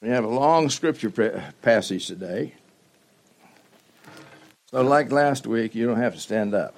We 0.00 0.10
have 0.10 0.22
a 0.22 0.28
long 0.28 0.70
scripture 0.70 1.10
passage 1.60 2.06
today. 2.06 2.54
So, 4.70 4.82
like 4.82 5.10
last 5.10 5.44
week, 5.46 5.74
you 5.74 5.86
don't 5.86 5.98
have 5.98 6.14
to 6.14 6.20
stand 6.20 6.54
up 6.54 6.74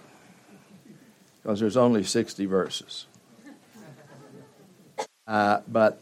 because 1.43 1.61
there's 1.61 1.77
only 1.77 2.03
60 2.03 2.47
verses. 2.47 3.07
Uh, 5.27 5.61
but 5.69 6.01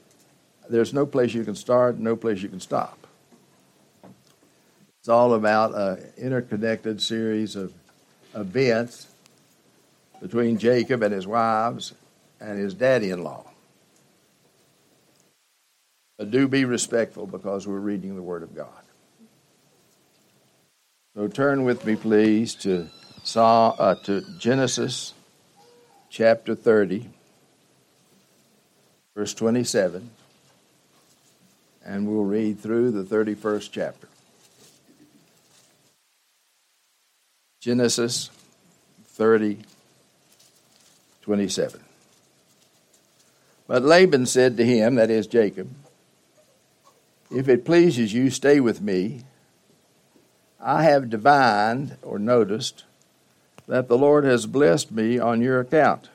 there's 0.70 0.94
no 0.94 1.06
place 1.06 1.34
you 1.34 1.44
can 1.44 1.56
start, 1.56 1.98
no 1.98 2.14
place 2.14 2.40
you 2.40 2.48
can 2.48 2.60
stop. 2.60 3.06
It's 5.00 5.08
all 5.08 5.34
about 5.34 5.74
an 5.74 6.12
interconnected 6.16 7.02
series 7.02 7.56
of 7.56 7.72
events 8.34 9.08
between 10.20 10.58
Jacob 10.58 11.02
and 11.02 11.12
his 11.12 11.26
wives 11.26 11.94
and 12.40 12.58
his 12.58 12.74
daddy 12.74 13.10
in 13.10 13.24
law. 13.24 13.44
But 16.18 16.32
do 16.32 16.48
be 16.48 16.64
respectful 16.64 17.26
because 17.26 17.66
we're 17.66 17.78
reading 17.78 18.16
the 18.16 18.22
Word 18.22 18.42
of 18.42 18.54
God. 18.54 18.68
So 21.14 21.28
turn 21.28 21.64
with 21.64 21.84
me, 21.86 21.96
please, 21.96 22.54
to, 22.56 22.88
Psalm, 23.22 23.74
uh, 23.78 23.94
to 24.04 24.22
Genesis 24.38 25.14
chapter 26.10 26.54
30, 26.54 27.08
verse 29.14 29.32
27, 29.34 30.10
and 31.84 32.08
we'll 32.08 32.24
read 32.24 32.60
through 32.60 32.90
the 32.90 33.04
31st 33.04 33.68
chapter. 33.72 34.08
Genesis 37.60 38.30
30, 39.06 39.58
27. 41.22 41.80
But 43.66 43.82
Laban 43.82 44.26
said 44.26 44.56
to 44.56 44.64
him, 44.64 44.94
that 44.94 45.10
is 45.10 45.26
Jacob, 45.26 45.68
if 47.30 47.48
it 47.48 47.64
pleases 47.64 48.12
you, 48.12 48.30
stay 48.30 48.60
with 48.60 48.80
me. 48.80 49.22
I 50.60 50.84
have 50.84 51.10
divined 51.10 51.96
or 52.02 52.18
noticed 52.18 52.84
that 53.66 53.88
the 53.88 53.98
Lord 53.98 54.24
has 54.24 54.46
blessed 54.46 54.90
me 54.90 55.18
on 55.18 55.42
your 55.42 55.60
account. 55.60 56.08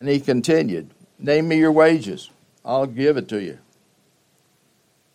And 0.00 0.08
he 0.08 0.20
continued, 0.20 0.90
Name 1.18 1.48
me 1.48 1.58
your 1.58 1.72
wages, 1.72 2.30
I'll 2.64 2.86
give 2.86 3.16
it 3.16 3.28
to 3.28 3.42
you. 3.42 3.58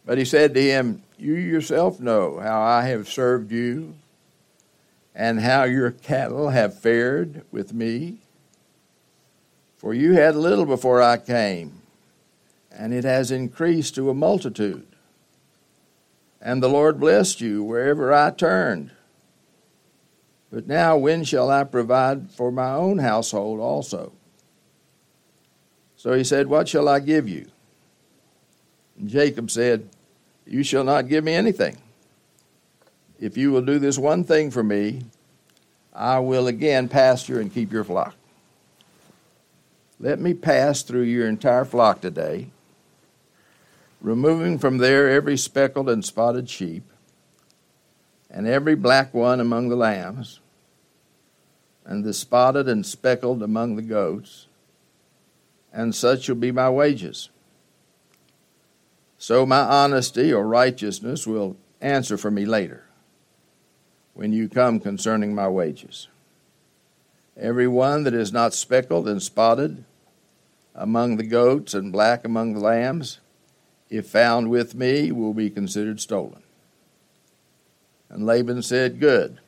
But 0.06 0.18
he 0.18 0.26
said 0.26 0.54
to 0.54 0.62
him, 0.62 1.04
You 1.18 1.34
yourself 1.36 2.00
know 2.00 2.40
how 2.40 2.62
I 2.62 2.84
have 2.88 3.08
served 3.08 3.52
you, 3.52 3.96
and 5.16 5.40
how 5.40 5.64
your 5.64 5.92
cattle 5.92 6.50
have 6.50 6.78
fared 6.78 7.44
with 7.52 7.74
me. 7.74 8.18
For 9.78 9.94
you 9.94 10.14
had 10.14 10.36
little 10.36 10.66
before 10.66 11.02
I 11.02 11.18
came 11.18 11.83
and 12.76 12.94
it 12.94 13.04
has 13.04 13.32
increased 13.32 13.96
to 13.96 14.10
a 14.10 14.14
multitude. 14.14 14.88
And 16.42 16.62
the 16.62 16.70
Lord 16.70 17.00
blessed 17.00 17.40
you 17.40 17.64
wherever 17.64 18.14
I 18.14 18.32
turned. 18.32 18.92
But 20.52 20.68
now, 20.68 20.98
when 20.98 21.24
shall 21.24 21.50
I 21.50 21.64
provide 21.64 22.32
for 22.32 22.52
my 22.52 22.72
own 22.72 23.00
household 23.00 23.60
also? 23.60 24.12
So 25.96 26.14
he 26.14 26.24
said, 26.24 26.48
What 26.48 26.68
shall 26.68 26.90
I 26.90 27.00
give 27.00 27.30
you? 27.30 27.48
And 29.00 29.10
Jacob 29.10 29.50
said, 29.50 29.88
You 30.46 30.64
shall 30.64 30.84
not 30.84 31.08
give 31.08 31.24
me 31.24 31.34
anything. 31.34 31.78
If 33.20 33.38
you 33.38 33.52
will 33.52 33.62
do 33.62 33.80
this 33.80 33.98
one 33.98 34.24
thing 34.24 34.52
for 34.52 34.64
me, 34.64 35.04
I 35.94 36.20
will 36.20 36.48
again 36.48 36.90
pasture 36.90 37.40
and 37.40 37.54
keep 37.54 37.72
your 37.72 37.84
flock. 37.84 38.16
Let 40.00 40.20
me 40.20 40.34
pass 40.34 40.82
through 40.82 41.04
your 41.04 41.28
entire 41.28 41.66
flock 41.66 42.02
today 42.02 42.50
removing 44.04 44.60
from 44.60 44.78
there 44.78 45.10
every 45.10 45.38
speckled 45.38 45.90
and 45.90 46.06
spotted 46.06 46.50
sheep, 46.50 46.84
and 48.30 48.46
every 48.46 48.76
black 48.76 49.14
one 49.14 49.40
among 49.40 49.70
the 49.70 49.76
lambs, 49.76 50.42
and 51.86 52.04
the 52.04 52.14
spotted 52.14 52.68
and 52.68 52.86
speckled 52.86 53.42
among 53.42 53.76
the 53.76 53.82
goats, 53.82 54.48
and 55.72 55.96
such 55.96 56.24
shall 56.24 56.36
be 56.36 56.52
my 56.52 56.70
wages. 56.70 57.30
So 59.18 59.46
my 59.46 59.62
honesty 59.62 60.34
or 60.34 60.46
righteousness 60.46 61.26
will 61.26 61.56
answer 61.80 62.18
for 62.18 62.30
me 62.30 62.46
later, 62.46 62.84
when 64.14 64.34
you 64.34 64.50
come 64.50 64.82
concerning 64.82 65.34
my 65.34 65.48
wages. 65.48 66.10
Every 67.38 67.68
one 67.70 68.04
that 68.04 68.14
is 68.14 68.34
not 68.34 68.54
speckled 68.54 69.08
and 69.08 69.24
spotted 69.24 69.86
among 70.76 71.16
the 71.16 71.24
goats 71.24 71.74
and 71.74 71.92
black 71.92 72.26
among 72.26 72.54
the 72.54 72.60
lambs, 72.60 73.20
if 73.94 74.08
found 74.08 74.50
with 74.50 74.74
me, 74.74 75.12
will 75.12 75.36
be 75.36 75.52
considered 75.52 76.02
stolen. 76.02 76.42
And 78.10 78.26
Laban 78.26 78.64
said, 78.64 79.00
Good. 79.00 79.40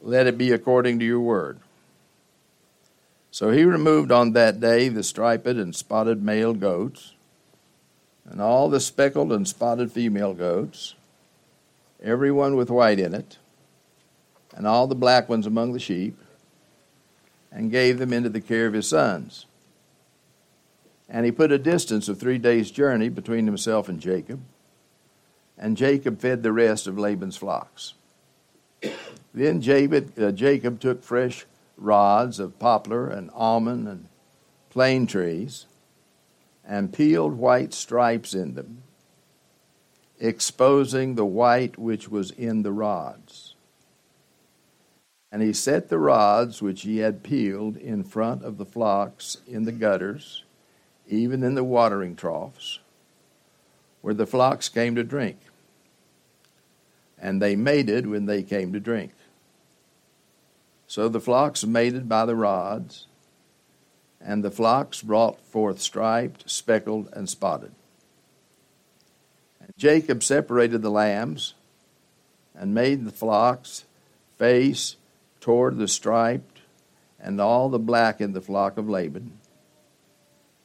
Let 0.00 0.28
it 0.28 0.38
be 0.38 0.52
according 0.52 1.00
to 1.00 1.04
your 1.04 1.20
word. 1.20 1.58
So 3.32 3.50
he 3.50 3.64
removed 3.64 4.12
on 4.12 4.32
that 4.32 4.60
day 4.60 4.88
the 4.88 5.02
striped 5.02 5.46
and 5.48 5.74
spotted 5.74 6.22
male 6.22 6.54
goats, 6.54 7.14
and 8.24 8.40
all 8.40 8.68
the 8.68 8.78
speckled 8.78 9.32
and 9.32 9.48
spotted 9.48 9.90
female 9.90 10.34
goats, 10.34 10.94
every 12.00 12.30
one 12.30 12.54
with 12.54 12.70
white 12.70 13.00
in 13.00 13.14
it, 13.14 13.38
and 14.54 14.64
all 14.64 14.86
the 14.86 14.94
black 14.94 15.28
ones 15.28 15.46
among 15.46 15.72
the 15.72 15.80
sheep, 15.80 16.16
and 17.50 17.72
gave 17.72 17.98
them 17.98 18.12
into 18.12 18.28
the 18.28 18.40
care 18.40 18.66
of 18.68 18.74
his 18.74 18.88
sons. 18.88 19.46
And 21.08 21.26
he 21.26 21.32
put 21.32 21.52
a 21.52 21.58
distance 21.58 22.08
of 22.08 22.18
three 22.18 22.38
days' 22.38 22.70
journey 22.70 23.08
between 23.08 23.46
himself 23.46 23.88
and 23.88 24.00
Jacob. 24.00 24.42
And 25.58 25.76
Jacob 25.76 26.20
fed 26.20 26.42
the 26.42 26.52
rest 26.52 26.86
of 26.86 26.98
Laban's 26.98 27.36
flocks. 27.36 27.94
Then 29.32 29.60
Jacob, 29.60 30.18
uh, 30.18 30.30
Jacob 30.30 30.80
took 30.80 31.02
fresh 31.02 31.44
rods 31.76 32.38
of 32.38 32.58
poplar 32.58 33.08
and 33.08 33.30
almond 33.34 33.88
and 33.88 34.08
plane 34.70 35.06
trees 35.06 35.66
and 36.64 36.92
peeled 36.92 37.34
white 37.34 37.74
stripes 37.74 38.32
in 38.34 38.54
them, 38.54 38.82
exposing 40.18 41.14
the 41.14 41.24
white 41.24 41.78
which 41.78 42.08
was 42.08 42.30
in 42.30 42.62
the 42.62 42.72
rods. 42.72 43.54
And 45.30 45.42
he 45.42 45.52
set 45.52 45.88
the 45.88 45.98
rods 45.98 46.62
which 46.62 46.82
he 46.82 46.98
had 46.98 47.24
peeled 47.24 47.76
in 47.76 48.04
front 48.04 48.44
of 48.44 48.56
the 48.56 48.64
flocks 48.64 49.38
in 49.46 49.64
the 49.64 49.72
gutters 49.72 50.44
even 51.08 51.42
in 51.42 51.54
the 51.54 51.64
watering 51.64 52.16
troughs, 52.16 52.80
where 54.00 54.14
the 54.14 54.26
flocks 54.26 54.68
came 54.68 54.94
to 54.94 55.04
drink. 55.04 55.38
And 57.18 57.40
they 57.40 57.56
mated 57.56 58.06
when 58.06 58.26
they 58.26 58.42
came 58.42 58.72
to 58.72 58.80
drink. 58.80 59.12
So 60.86 61.08
the 61.08 61.20
flocks 61.20 61.64
mated 61.64 62.08
by 62.08 62.26
the 62.26 62.36
rods, 62.36 63.06
and 64.20 64.44
the 64.44 64.50
flocks 64.50 65.02
brought 65.02 65.40
forth 65.40 65.80
striped, 65.80 66.48
speckled, 66.48 67.08
and 67.12 67.28
spotted. 67.28 67.72
And 69.60 69.72
Jacob 69.76 70.22
separated 70.22 70.82
the 70.82 70.90
lambs 70.90 71.54
and 72.54 72.74
made 72.74 73.04
the 73.04 73.10
flocks 73.10 73.84
face 74.36 74.96
toward 75.40 75.78
the 75.78 75.88
striped 75.88 76.60
and 77.18 77.40
all 77.40 77.68
the 77.68 77.78
black 77.78 78.20
in 78.20 78.32
the 78.32 78.40
flock 78.40 78.76
of 78.76 78.88
Laban 78.88 79.38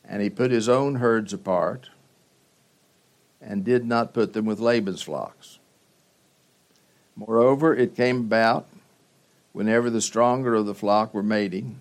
and 0.09 0.23
he 0.23 0.29
put 0.29 0.49
his 0.49 0.67
own 0.67 0.95
herds 0.95 1.31
apart 1.31 1.89
and 3.39 3.63
did 3.63 3.85
not 3.85 4.13
put 4.13 4.33
them 4.33 4.45
with 4.45 4.59
Laban's 4.59 5.03
flocks. 5.03 5.59
Moreover, 7.15 7.75
it 7.75 7.95
came 7.95 8.21
about, 8.21 8.65
whenever 9.53 9.89
the 9.89 10.01
stronger 10.01 10.55
of 10.55 10.65
the 10.65 10.73
flock 10.73 11.13
were 11.13 11.23
mating, 11.23 11.79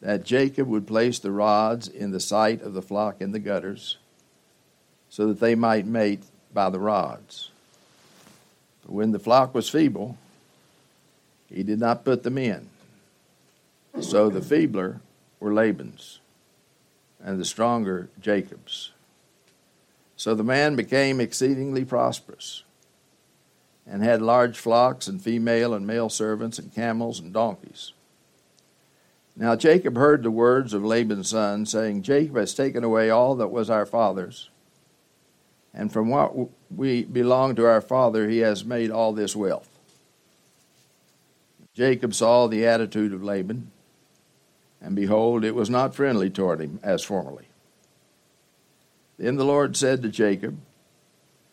that 0.00 0.24
Jacob 0.24 0.66
would 0.66 0.86
place 0.86 1.18
the 1.18 1.30
rods 1.30 1.88
in 1.88 2.10
the 2.10 2.20
sight 2.20 2.62
of 2.62 2.72
the 2.72 2.82
flock 2.82 3.20
in 3.20 3.32
the 3.32 3.38
gutters, 3.38 3.98
so 5.10 5.26
that 5.26 5.40
they 5.40 5.54
might 5.54 5.86
mate 5.86 6.22
by 6.54 6.70
the 6.70 6.80
rods. 6.80 7.50
But 8.82 8.92
when 8.92 9.12
the 9.12 9.18
flock 9.18 9.54
was 9.54 9.68
feeble, 9.68 10.16
he 11.52 11.62
did 11.62 11.78
not 11.78 12.04
put 12.04 12.22
them 12.22 12.38
in. 12.38 12.68
So 14.00 14.30
the 14.30 14.40
feebler 14.40 15.00
were 15.38 15.52
Laban's 15.52 16.19
and 17.22 17.38
the 17.38 17.44
stronger 17.44 18.08
Jacob's. 18.20 18.92
So 20.16 20.34
the 20.34 20.44
man 20.44 20.76
became 20.76 21.20
exceedingly 21.20 21.84
prosperous 21.84 22.62
and 23.86 24.02
had 24.02 24.22
large 24.22 24.58
flocks 24.58 25.08
and 25.08 25.20
female 25.20 25.74
and 25.74 25.86
male 25.86 26.08
servants 26.08 26.58
and 26.58 26.74
camels 26.74 27.18
and 27.18 27.32
donkeys. 27.32 27.92
Now 29.36 29.56
Jacob 29.56 29.96
heard 29.96 30.22
the 30.22 30.30
words 30.30 30.74
of 30.74 30.84
Laban's 30.84 31.30
son, 31.30 31.64
saying, 31.66 32.02
Jacob 32.02 32.36
has 32.36 32.54
taken 32.54 32.84
away 32.84 33.10
all 33.10 33.34
that 33.36 33.48
was 33.48 33.70
our 33.70 33.86
father's, 33.86 34.50
and 35.72 35.92
from 35.92 36.08
what 36.08 36.34
we 36.74 37.04
belong 37.04 37.54
to 37.56 37.66
our 37.66 37.80
father, 37.80 38.28
he 38.28 38.38
has 38.38 38.64
made 38.64 38.90
all 38.90 39.12
this 39.12 39.34
wealth. 39.34 39.68
Jacob 41.74 42.14
saw 42.14 42.46
the 42.46 42.66
attitude 42.66 43.12
of 43.14 43.22
Laban 43.22 43.70
and 44.80 44.96
behold, 44.96 45.44
it 45.44 45.54
was 45.54 45.68
not 45.70 45.94
friendly 45.94 46.30
toward 46.30 46.60
him 46.60 46.80
as 46.82 47.02
formerly. 47.04 47.48
Then 49.18 49.36
the 49.36 49.44
Lord 49.44 49.76
said 49.76 50.02
to 50.02 50.08
Jacob, 50.08 50.58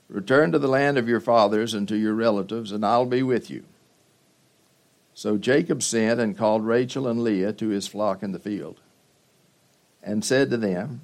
Return 0.10 0.54
to 0.54 0.60
the 0.60 0.70
land 0.70 0.98
of 0.98 1.10
your 1.10 1.20
fathers 1.20 1.74
and 1.74 1.88
to 1.90 1.98
your 1.98 2.14
relatives, 2.14 2.72
and 2.72 2.86
I'll 2.86 3.06
be 3.06 3.22
with 3.22 3.50
you. 3.50 3.66
So 5.14 5.38
Jacob 5.38 5.84
sent 5.84 6.22
and 6.22 6.38
called 6.38 6.66
Rachel 6.66 7.08
and 7.08 7.22
Leah 7.22 7.52
to 7.54 7.68
his 7.70 7.88
flock 7.88 8.24
in 8.24 8.32
the 8.32 8.40
field, 8.40 8.80
and 10.02 10.24
said 10.24 10.50
to 10.52 10.58
them, 10.58 11.02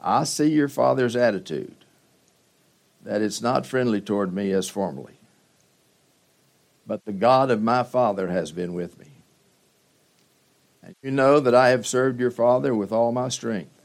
I 0.00 0.24
see 0.24 0.48
your 0.48 0.68
father's 0.68 1.16
attitude, 1.16 1.74
that 3.04 3.20
it's 3.20 3.42
not 3.42 3.66
friendly 3.66 4.00
toward 4.00 4.32
me 4.32 4.52
as 4.52 4.68
formerly. 4.68 5.14
But 6.86 7.04
the 7.04 7.12
God 7.12 7.50
of 7.50 7.62
my 7.62 7.82
father 7.82 8.28
has 8.28 8.52
been 8.52 8.72
with 8.72 8.98
me. 8.98 9.07
And 10.88 10.96
you 11.02 11.10
know 11.10 11.38
that 11.38 11.54
I 11.54 11.68
have 11.68 11.86
served 11.86 12.18
your 12.18 12.30
father 12.30 12.74
with 12.74 12.92
all 12.92 13.12
my 13.12 13.28
strength. 13.28 13.82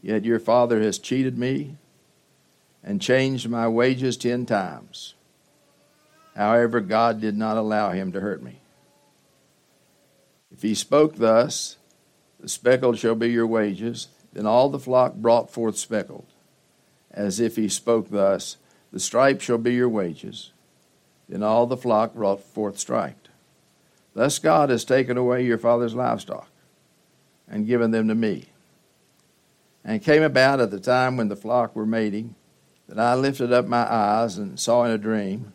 Yet 0.00 0.24
your 0.24 0.38
father 0.38 0.80
has 0.80 1.00
cheated 1.00 1.36
me 1.36 1.78
and 2.84 3.02
changed 3.02 3.48
my 3.48 3.66
wages 3.66 4.16
ten 4.16 4.46
times. 4.46 5.14
However, 6.36 6.78
God 6.78 7.20
did 7.20 7.36
not 7.36 7.56
allow 7.56 7.90
him 7.90 8.12
to 8.12 8.20
hurt 8.20 8.40
me. 8.40 8.60
If 10.52 10.62
he 10.62 10.76
spoke 10.76 11.16
thus, 11.16 11.76
the 12.38 12.48
speckled 12.48 12.96
shall 12.96 13.16
be 13.16 13.32
your 13.32 13.46
wages, 13.48 14.06
then 14.32 14.46
all 14.46 14.68
the 14.68 14.78
flock 14.78 15.14
brought 15.14 15.50
forth 15.50 15.76
speckled. 15.76 16.26
As 17.10 17.40
if 17.40 17.56
he 17.56 17.68
spoke 17.68 18.10
thus, 18.10 18.58
the 18.92 19.00
stripe 19.00 19.40
shall 19.40 19.58
be 19.58 19.74
your 19.74 19.88
wages, 19.88 20.52
then 21.28 21.42
all 21.42 21.66
the 21.66 21.76
flock 21.76 22.14
brought 22.14 22.44
forth 22.44 22.78
striped. 22.78 23.23
Thus 24.14 24.38
God 24.38 24.70
has 24.70 24.84
taken 24.84 25.16
away 25.16 25.44
your 25.44 25.58
father's 25.58 25.94
livestock 25.94 26.48
and 27.48 27.66
given 27.66 27.90
them 27.90 28.08
to 28.08 28.14
me. 28.14 28.46
And 29.84 29.96
it 29.96 30.04
came 30.04 30.22
about 30.22 30.60
at 30.60 30.70
the 30.70 30.80
time 30.80 31.16
when 31.16 31.28
the 31.28 31.36
flock 31.36 31.76
were 31.76 31.84
mating 31.84 32.36
that 32.88 32.98
I 32.98 33.14
lifted 33.14 33.52
up 33.52 33.66
my 33.66 33.90
eyes 33.90 34.38
and 34.38 34.58
saw 34.58 34.84
in 34.84 34.90
a 34.90 34.98
dream, 34.98 35.52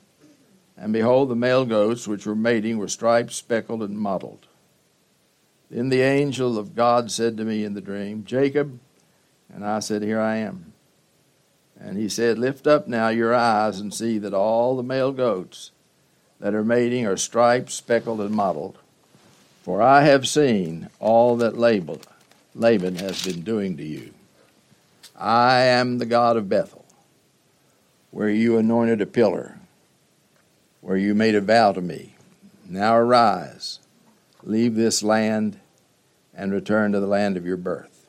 and 0.78 0.94
behold, 0.94 1.30
the 1.30 1.36
male 1.36 1.66
goats 1.66 2.08
which 2.08 2.26
were 2.26 2.36
mating 2.36 2.78
were 2.78 2.88
striped, 2.88 3.34
speckled, 3.34 3.84
and 3.84 3.98
mottled. 3.98 4.48
Then 5.70 5.90
the 5.90 6.02
angel 6.02 6.58
of 6.58 6.76
God 6.76 7.12
said 7.12 7.38
to 7.38 7.46
me 7.46 7.64
in 7.64 7.74
the 7.74 7.82
dream, 7.82 8.24
Jacob, 8.24 8.80
and 9.54 9.66
I 9.66 9.80
said, 9.80 10.02
Here 10.02 10.20
I 10.20 10.38
am. 10.38 10.74
And 11.80 11.98
he 11.98 12.10
said, 12.10 12.40
Lift 12.40 12.66
up 12.66 12.88
now 12.88 13.10
your 13.10 13.34
eyes 13.34 13.80
and 13.80 13.94
see 13.94 14.18
that 14.20 14.34
all 14.34 14.76
the 14.76 14.84
male 14.84 15.12
goats 15.12 15.72
that 16.40 16.54
are 16.54 16.64
mating 16.64 17.06
are 17.06 17.18
striped, 17.18 17.72
speckled, 17.72 18.22
and 18.22 18.32
mottled. 18.32 18.78
For 19.64 19.82
I 19.82 20.04
have 20.04 20.28
seen 20.28 20.90
all 21.00 21.36
that 21.38 21.58
Laban 21.58 22.96
has 22.96 23.26
been 23.26 23.42
doing 23.42 23.78
to 23.78 23.84
you. 23.84 24.14
I 25.16 25.62
am 25.62 25.98
the 25.98 26.06
God 26.06 26.38
of 26.38 26.48
Bethel, 26.48 26.86
where 28.12 28.30
you 28.30 28.58
anointed 28.58 29.02
a 29.02 29.06
pillar, 29.06 29.60
where 30.82 30.98
you 30.98 31.14
made 31.14 31.36
a 31.36 31.42
vow 31.42 31.74
to 31.74 31.82
me. 31.82 32.16
Now 32.68 32.96
arise, 32.96 33.80
leave 34.44 34.76
this 34.76 35.04
land, 35.04 35.60
and 36.34 36.54
return 36.54 36.94
to 36.94 37.02
the 37.02 37.08
land 37.08 37.36
of 37.36 37.46
your 37.46 37.58
birth. 37.58 38.08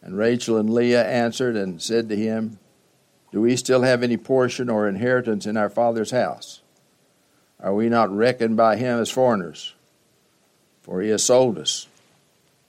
And 0.00 0.16
Rachel 0.16 0.56
and 0.56 0.70
Leah 0.70 1.06
answered 1.06 1.56
and 1.56 1.80
said 1.80 2.08
to 2.08 2.16
him, 2.16 2.58
Do 3.30 3.42
we 3.42 3.54
still 3.56 3.82
have 3.82 4.02
any 4.02 4.16
portion 4.16 4.70
or 4.70 4.88
inheritance 4.88 5.46
in 5.46 5.56
our 5.56 5.68
father's 5.68 6.10
house? 6.10 6.62
Are 7.62 7.72
we 7.72 7.88
not 7.88 8.14
reckoned 8.14 8.56
by 8.56 8.76
him 8.76 8.98
as 8.98 9.08
foreigners? 9.08 9.74
For 10.82 11.00
he 11.00 11.10
has 11.10 11.22
sold 11.22 11.58
us 11.58 11.86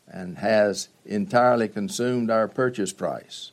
and 0.07 0.37
has 0.37 0.89
entirely 1.03 1.67
consumed 1.67 2.29
our 2.29 2.47
purchase 2.47 2.93
price. 2.93 3.51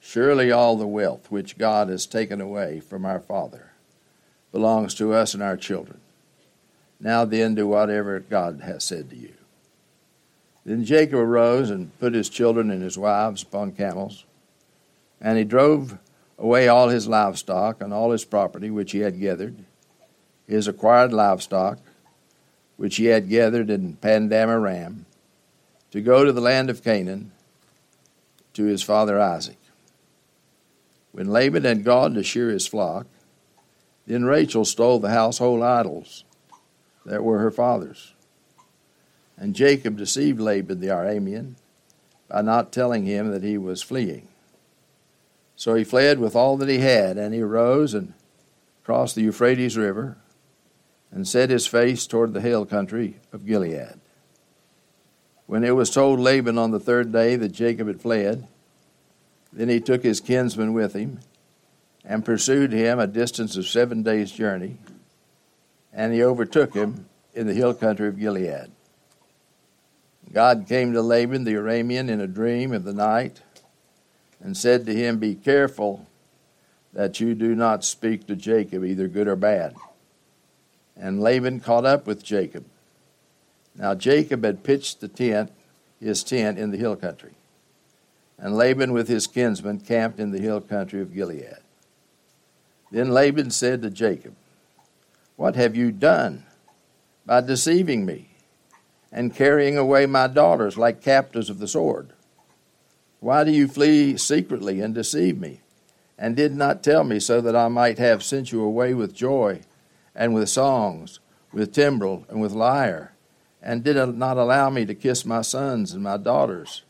Surely 0.00 0.52
all 0.52 0.76
the 0.76 0.86
wealth 0.86 1.30
which 1.30 1.58
God 1.58 1.88
has 1.88 2.06
taken 2.06 2.40
away 2.40 2.78
from 2.78 3.04
our 3.04 3.18
Father 3.18 3.72
belongs 4.52 4.94
to 4.94 5.12
us 5.12 5.34
and 5.34 5.42
our 5.42 5.56
children. 5.56 6.00
Now 7.00 7.24
then, 7.24 7.54
do 7.54 7.66
whatever 7.66 8.20
God 8.20 8.60
has 8.62 8.84
said 8.84 9.10
to 9.10 9.16
you. 9.16 9.34
Then 10.64 10.84
Jacob 10.84 11.18
arose 11.18 11.70
and 11.70 11.98
put 11.98 12.14
his 12.14 12.28
children 12.28 12.70
and 12.70 12.82
his 12.82 12.98
wives 12.98 13.42
upon 13.42 13.72
camels, 13.72 14.24
and 15.20 15.38
he 15.38 15.44
drove 15.44 15.98
away 16.38 16.68
all 16.68 16.88
his 16.88 17.08
livestock 17.08 17.80
and 17.80 17.92
all 17.92 18.10
his 18.10 18.24
property 18.24 18.70
which 18.70 18.92
he 18.92 19.00
had 19.00 19.20
gathered, 19.20 19.56
his 20.50 20.66
acquired 20.66 21.12
livestock 21.12 21.78
which 22.76 22.96
he 22.96 23.04
had 23.04 23.28
gathered 23.28 23.68
in 23.68 23.94
Padan 23.96 24.32
Aram, 24.32 25.04
to 25.90 26.00
go 26.00 26.24
to 26.24 26.32
the 26.32 26.40
land 26.40 26.70
of 26.70 26.82
Canaan 26.82 27.30
to 28.54 28.64
his 28.64 28.82
father 28.82 29.20
Isaac. 29.20 29.58
When 31.12 31.28
Laban 31.28 31.64
had 31.64 31.84
gone 31.84 32.14
to 32.14 32.22
shear 32.22 32.48
his 32.48 32.66
flock, 32.66 33.06
then 34.06 34.24
Rachel 34.24 34.64
stole 34.64 34.98
the 34.98 35.10
household 35.10 35.62
idols 35.62 36.24
that 37.04 37.22
were 37.22 37.38
her 37.40 37.50
father's. 37.50 38.14
And 39.36 39.54
Jacob 39.54 39.98
deceived 39.98 40.40
Laban 40.40 40.80
the 40.80 40.86
Aramean 40.86 41.56
by 42.28 42.40
not 42.40 42.72
telling 42.72 43.04
him 43.04 43.30
that 43.30 43.42
he 43.42 43.58
was 43.58 43.82
fleeing. 43.82 44.26
So 45.54 45.74
he 45.74 45.84
fled 45.84 46.18
with 46.18 46.34
all 46.34 46.56
that 46.56 46.68
he 46.70 46.78
had, 46.78 47.18
and 47.18 47.34
he 47.34 47.42
arose 47.42 47.92
and 47.92 48.14
crossed 48.84 49.16
the 49.16 49.22
Euphrates 49.22 49.76
River 49.76 50.16
and 51.12 51.26
set 51.26 51.50
his 51.50 51.66
face 51.66 52.06
toward 52.06 52.32
the 52.32 52.40
hill 52.40 52.64
country 52.64 53.16
of 53.32 53.46
Gilead. 53.46 54.00
When 55.46 55.64
it 55.64 55.74
was 55.74 55.90
told 55.90 56.20
Laban 56.20 56.58
on 56.58 56.70
the 56.70 56.78
third 56.78 57.12
day 57.12 57.36
that 57.36 57.48
Jacob 57.48 57.88
had 57.88 58.00
fled, 58.00 58.46
then 59.52 59.68
he 59.68 59.80
took 59.80 60.02
his 60.02 60.20
kinsman 60.20 60.72
with 60.72 60.94
him 60.94 61.18
and 62.04 62.24
pursued 62.24 62.72
him 62.72 62.98
a 62.98 63.06
distance 63.06 63.56
of 63.56 63.66
seven 63.66 64.02
days' 64.02 64.30
journey, 64.30 64.76
and 65.92 66.12
he 66.12 66.22
overtook 66.22 66.74
him 66.74 67.06
in 67.34 67.46
the 67.46 67.54
hill 67.54 67.74
country 67.74 68.08
of 68.08 68.18
Gilead. 68.18 68.70
God 70.32 70.66
came 70.68 70.92
to 70.92 71.02
Laban 71.02 71.44
the 71.44 71.54
Aramean 71.54 72.08
in 72.08 72.20
a 72.20 72.26
dream 72.28 72.72
of 72.72 72.84
the 72.84 72.92
night 72.92 73.40
and 74.40 74.56
said 74.56 74.86
to 74.86 74.94
him, 74.94 75.18
Be 75.18 75.34
careful 75.34 76.06
that 76.92 77.20
you 77.20 77.34
do 77.34 77.54
not 77.54 77.84
speak 77.84 78.26
to 78.26 78.36
Jacob, 78.36 78.84
either 78.84 79.08
good 79.08 79.28
or 79.28 79.36
bad. 79.36 79.74
And 81.00 81.20
Laban 81.20 81.60
caught 81.60 81.86
up 81.86 82.06
with 82.06 82.22
Jacob 82.22 82.64
now 83.74 83.94
Jacob 83.94 84.44
had 84.44 84.62
pitched 84.62 85.00
the 85.00 85.08
tent, 85.08 85.50
his 86.00 86.22
tent 86.22 86.58
in 86.58 86.70
the 86.70 86.76
hill 86.76 86.96
country, 86.96 87.32
and 88.38 88.56
Laban 88.56 88.92
with 88.92 89.08
his 89.08 89.26
kinsmen 89.26 89.80
camped 89.80 90.18
in 90.18 90.32
the 90.32 90.40
hill 90.40 90.60
country 90.60 91.00
of 91.00 91.14
Gilead. 91.14 91.58
Then 92.90 93.10
Laban 93.10 93.50
said 93.50 93.82
to 93.82 93.90
Jacob, 93.90 94.34
What 95.36 95.56
have 95.56 95.76
you 95.76 95.92
done 95.92 96.44
by 97.24 97.40
deceiving 97.40 98.04
me 98.04 98.30
and 99.12 99.34
carrying 99.34 99.76
away 99.76 100.06
my 100.06 100.26
daughters 100.26 100.76
like 100.76 101.02
captives 101.02 101.48
of 101.50 101.58
the 101.58 101.68
sword? 101.68 102.10
Why 103.20 103.44
do 103.44 103.50
you 103.50 103.68
flee 103.68 104.16
secretly 104.16 104.80
and 104.80 104.94
deceive 104.94 105.38
me, 105.38 105.60
and 106.18 106.34
did 106.34 106.54
not 106.54 106.82
tell 106.82 107.04
me 107.04 107.20
so 107.20 107.40
that 107.40 107.54
I 107.54 107.68
might 107.68 107.98
have 107.98 108.22
sent 108.22 108.50
you 108.50 108.62
away 108.62 108.94
with 108.94 109.14
joy 109.14 109.60
and 110.14 110.34
with 110.34 110.48
songs, 110.48 111.20
with 111.52 111.72
timbrel 111.72 112.26
and 112.28 112.40
with 112.40 112.52
lyre? 112.52 113.12
and 113.62 113.84
did 113.84 113.96
not 114.16 114.36
allow 114.36 114.70
me 114.70 114.86
to 114.86 114.94
kiss 114.94 115.24
my 115.24 115.42
sons 115.42 115.92
and 115.92 116.02
my 116.02 116.16
daughters. 116.16 116.82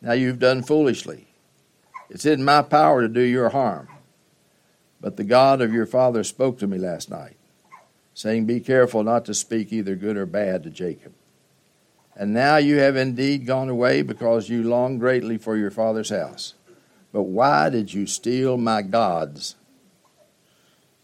Now 0.00 0.12
you've 0.12 0.38
done 0.38 0.62
foolishly. 0.62 1.28
It's 2.10 2.26
in 2.26 2.44
my 2.44 2.62
power 2.62 3.02
to 3.02 3.08
do 3.08 3.20
your 3.20 3.50
harm. 3.50 3.88
But 5.00 5.16
the 5.16 5.24
God 5.24 5.60
of 5.60 5.72
your 5.72 5.86
father 5.86 6.24
spoke 6.24 6.58
to 6.58 6.66
me 6.66 6.78
last 6.78 7.10
night, 7.10 7.36
saying, 8.14 8.46
Be 8.46 8.58
careful 8.60 9.04
not 9.04 9.24
to 9.26 9.34
speak 9.34 9.72
either 9.72 9.94
good 9.94 10.16
or 10.16 10.26
bad 10.26 10.64
to 10.64 10.70
Jacob. 10.70 11.12
And 12.16 12.34
now 12.34 12.56
you 12.56 12.78
have 12.78 12.96
indeed 12.96 13.46
gone 13.46 13.68
away 13.68 14.02
because 14.02 14.48
you 14.48 14.64
long 14.64 14.98
greatly 14.98 15.38
for 15.38 15.56
your 15.56 15.70
father's 15.70 16.10
house. 16.10 16.54
But 17.12 17.22
why 17.22 17.70
did 17.70 17.94
you 17.94 18.06
steal 18.06 18.56
my 18.56 18.82
gods? 18.82 19.54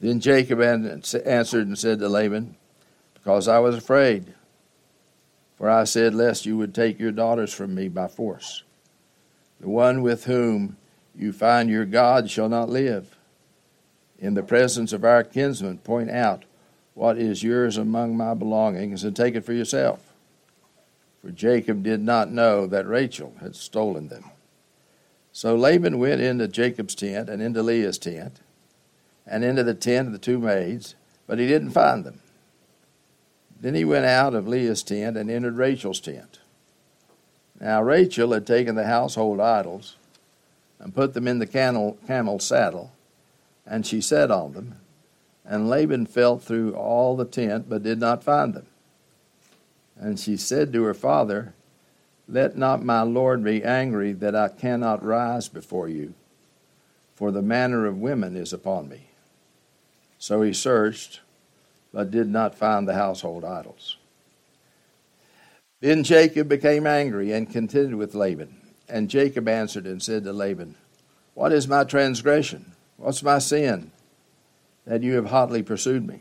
Then 0.04 0.20
Jacob 0.20 0.60
answered 0.60 1.66
and 1.66 1.78
said 1.78 1.98
to 1.98 2.10
Laban, 2.10 2.56
Because 3.14 3.48
I 3.48 3.58
was 3.58 3.74
afraid 3.74 4.34
for 5.56 5.70
I 5.70 5.84
said, 5.84 6.14
Lest 6.14 6.44
you 6.44 6.58
would 6.58 6.74
take 6.74 7.00
your 7.00 7.10
daughters 7.10 7.54
from 7.54 7.74
me 7.74 7.88
by 7.88 8.08
force. 8.08 8.64
The 9.60 9.70
one 9.70 10.02
with 10.02 10.26
whom 10.26 10.76
you 11.16 11.32
find 11.32 11.70
your 11.70 11.86
God 11.86 12.28
shall 12.28 12.50
not 12.50 12.68
live. 12.68 13.16
In 14.18 14.34
the 14.34 14.42
presence 14.42 14.92
of 14.92 15.06
our 15.06 15.24
kinsmen, 15.24 15.78
point 15.78 16.10
out 16.10 16.44
what 16.92 17.16
is 17.16 17.42
yours 17.42 17.78
among 17.78 18.14
my 18.14 18.34
belongings 18.34 19.04
and 19.04 19.16
take 19.16 19.34
it 19.34 19.46
for 19.46 19.54
yourself. 19.54 20.12
For 21.22 21.30
Jacob 21.30 21.82
did 21.82 22.02
not 22.02 22.30
know 22.30 22.66
that 22.66 22.86
Rachel 22.86 23.32
had 23.40 23.56
stolen 23.56 24.08
them. 24.08 24.24
So 25.32 25.56
Laban 25.56 25.98
went 25.98 26.20
into 26.20 26.46
Jacob's 26.46 26.94
tent 26.94 27.30
and 27.30 27.40
into 27.40 27.62
Leah's 27.62 27.96
tent 27.96 28.40
and 29.26 29.44
into 29.44 29.62
the 29.62 29.74
tent 29.74 30.08
of 30.08 30.12
the 30.12 30.18
two 30.18 30.38
maids, 30.38 30.94
but 31.26 31.38
he 31.38 31.46
didn't 31.46 31.70
find 31.70 32.04
them. 32.04 32.20
Then 33.60 33.74
he 33.74 33.84
went 33.84 34.04
out 34.04 34.34
of 34.34 34.46
Leah's 34.46 34.82
tent 34.82 35.16
and 35.16 35.30
entered 35.30 35.56
Rachel's 35.56 36.00
tent. 36.00 36.40
Now 37.60 37.82
Rachel 37.82 38.32
had 38.32 38.46
taken 38.46 38.74
the 38.74 38.86
household 38.86 39.40
idols 39.40 39.96
and 40.78 40.94
put 40.94 41.14
them 41.14 41.26
in 41.26 41.38
the 41.38 41.46
camel, 41.46 41.96
camel 42.06 42.38
saddle, 42.38 42.92
and 43.66 43.86
she 43.86 44.00
sat 44.00 44.30
on 44.30 44.52
them. 44.52 44.76
And 45.46 45.68
Laban 45.68 46.06
felt 46.06 46.42
through 46.42 46.74
all 46.74 47.16
the 47.16 47.24
tent, 47.24 47.68
but 47.68 47.82
did 47.82 48.00
not 48.00 48.24
find 48.24 48.54
them. 48.54 48.66
And 49.96 50.18
she 50.18 50.36
said 50.36 50.72
to 50.72 50.82
her 50.84 50.94
father, 50.94 51.54
Let 52.28 52.56
not 52.56 52.82
my 52.82 53.02
Lord 53.02 53.44
be 53.44 53.62
angry 53.62 54.12
that 54.12 54.34
I 54.34 54.48
cannot 54.48 55.04
rise 55.04 55.48
before 55.48 55.88
you, 55.88 56.14
for 57.14 57.30
the 57.30 57.42
manner 57.42 57.86
of 57.86 57.98
women 57.98 58.36
is 58.36 58.52
upon 58.52 58.88
me. 58.88 59.08
So 60.18 60.42
he 60.42 60.52
searched, 60.52 61.20
but 61.92 62.10
did 62.10 62.28
not 62.28 62.54
find 62.54 62.88
the 62.88 62.94
household 62.94 63.44
idols. 63.44 63.98
Then 65.80 66.02
Jacob 66.02 66.48
became 66.48 66.86
angry 66.86 67.32
and 67.32 67.50
contended 67.50 67.94
with 67.94 68.14
Laban. 68.14 68.56
And 68.88 69.10
Jacob 69.10 69.48
answered 69.48 69.86
and 69.86 70.02
said 70.02 70.24
to 70.24 70.32
Laban, 70.32 70.76
What 71.34 71.52
is 71.52 71.68
my 71.68 71.84
transgression? 71.84 72.72
What's 72.96 73.22
my 73.22 73.38
sin? 73.38 73.90
That 74.86 75.02
you 75.02 75.14
have 75.16 75.26
hotly 75.26 75.62
pursued 75.62 76.06
me. 76.06 76.20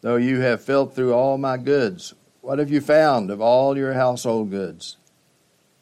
Though 0.00 0.16
you 0.16 0.40
have 0.40 0.62
felt 0.62 0.94
through 0.94 1.12
all 1.12 1.38
my 1.38 1.56
goods, 1.56 2.14
what 2.40 2.58
have 2.58 2.70
you 2.70 2.80
found 2.80 3.30
of 3.30 3.40
all 3.40 3.76
your 3.76 3.94
household 3.94 4.50
goods? 4.50 4.96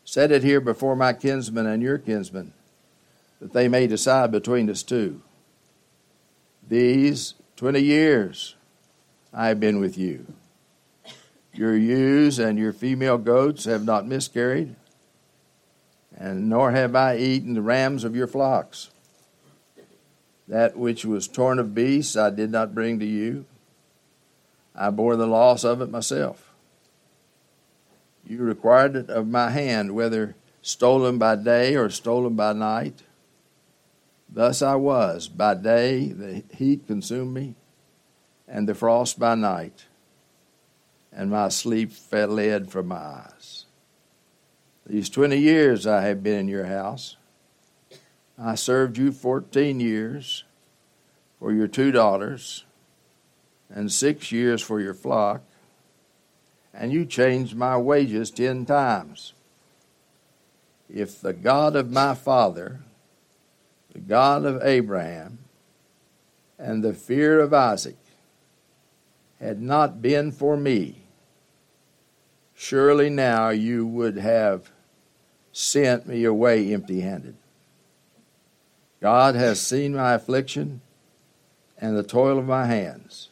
Set 0.05 0.33
it 0.33 0.43
here 0.43 0.61
before 0.61 0.97
my 0.97 1.13
kinsmen 1.13 1.67
and 1.67 1.83
your 1.83 1.99
kinsmen, 1.99 2.53
that 3.41 3.53
they 3.53 3.69
may 3.69 3.87
decide 3.87 4.33
between 4.33 4.69
us 4.71 4.83
two. 4.83 5.23
These 6.69 7.33
twenty 7.57 7.81
years 7.81 8.55
I 9.33 9.49
have 9.49 9.59
been 9.59 9.81
with 9.81 9.97
you. 9.97 10.27
Your 11.55 11.75
ewes 11.75 12.39
and 12.39 12.59
your 12.59 12.75
female 12.75 13.17
goats 13.17 13.65
have 13.65 13.87
not 13.87 14.07
miscarried, 14.07 14.77
and 16.15 16.49
nor 16.49 16.73
have 16.73 16.95
I 16.95 17.17
eaten 17.17 17.55
the 17.55 17.63
rams 17.63 18.05
of 18.05 18.15
your 18.15 18.27
flocks. 18.27 18.91
That 20.47 20.77
which 20.77 21.07
was 21.07 21.27
torn 21.27 21.59
of 21.59 21.75
beasts 21.75 22.17
I 22.17 22.29
did 22.29 22.51
not 22.51 22.75
bring 22.75 22.99
to 22.99 23.07
you. 23.07 23.47
I 24.75 24.91
bore 24.91 25.17
the 25.17 25.27
loss 25.27 25.65
of 25.65 25.81
it 25.81 25.91
myself. 25.91 26.53
You 28.27 28.43
required 28.43 28.95
it 28.95 29.09
of 29.09 29.27
my 29.27 29.51
hand, 29.51 29.95
whether 29.95 30.37
stolen 30.61 31.17
by 31.17 31.37
day 31.37 31.77
or 31.77 31.89
stolen 31.89 32.35
by 32.35 32.53
night. 32.53 33.03
Thus 34.29 34.63
I 34.63 34.75
was. 34.75 35.29
By 35.29 35.55
day 35.55 36.09
the 36.09 36.45
heat 36.55 36.87
consumed 36.87 37.35
me, 37.35 37.55
and 38.47 38.69
the 38.69 38.75
frost 38.75 39.19
by 39.19 39.35
night, 39.35 39.87
and 41.13 41.31
my 41.31 41.49
sleep 41.49 41.93
fled 41.93 42.71
from 42.71 42.89
my 42.89 42.97
eyes. 42.97 43.65
These 44.87 45.09
twenty 45.09 45.39
years 45.39 45.87
I 45.87 46.03
have 46.03 46.23
been 46.23 46.41
in 46.41 46.49
your 46.49 46.67
house. 46.67 47.17
I 48.39 48.55
served 48.55 48.99
you 48.99 49.13
fourteen 49.13 49.81
years 49.81 50.45
for 51.39 51.53
your 51.53 51.69
two 51.69 51.91
daughters, 51.91 52.65
and 53.71 53.91
six 53.91 54.31
years 54.31 54.63
for 54.63 54.81
your 54.81 54.95
flock, 54.95 55.43
and 56.73 56.93
you 56.93 57.05
changed 57.05 57.57
my 57.57 57.77
wages 57.77 58.31
ten 58.31 58.65
times. 58.67 59.33
If 60.89 61.21
the 61.21 61.33
God 61.33 61.77
of 61.77 61.91
my 61.91 62.15
father, 62.15 62.81
the 63.99 64.05
God 64.09 64.45
of 64.45 64.63
Abraham, 64.63 65.39
and 66.57 66.85
the 66.85 66.95
fear 66.95 67.41
of 67.41 67.53
Isaac 67.53 67.97
had 69.41 69.61
not 69.61 70.01
been 70.01 70.31
for 70.31 70.57
me, 70.57 71.03
surely 72.55 73.11
now 73.11 73.49
you 73.49 73.87
would 73.87 74.17
have 74.17 74.71
sent 75.53 76.07
me 76.07 76.25
away 76.25 76.73
empty 76.73 77.01
handed. 77.01 77.37
God 79.01 79.35
has 79.35 79.61
seen 79.61 79.95
my 79.95 80.15
affliction 80.15 80.81
and 81.77 81.97
the 81.97 82.03
toil 82.03 82.39
of 82.39 82.47
my 82.47 82.67
hands. 82.67 83.31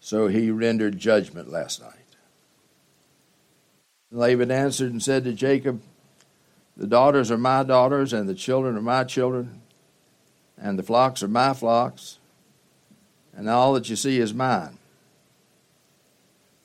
So 0.00 0.28
he 0.28 0.50
rendered 0.50 0.98
judgment 0.98 1.50
last 1.50 1.82
night. 1.82 1.92
Laban 4.10 4.50
answered 4.50 4.92
and 4.92 5.02
said 5.02 5.24
to 5.24 5.32
Jacob, 5.32 5.82
The 6.76 6.86
daughters 6.86 7.30
are 7.30 7.38
my 7.38 7.62
daughters, 7.62 8.12
and 8.12 8.28
the 8.28 8.34
children 8.34 8.76
are 8.76 8.82
my 8.82 9.04
children, 9.04 9.62
and 10.58 10.78
the 10.78 10.82
flocks 10.82 11.22
are 11.22 11.28
my 11.28 11.54
flocks, 11.54 12.18
and 13.34 13.48
all 13.48 13.72
that 13.74 13.88
you 13.88 13.96
see 13.96 14.18
is 14.18 14.34
mine. 14.34 14.78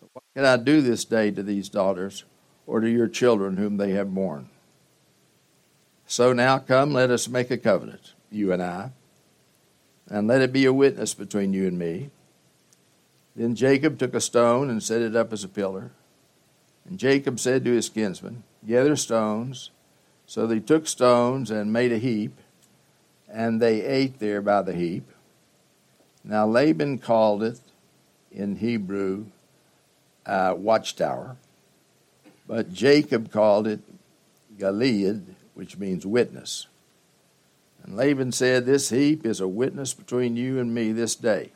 But 0.02 0.10
what 0.14 0.24
can 0.36 0.46
I 0.46 0.58
do 0.58 0.82
this 0.82 1.06
day 1.06 1.32
to 1.32 1.42
these 1.42 1.70
daughters, 1.70 2.26
or 2.68 2.82
to 2.82 2.90
your 2.90 3.08
children 3.08 3.56
whom 3.56 3.78
they 3.78 3.92
have 3.92 4.14
borne? 4.14 4.50
So 6.06 6.34
now 6.34 6.58
come, 6.60 6.92
let 6.92 7.10
us 7.10 7.30
make 7.30 7.50
a 7.50 7.58
covenant, 7.58 8.14
you 8.30 8.52
and 8.52 8.62
I, 8.62 8.92
and 10.10 10.28
let 10.28 10.42
it 10.42 10.52
be 10.52 10.66
a 10.66 10.74
witness 10.74 11.14
between 11.14 11.54
you 11.54 11.68
and 11.68 11.80
me. 11.80 12.10
Then 13.34 13.56
Jacob 13.56 13.98
took 13.98 14.14
a 14.14 14.20
stone 14.20 14.70
and 14.70 14.84
set 14.84 15.02
it 15.02 15.16
up 15.16 15.32
as 15.32 15.46
a 15.46 15.48
pillar. 15.48 15.92
And 16.86 17.00
Jacob 17.00 17.40
said 17.40 17.64
to 17.64 17.72
his 17.72 17.88
kinsmen, 17.88 18.44
Gather 18.68 18.98
stones. 18.98 19.72
So 20.32 20.48
they 20.48 20.62
took 20.62 20.88
stones 20.88 21.52
and 21.52 21.74
made 21.74 21.92
a 21.92 21.98
heap, 21.98 22.32
and 23.28 23.62
they 23.62 23.82
ate 23.82 24.20
there 24.20 24.42
by 24.42 24.62
the 24.62 24.74
heap. 24.74 25.04
Now 26.24 26.48
Laban 26.48 27.00
called 27.00 27.44
it 27.44 27.60
in 28.32 28.56
Hebrew 28.56 29.26
uh, 30.26 30.56
watchtower, 30.58 31.36
but 32.48 32.72
Jacob 32.72 33.30
called 33.30 33.68
it 33.68 33.82
Gilead, 34.58 35.36
which 35.54 35.78
means 35.78 36.06
witness. 36.06 36.68
And 37.84 37.98
Laban 37.98 38.32
said, 38.32 38.66
This 38.66 38.90
heap 38.90 39.26
is 39.26 39.42
a 39.42 39.50
witness 39.50 39.94
between 39.94 40.38
you 40.38 40.60
and 40.60 40.74
me 40.74 40.94
this 40.94 41.14
day. 41.14 41.52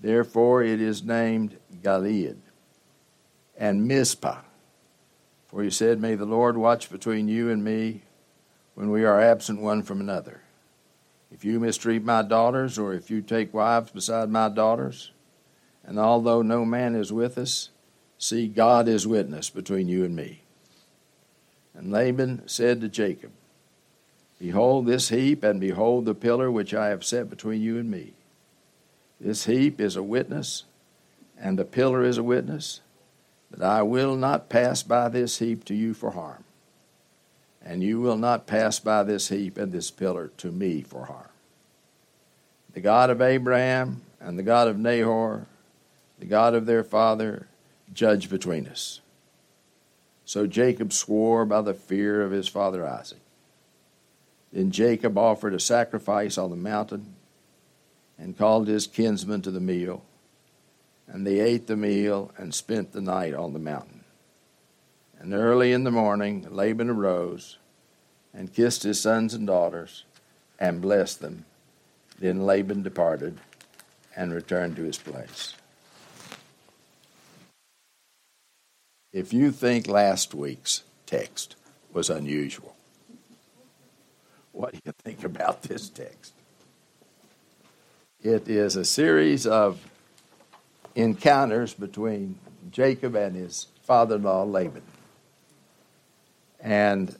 Therefore 0.00 0.64
it 0.64 0.80
is 0.80 1.04
named 1.04 1.56
Gilead 1.84 2.36
and 3.56 3.86
Mizpah. 3.86 4.40
For 5.54 5.62
he 5.62 5.70
said, 5.70 6.00
May 6.00 6.16
the 6.16 6.24
Lord 6.24 6.56
watch 6.56 6.90
between 6.90 7.28
you 7.28 7.48
and 7.48 7.62
me 7.62 8.02
when 8.74 8.90
we 8.90 9.04
are 9.04 9.20
absent 9.20 9.60
one 9.60 9.84
from 9.84 10.00
another. 10.00 10.40
If 11.30 11.44
you 11.44 11.60
mistreat 11.60 12.02
my 12.02 12.22
daughters, 12.22 12.76
or 12.76 12.92
if 12.92 13.08
you 13.08 13.22
take 13.22 13.54
wives 13.54 13.92
beside 13.92 14.30
my 14.30 14.48
daughters, 14.48 15.12
and 15.84 15.96
although 15.96 16.42
no 16.42 16.64
man 16.64 16.96
is 16.96 17.12
with 17.12 17.38
us, 17.38 17.70
see, 18.18 18.48
God 18.48 18.88
is 18.88 19.06
witness 19.06 19.48
between 19.48 19.86
you 19.86 20.04
and 20.04 20.16
me. 20.16 20.42
And 21.72 21.92
Laban 21.92 22.48
said 22.48 22.80
to 22.80 22.88
Jacob, 22.88 23.30
Behold 24.40 24.86
this 24.86 25.10
heap, 25.10 25.44
and 25.44 25.60
behold 25.60 26.04
the 26.04 26.16
pillar 26.16 26.50
which 26.50 26.74
I 26.74 26.88
have 26.88 27.04
set 27.04 27.30
between 27.30 27.62
you 27.62 27.78
and 27.78 27.88
me. 27.88 28.14
This 29.20 29.44
heap 29.44 29.80
is 29.80 29.94
a 29.94 30.02
witness, 30.02 30.64
and 31.38 31.56
the 31.56 31.64
pillar 31.64 32.02
is 32.02 32.18
a 32.18 32.24
witness 32.24 32.80
I 33.62 33.82
will 33.82 34.16
not 34.16 34.48
pass 34.48 34.82
by 34.82 35.08
this 35.08 35.38
heap 35.38 35.64
to 35.66 35.74
you 35.74 35.94
for 35.94 36.10
harm, 36.10 36.44
and 37.64 37.82
you 37.82 38.00
will 38.00 38.16
not 38.16 38.46
pass 38.46 38.78
by 38.78 39.02
this 39.02 39.28
heap 39.28 39.58
and 39.58 39.70
this 39.72 39.90
pillar 39.90 40.32
to 40.38 40.50
me 40.50 40.82
for 40.82 41.06
harm. 41.06 41.28
The 42.72 42.80
God 42.80 43.10
of 43.10 43.22
Abraham 43.22 44.02
and 44.20 44.38
the 44.38 44.42
God 44.42 44.66
of 44.66 44.78
Nahor, 44.78 45.46
the 46.18 46.26
God 46.26 46.54
of 46.54 46.66
their 46.66 46.82
father, 46.82 47.46
judge 47.92 48.28
between 48.28 48.66
us. 48.66 49.00
So 50.24 50.46
Jacob 50.46 50.92
swore 50.92 51.44
by 51.44 51.60
the 51.60 51.74
fear 51.74 52.22
of 52.22 52.32
his 52.32 52.48
father 52.48 52.86
Isaac. 52.86 53.18
Then 54.52 54.70
Jacob 54.70 55.18
offered 55.18 55.54
a 55.54 55.60
sacrifice 55.60 56.38
on 56.38 56.50
the 56.50 56.56
mountain 56.56 57.14
and 58.18 58.38
called 58.38 58.68
his 58.68 58.86
kinsmen 58.86 59.42
to 59.42 59.50
the 59.50 59.60
meal 59.60 60.02
and 61.06 61.26
they 61.26 61.40
ate 61.40 61.66
the 61.66 61.76
meal 61.76 62.32
and 62.36 62.54
spent 62.54 62.92
the 62.92 63.00
night 63.00 63.34
on 63.34 63.52
the 63.52 63.58
mountain. 63.58 64.04
And 65.18 65.32
early 65.32 65.72
in 65.72 65.84
the 65.84 65.90
morning, 65.90 66.46
Laban 66.50 66.90
arose 66.90 67.58
and 68.32 68.52
kissed 68.52 68.82
his 68.82 69.00
sons 69.00 69.32
and 69.32 69.46
daughters 69.46 70.04
and 70.58 70.82
blessed 70.82 71.20
them. 71.20 71.44
Then 72.18 72.44
Laban 72.44 72.82
departed 72.82 73.38
and 74.16 74.32
returned 74.32 74.76
to 74.76 74.82
his 74.82 74.98
place. 74.98 75.54
If 79.12 79.32
you 79.32 79.52
think 79.52 79.86
last 79.86 80.34
week's 80.34 80.82
text 81.06 81.56
was 81.92 82.10
unusual, 82.10 82.74
what 84.52 84.72
do 84.72 84.80
you 84.84 84.92
think 85.04 85.24
about 85.24 85.62
this 85.62 85.88
text? 85.88 86.32
It 88.22 88.48
is 88.48 88.74
a 88.74 88.84
series 88.84 89.46
of 89.46 89.80
encounters 90.94 91.74
between 91.74 92.38
Jacob 92.70 93.14
and 93.14 93.34
his 93.34 93.66
father 93.82 94.16
in 94.16 94.22
law 94.22 94.42
Laban. 94.44 94.82
And 96.60 97.14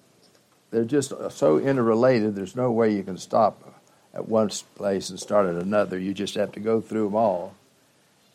they're 0.70 0.84
just 0.84 1.12
so 1.30 1.58
interrelated, 1.58 2.34
there's 2.34 2.56
no 2.56 2.72
way 2.72 2.94
you 2.94 3.02
can 3.02 3.18
stop 3.18 3.74
at 4.12 4.28
one 4.28 4.48
place 4.74 5.10
and 5.10 5.20
start 5.20 5.46
at 5.46 5.62
another. 5.62 5.98
You 5.98 6.14
just 6.14 6.34
have 6.34 6.52
to 6.52 6.60
go 6.60 6.80
through 6.80 7.04
them 7.04 7.14
all 7.14 7.54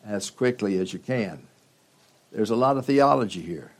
as 0.06 0.30
quickly 0.30 0.78
as 0.78 0.92
you 0.92 0.98
can. 0.98 1.42
There's 2.32 2.50
a 2.50 2.56
lot 2.56 2.76
of 2.76 2.86
theology 2.86 3.42
here, 3.42 3.72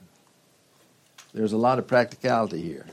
there's 1.33 1.53
a 1.53 1.59
lot 1.59 1.79
of 1.79 1.87
practicality 1.87 2.63
here. 2.63 2.87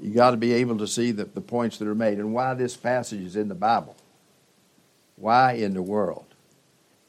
You 0.00 0.14
got 0.14 0.30
to 0.30 0.36
be 0.36 0.54
able 0.54 0.78
to 0.78 0.86
see 0.86 1.10
the, 1.10 1.24
the 1.24 1.40
points 1.42 1.76
that 1.78 1.88
are 1.88 1.94
made 1.94 2.18
and 2.18 2.32
why 2.32 2.54
this 2.54 2.76
passage 2.76 3.20
is 3.20 3.36
in 3.36 3.48
the 3.48 3.54
Bible. 3.54 3.96
Why 5.16 5.52
in 5.52 5.74
the 5.74 5.82
world 5.82 6.29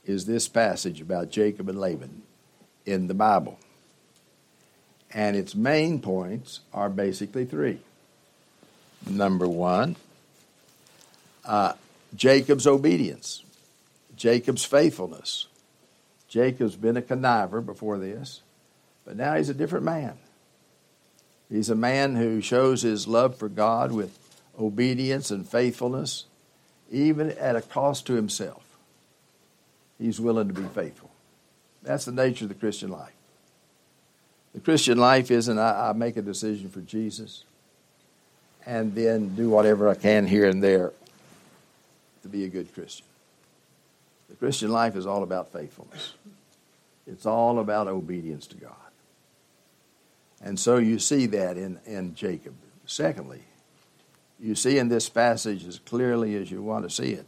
is 0.05 0.25
this 0.25 0.47
passage 0.47 1.01
about 1.01 1.29
Jacob 1.29 1.69
and 1.69 1.79
Laban 1.79 2.23
in 2.85 3.07
the 3.07 3.13
Bible? 3.13 3.59
And 5.13 5.35
its 5.35 5.55
main 5.55 5.99
points 5.99 6.61
are 6.73 6.89
basically 6.89 7.45
three. 7.45 7.79
Number 9.07 9.47
one, 9.47 9.95
uh, 11.45 11.73
Jacob's 12.15 12.67
obedience, 12.67 13.43
Jacob's 14.15 14.63
faithfulness. 14.63 15.47
Jacob's 16.27 16.75
been 16.75 16.95
a 16.95 17.01
conniver 17.01 17.65
before 17.65 17.97
this, 17.97 18.41
but 19.05 19.17
now 19.17 19.35
he's 19.35 19.49
a 19.49 19.53
different 19.53 19.83
man. 19.83 20.17
He's 21.49 21.69
a 21.69 21.75
man 21.75 22.15
who 22.15 22.39
shows 22.39 22.81
his 22.81 23.07
love 23.07 23.35
for 23.35 23.49
God 23.49 23.91
with 23.91 24.17
obedience 24.57 25.31
and 25.31 25.47
faithfulness, 25.47 26.25
even 26.89 27.31
at 27.31 27.57
a 27.57 27.61
cost 27.61 28.07
to 28.07 28.13
himself. 28.13 28.63
He's 30.01 30.19
willing 30.19 30.47
to 30.47 30.53
be 30.53 30.67
faithful. 30.69 31.11
That's 31.83 32.05
the 32.05 32.11
nature 32.11 32.45
of 32.45 32.49
the 32.49 32.55
Christian 32.55 32.89
life. 32.89 33.13
The 34.53 34.59
Christian 34.59 34.97
life 34.97 35.29
isn't 35.29 35.59
I, 35.59 35.89
I 35.89 35.93
make 35.93 36.17
a 36.17 36.23
decision 36.23 36.69
for 36.69 36.81
Jesus 36.81 37.43
and 38.65 38.95
then 38.95 39.35
do 39.35 39.49
whatever 39.49 39.87
I 39.87 39.93
can 39.93 40.25
here 40.25 40.49
and 40.49 40.61
there 40.61 40.91
to 42.23 42.27
be 42.27 42.45
a 42.45 42.49
good 42.49 42.73
Christian. 42.73 43.05
The 44.29 44.35
Christian 44.35 44.71
life 44.71 44.95
is 44.95 45.05
all 45.05 45.21
about 45.21 45.53
faithfulness. 45.53 46.13
It's 47.05 47.27
all 47.27 47.59
about 47.59 47.87
obedience 47.87 48.47
to 48.47 48.55
God. 48.57 48.75
And 50.43 50.59
so 50.59 50.77
you 50.77 50.97
see 50.97 51.27
that 51.27 51.57
in, 51.57 51.79
in 51.85 52.15
Jacob. 52.15 52.55
Secondly, 52.87 53.43
you 54.39 54.55
see 54.55 54.79
in 54.79 54.89
this 54.89 55.09
passage 55.09 55.65
as 55.65 55.77
clearly 55.77 56.35
as 56.35 56.49
you 56.49 56.63
want 56.63 56.85
to 56.85 56.89
see 56.89 57.11
it 57.11 57.27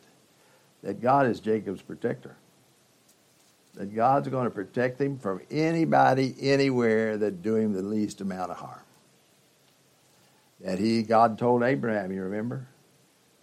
that 0.82 1.02
God 1.02 1.28
is 1.28 1.40
Jacob's 1.40 1.82
protector. 1.82 2.36
That 3.76 3.96
God's 3.96 4.28
going 4.28 4.46
to 4.46 4.52
protect 4.52 5.02
him 5.02 5.18
from 5.18 5.42
anybody, 5.50 6.36
anywhere 6.40 7.18
that 7.18 7.42
do 7.42 7.56
him 7.56 7.74
the 7.74 7.82
least 7.82 8.22
amount 8.22 8.52
of 8.52 8.58
harm. 8.58 8.80
That 10.62 10.80
he, 10.80 11.02
God 11.04 11.40
told 11.40 11.64
Abraham, 11.64 12.12
you 12.12 12.22
remember? 12.22 12.68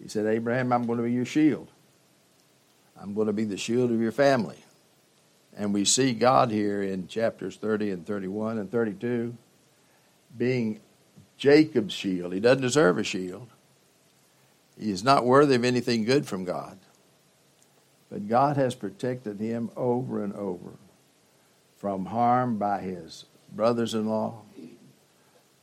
He 0.01 0.07
said, 0.07 0.25
Abraham, 0.25 0.71
I'm 0.71 0.85
going 0.85 0.97
to 0.97 1.03
be 1.03 1.11
your 1.11 1.25
shield. 1.25 1.69
I'm 2.99 3.13
going 3.13 3.27
to 3.27 3.33
be 3.33 3.43
the 3.43 3.57
shield 3.57 3.91
of 3.91 3.99
your 3.99 4.11
family. 4.11 4.57
And 5.55 5.73
we 5.73 5.85
see 5.85 6.13
God 6.13 6.49
here 6.49 6.81
in 6.81 7.07
chapters 7.07 7.57
30 7.57 7.91
and 7.91 8.05
31 8.05 8.57
and 8.57 8.71
32 8.71 9.35
being 10.37 10.79
Jacob's 11.37 11.93
shield. 11.93 12.33
He 12.33 12.39
doesn't 12.39 12.61
deserve 12.61 12.97
a 12.97 13.03
shield. 13.03 13.47
He 14.79 14.91
is 14.91 15.03
not 15.03 15.25
worthy 15.25 15.55
of 15.55 15.65
anything 15.65 16.05
good 16.05 16.25
from 16.25 16.45
God. 16.45 16.77
But 18.11 18.27
God 18.27 18.57
has 18.57 18.75
protected 18.75 19.39
him 19.39 19.71
over 19.77 20.21
and 20.21 20.33
over 20.33 20.73
from 21.77 22.05
harm 22.05 22.57
by 22.57 22.81
his 22.81 23.25
brothers 23.53 23.93
in 23.93 24.07
law, 24.07 24.41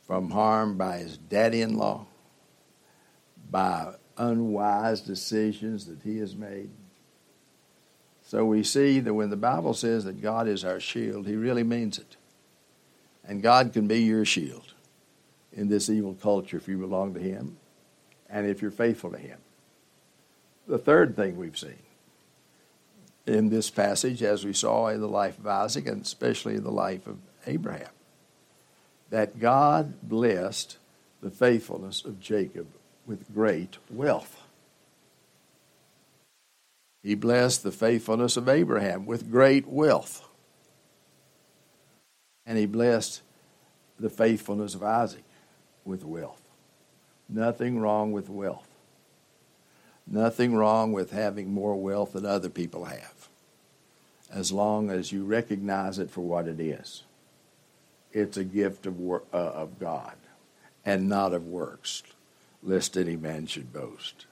from 0.05 0.31
harm 0.31 0.75
by 0.75 0.97
his 0.97 1.17
daddy 1.17 1.61
in 1.61 1.77
law, 1.77 2.07
by 3.51 3.93
unwise 4.17 5.01
decisions 5.01 5.85
that 5.85 6.01
he 6.03 6.17
has 6.17 6.35
made. 6.35 6.71
So 8.23 8.45
we 8.45 8.63
see 8.63 8.99
that 8.99 9.13
when 9.13 9.29
the 9.29 9.37
Bible 9.37 9.75
says 9.75 10.05
that 10.05 10.21
God 10.21 10.47
is 10.47 10.65
our 10.65 10.79
shield, 10.79 11.27
he 11.27 11.35
really 11.35 11.63
means 11.63 11.99
it. 11.99 12.17
And 13.23 13.43
God 13.43 13.73
can 13.73 13.87
be 13.87 14.01
your 14.01 14.25
shield 14.25 14.73
in 15.53 15.69
this 15.69 15.89
evil 15.89 16.15
culture 16.15 16.57
if 16.57 16.67
you 16.67 16.77
belong 16.77 17.13
to 17.13 17.19
Him 17.19 17.57
and 18.27 18.47
if 18.47 18.61
you're 18.61 18.71
faithful 18.71 19.11
to 19.11 19.17
Him. 19.17 19.37
The 20.67 20.79
third 20.79 21.15
thing 21.15 21.37
we've 21.37 21.57
seen 21.57 21.77
in 23.29 23.49
this 23.49 23.69
passage, 23.69 24.23
as 24.23 24.43
we 24.43 24.53
saw 24.53 24.87
in 24.87 25.01
the 25.01 25.07
life 25.07 25.37
of 25.37 25.47
Isaac 25.47 25.87
and 25.87 26.01
especially 26.01 26.55
in 26.55 26.63
the 26.63 26.71
life 26.71 27.07
of 27.07 27.17
Abraham, 27.45 27.89
that 29.09 29.39
God 29.39 30.01
blessed 30.01 30.77
the 31.21 31.29
faithfulness 31.29 32.03
of 32.03 32.19
Jacob 32.19 32.67
with 33.05 33.33
great 33.33 33.77
wealth. 33.89 34.41
He 37.03 37.15
blessed 37.15 37.63
the 37.63 37.71
faithfulness 37.71 38.35
of 38.35 38.49
Abraham 38.49 39.05
with 39.05 39.31
great 39.31 39.67
wealth 39.67 40.29
and 42.49 42.57
he 42.57 42.65
blessed 42.65 43.21
the 43.99 44.09
faithfulness 44.09 44.73
of 44.73 44.81
Isaac 44.83 45.23
with 45.85 46.03
wealth. 46.03 46.41
Nothing 47.29 47.79
wrong 47.79 48.11
with 48.11 48.27
wealth. 48.27 48.68
Nothing 50.11 50.55
wrong 50.55 50.91
with 50.91 51.11
having 51.11 51.53
more 51.53 51.75
wealth 51.75 52.13
than 52.13 52.25
other 52.25 52.49
people 52.49 52.85
have, 52.85 53.29
as 54.31 54.51
long 54.51 54.89
as 54.89 55.11
you 55.11 55.23
recognize 55.23 55.99
it 55.99 56.09
for 56.09 56.21
what 56.21 56.47
it 56.47 56.59
is. 56.59 57.03
It's 58.11 58.37
a 58.37 58.43
gift 58.43 58.87
of, 58.87 58.99
uh, 58.99 59.21
of 59.31 59.79
God 59.79 60.15
and 60.83 61.07
not 61.07 61.33
of 61.33 61.45
works, 61.45 62.01
lest 62.63 62.97
any 62.97 63.15
man 63.15 63.45
should 63.45 63.71
boast. 63.71 64.25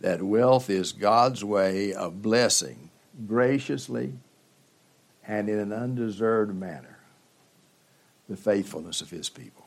That 0.00 0.22
wealth 0.22 0.68
is 0.68 0.92
God's 0.92 1.42
way 1.42 1.94
of 1.94 2.20
blessing 2.20 2.90
graciously 3.26 4.12
and 5.26 5.48
in 5.48 5.58
an 5.58 5.72
undeserved 5.72 6.54
manner 6.54 6.98
the 8.28 8.36
faithfulness 8.36 9.00
of 9.00 9.10
his 9.10 9.30
people. 9.30 9.64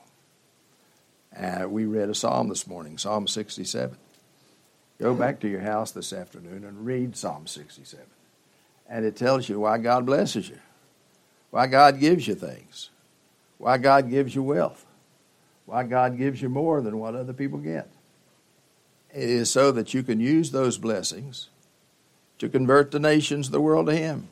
Uh, 1.35 1.67
we 1.67 1.85
read 1.85 2.09
a 2.09 2.15
psalm 2.15 2.49
this 2.49 2.67
morning, 2.67 2.97
Psalm 2.97 3.27
67. 3.27 3.97
Go 4.99 5.13
back 5.13 5.39
to 5.41 5.47
your 5.47 5.61
house 5.61 5.91
this 5.91 6.11
afternoon 6.11 6.63
and 6.63 6.85
read 6.85 7.15
Psalm 7.15 7.47
67. 7.47 8.05
And 8.89 9.05
it 9.05 9.15
tells 9.15 9.47
you 9.47 9.59
why 9.59 9.77
God 9.77 10.05
blesses 10.05 10.49
you, 10.49 10.59
why 11.51 11.67
God 11.67 11.99
gives 11.99 12.27
you 12.27 12.35
things, 12.35 12.89
why 13.57 13.77
God 13.77 14.09
gives 14.09 14.33
you 14.33 14.41
wealth, 14.41 14.85
why 15.65 15.83
God 15.83 16.17
gives 16.17 16.41
you 16.41 16.49
more 16.49 16.81
than 16.81 16.99
what 16.99 17.15
other 17.15 17.33
people 17.33 17.59
get. 17.59 17.89
It 19.13 19.29
is 19.29 19.51
so 19.51 19.71
that 19.71 19.93
you 19.93 20.03
can 20.03 20.19
use 20.19 20.51
those 20.51 20.77
blessings 20.77 21.49
to 22.39 22.49
convert 22.49 22.91
the 22.91 22.99
nations 22.99 23.47
of 23.47 23.51
the 23.51 23.61
world 23.61 23.87
to 23.87 23.95
Him. 23.95 24.27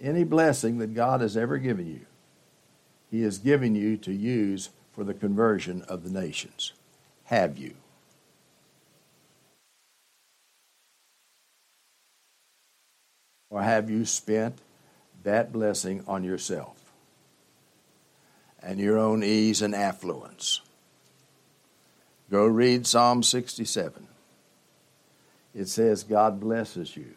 Any 0.00 0.24
blessing 0.24 0.78
that 0.78 0.94
God 0.94 1.20
has 1.20 1.36
ever 1.36 1.58
given 1.58 1.86
you 1.86 2.06
he 3.10 3.22
has 3.22 3.38
given 3.38 3.74
you 3.74 3.96
to 3.98 4.12
use 4.12 4.70
for 4.92 5.04
the 5.04 5.14
conversion 5.14 5.82
of 5.82 6.02
the 6.02 6.10
nations. 6.10 6.72
Have 7.24 7.56
you? 7.58 7.74
Or 13.50 13.62
have 13.62 13.90
you 13.90 14.04
spent 14.04 14.58
that 15.22 15.52
blessing 15.52 16.02
on 16.06 16.24
yourself 16.24 16.76
and 18.62 18.78
your 18.78 18.98
own 18.98 19.22
ease 19.22 19.62
and 19.62 19.74
affluence? 19.74 20.60
Go 22.30 22.46
read 22.46 22.86
Psalm 22.86 23.22
67. 23.22 24.06
It 25.54 25.68
says, 25.68 26.02
God 26.02 26.40
blesses 26.40 26.96
you 26.96 27.14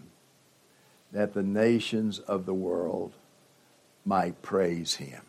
that 1.11 1.33
the 1.33 1.43
nations 1.43 2.19
of 2.19 2.45
the 2.45 2.53
world 2.53 3.13
might 4.05 4.41
praise 4.41 4.95
him. 4.95 5.21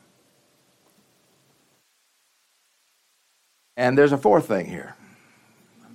And 3.76 3.96
there's 3.96 4.12
a 4.12 4.18
fourth 4.18 4.46
thing 4.46 4.66
here. 4.66 4.94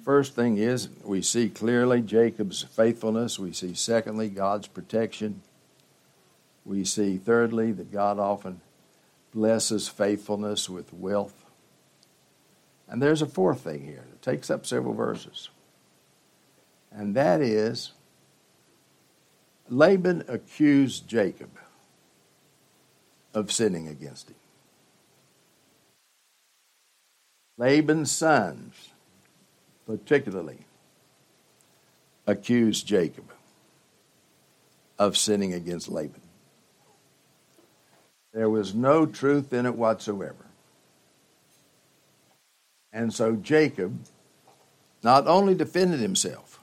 First 0.05 0.35
thing 0.35 0.57
is 0.59 0.87
we 1.03 1.23
see 1.23 1.49
clearly 1.49 1.99
Jacob's 1.99 2.61
faithfulness. 2.61 3.39
We 3.39 3.51
see, 3.51 3.73
secondly, 3.73 4.29
God's 4.29 4.67
protection. 4.67 5.41
We 6.63 6.85
see, 6.85 7.17
thirdly, 7.17 7.71
that 7.71 7.91
God 7.91 8.19
often 8.19 8.61
blesses 9.33 9.87
faithfulness 9.87 10.69
with 10.69 10.93
wealth. 10.93 11.33
And 12.87 13.01
there's 13.01 13.23
a 13.23 13.25
fourth 13.25 13.61
thing 13.61 13.83
here 13.83 14.05
that 14.11 14.21
takes 14.21 14.51
up 14.51 14.67
several 14.67 14.93
verses. 14.93 15.49
And 16.91 17.15
that 17.15 17.41
is 17.41 17.93
Laban 19.69 20.23
accused 20.27 21.07
Jacob 21.07 21.49
of 23.33 23.51
sinning 23.51 23.87
against 23.87 24.29
him. 24.29 24.35
Laban's 27.57 28.11
sons, 28.11 28.91
particularly, 29.85 30.65
accused 32.27 32.87
Jacob 32.87 33.31
of 34.97 35.17
sinning 35.17 35.53
against 35.53 35.89
Laban. 35.89 36.21
There 38.33 38.49
was 38.49 38.73
no 38.73 39.05
truth 39.05 39.53
in 39.53 39.65
it 39.65 39.75
whatsoever. 39.75 40.45
And 42.91 43.13
so 43.13 43.35
Jacob 43.35 43.97
not 45.03 45.27
only 45.27 45.53
defended 45.53 45.99
himself, 45.99 46.59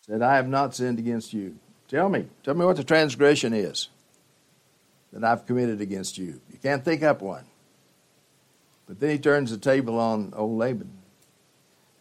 said, 0.00 0.22
I 0.22 0.36
have 0.36 0.48
not 0.48 0.74
sinned 0.74 0.98
against 0.98 1.32
you. 1.32 1.56
Tell 1.88 2.08
me, 2.08 2.26
tell 2.42 2.54
me 2.54 2.64
what 2.64 2.76
the 2.76 2.84
transgression 2.84 3.52
is 3.52 3.88
that 5.12 5.22
I've 5.22 5.46
committed 5.46 5.80
against 5.80 6.18
you. 6.18 6.40
You 6.50 6.58
can't 6.62 6.84
think 6.84 7.02
up 7.02 7.20
one. 7.20 7.44
But 8.86 8.98
then 8.98 9.10
he 9.10 9.18
turns 9.18 9.50
the 9.50 9.58
table 9.58 9.98
on 9.98 10.32
old 10.34 10.58
Laban. 10.58 10.90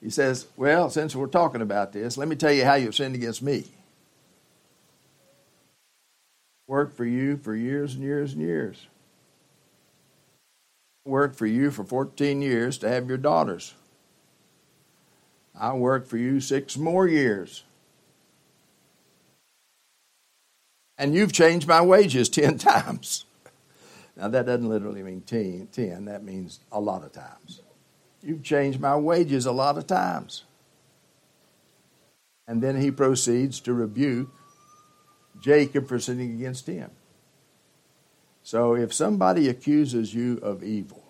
He 0.02 0.10
says, 0.10 0.48
Well, 0.58 0.90
since 0.90 1.16
we're 1.16 1.28
talking 1.28 1.62
about 1.62 1.94
this, 1.94 2.18
let 2.18 2.28
me 2.28 2.36
tell 2.36 2.52
you 2.52 2.66
how 2.66 2.76
you've 2.76 2.96
sinned 2.96 3.16
against 3.16 3.42
me. 3.42 3.66
Worked 6.68 6.96
for 6.96 7.06
you 7.06 7.38
for 7.38 7.56
years 7.56 7.94
and 7.94 8.04
years 8.04 8.34
and 8.34 8.42
years. 8.42 8.88
Worked 11.06 11.36
for 11.36 11.46
you 11.46 11.72
for 11.72 11.84
14 11.84 12.42
years 12.42 12.78
to 12.80 12.90
have 12.90 13.08
your 13.10 13.18
daughters. 13.18 13.74
I 15.60 15.74
worked 15.74 16.08
for 16.08 16.18
you 16.18 16.40
six 16.40 16.78
more 16.78 17.08
years. 17.08 17.64
And 20.98 21.14
you've 21.14 21.34
changed 21.34 21.68
my 21.68 21.82
wages 21.82 22.30
10 22.30 22.58
times. 22.58 23.26
Now, 24.16 24.28
that 24.28 24.46
doesn't 24.46 24.70
literally 24.70 25.04
mean 25.04 25.22
10, 25.22 25.70
10, 25.72 26.06
that 26.06 26.24
means 26.24 26.60
a 26.72 26.80
lot 26.80 27.04
of 27.04 27.12
times. 27.12 27.62
You've 28.24 28.44
changed 28.44 28.80
my 28.80 28.96
wages 28.96 29.46
a 29.46 29.52
lot 29.52 29.78
of 29.78 29.88
times. 29.88 30.44
And 32.48 32.62
then 32.62 32.80
he 32.80 32.92
proceeds 32.92 33.60
to 33.62 33.74
rebuke 33.74 34.30
Jacob 35.40 35.88
for 35.88 36.00
sinning 36.00 36.36
against 36.36 36.68
him. 36.68 36.92
So 38.44 38.76
if 38.76 38.94
somebody 38.94 39.48
accuses 39.48 40.14
you 40.14 40.38
of 40.42 40.64
evil, 40.64 41.04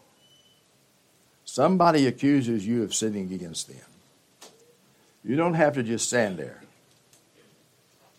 somebody 1.46 2.08
accuses 2.08 2.66
you 2.68 2.84
of 2.84 2.94
sinning 2.94 3.34
against 3.34 3.68
them, 3.68 4.52
you 5.24 5.36
don't 5.36 5.54
have 5.54 5.74
to 5.74 5.84
just 5.84 6.08
stand 6.08 6.38
there 6.38 6.62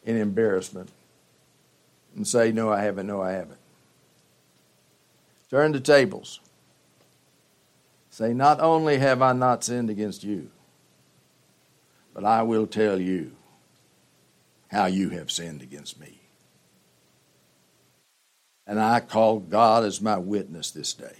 in 0.04 0.16
embarrassment 0.16 0.90
and 2.16 2.26
say, 2.26 2.52
No, 2.52 2.70
I 2.72 2.82
haven't, 2.82 3.06
no, 3.06 3.22
I 3.22 3.32
haven't. 3.32 3.58
Turn 5.50 5.72
the 5.72 5.80
tables. 5.80 6.40
Say, 8.12 8.34
Not 8.34 8.60
only 8.60 8.98
have 8.98 9.22
I 9.22 9.32
not 9.32 9.64
sinned 9.64 9.88
against 9.88 10.22
you, 10.22 10.50
but 12.12 12.24
I 12.24 12.42
will 12.42 12.66
tell 12.66 13.00
you 13.00 13.32
how 14.70 14.84
you 14.84 15.08
have 15.08 15.30
sinned 15.30 15.62
against 15.62 15.98
me. 15.98 16.20
And 18.66 18.78
I 18.78 19.00
call 19.00 19.40
God 19.40 19.84
as 19.84 20.02
my 20.02 20.18
witness 20.18 20.70
this 20.70 20.92
day 20.92 21.16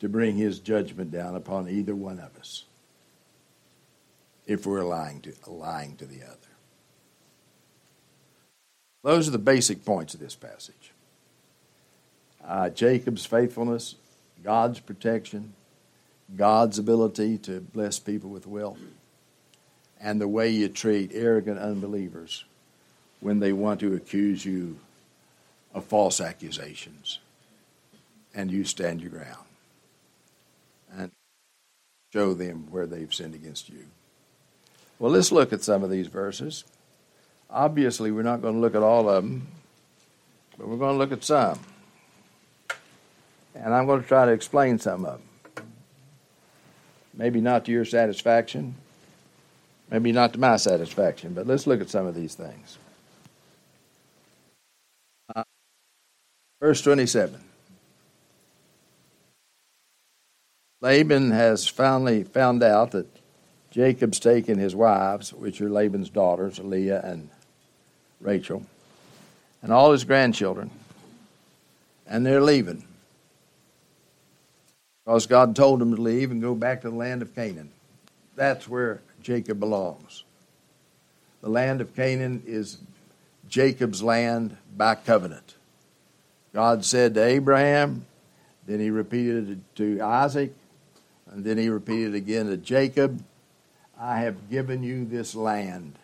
to 0.00 0.08
bring 0.08 0.36
his 0.36 0.58
judgment 0.58 1.10
down 1.10 1.36
upon 1.36 1.68
either 1.68 1.94
one 1.94 2.18
of 2.18 2.34
us 2.38 2.64
if 4.46 4.64
we're 4.64 4.82
lying 4.82 5.20
to, 5.20 5.34
lying 5.46 5.94
to 5.96 6.06
the 6.06 6.22
other. 6.22 6.38
Those 9.02 9.28
are 9.28 9.32
the 9.32 9.38
basic 9.38 9.84
points 9.84 10.14
of 10.14 10.20
this 10.20 10.34
passage 10.34 10.92
uh, 12.44 12.70
Jacob's 12.70 13.26
faithfulness, 13.26 13.96
God's 14.42 14.80
protection, 14.80 15.54
God's 16.36 16.78
ability 16.78 17.38
to 17.38 17.60
bless 17.60 17.98
people 17.98 18.30
with 18.30 18.46
wealth, 18.46 18.78
and 20.00 20.20
the 20.20 20.28
way 20.28 20.48
you 20.48 20.68
treat 20.68 21.12
arrogant 21.14 21.58
unbelievers 21.58 22.44
when 23.20 23.38
they 23.38 23.52
want 23.52 23.80
to 23.80 23.94
accuse 23.94 24.44
you 24.44 24.78
of 25.74 25.84
false 25.84 26.20
accusations 26.20 27.20
and 28.34 28.50
you 28.50 28.64
stand 28.64 29.00
your 29.00 29.10
ground 29.10 29.46
and 30.96 31.10
show 32.12 32.34
them 32.34 32.66
where 32.70 32.86
they've 32.86 33.14
sinned 33.14 33.34
against 33.34 33.68
you. 33.68 33.84
Well, 34.98 35.12
let's 35.12 35.32
look 35.32 35.52
at 35.52 35.62
some 35.62 35.82
of 35.82 35.90
these 35.90 36.08
verses. 36.08 36.64
Obviously, 37.48 38.10
we're 38.10 38.22
not 38.22 38.42
going 38.42 38.54
to 38.54 38.60
look 38.60 38.74
at 38.74 38.82
all 38.82 39.08
of 39.08 39.22
them, 39.22 39.46
but 40.58 40.66
we're 40.66 40.76
going 40.76 40.94
to 40.94 40.98
look 40.98 41.12
at 41.12 41.24
some 41.24 41.58
and 43.54 43.74
I'm 43.74 43.86
going 43.86 44.02
to 44.02 44.08
try 44.08 44.26
to 44.26 44.32
explain 44.32 44.78
some 44.78 45.04
of 45.04 45.20
them. 45.54 45.66
Maybe 47.14 47.40
not 47.40 47.66
to 47.66 47.72
your 47.72 47.84
satisfaction, 47.84 48.74
maybe 49.90 50.12
not 50.12 50.32
to 50.32 50.40
my 50.40 50.56
satisfaction, 50.56 51.34
but 51.34 51.46
let's 51.46 51.66
look 51.66 51.80
at 51.80 51.90
some 51.90 52.06
of 52.06 52.14
these 52.14 52.34
things. 52.34 52.78
Uh, 55.34 55.44
verse 56.60 56.80
27. 56.80 57.38
Laban 60.80 61.30
has 61.30 61.68
finally 61.68 62.24
found 62.24 62.62
out 62.62 62.90
that 62.90 63.06
Jacob's 63.70 64.18
taken 64.18 64.58
his 64.58 64.74
wives, 64.74 65.32
which 65.32 65.60
are 65.60 65.70
Laban's 65.70 66.10
daughters, 66.10 66.58
Leah 66.58 67.00
and 67.04 67.28
Rachel, 68.20 68.66
and 69.62 69.72
all 69.72 69.92
his 69.92 70.04
grandchildren, 70.04 70.70
and 72.06 72.26
they're 72.26 72.40
leaving 72.40 72.84
because 75.04 75.26
God 75.26 75.56
told 75.56 75.82
him 75.82 75.94
to 75.94 76.00
leave 76.00 76.30
and 76.30 76.40
go 76.40 76.54
back 76.54 76.82
to 76.82 76.90
the 76.90 76.96
land 76.96 77.22
of 77.22 77.34
Canaan. 77.34 77.70
That's 78.36 78.68
where 78.68 79.00
Jacob 79.22 79.60
belongs. 79.60 80.24
The 81.40 81.48
land 81.48 81.80
of 81.80 81.94
Canaan 81.94 82.42
is 82.46 82.78
Jacob's 83.48 84.02
land 84.02 84.56
by 84.76 84.94
covenant. 84.94 85.56
God 86.54 86.84
said 86.84 87.14
to 87.14 87.24
Abraham, 87.24 88.06
then 88.66 88.78
he 88.78 88.90
repeated 88.90 89.50
it 89.50 89.76
to 89.76 90.00
Isaac, 90.00 90.54
and 91.30 91.44
then 91.44 91.58
he 91.58 91.68
repeated 91.68 92.14
again 92.14 92.46
to 92.46 92.56
Jacob 92.56 93.24
I 93.98 94.18
have 94.18 94.50
given 94.50 94.82
you 94.82 95.04
this 95.04 95.32
land, 95.32 95.94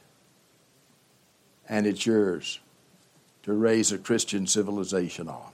and 1.68 1.84
it's 1.84 2.06
yours 2.06 2.60
to 3.42 3.52
raise 3.52 3.90
a 3.90 3.98
Christian 3.98 4.46
civilization 4.46 5.28
on, 5.28 5.50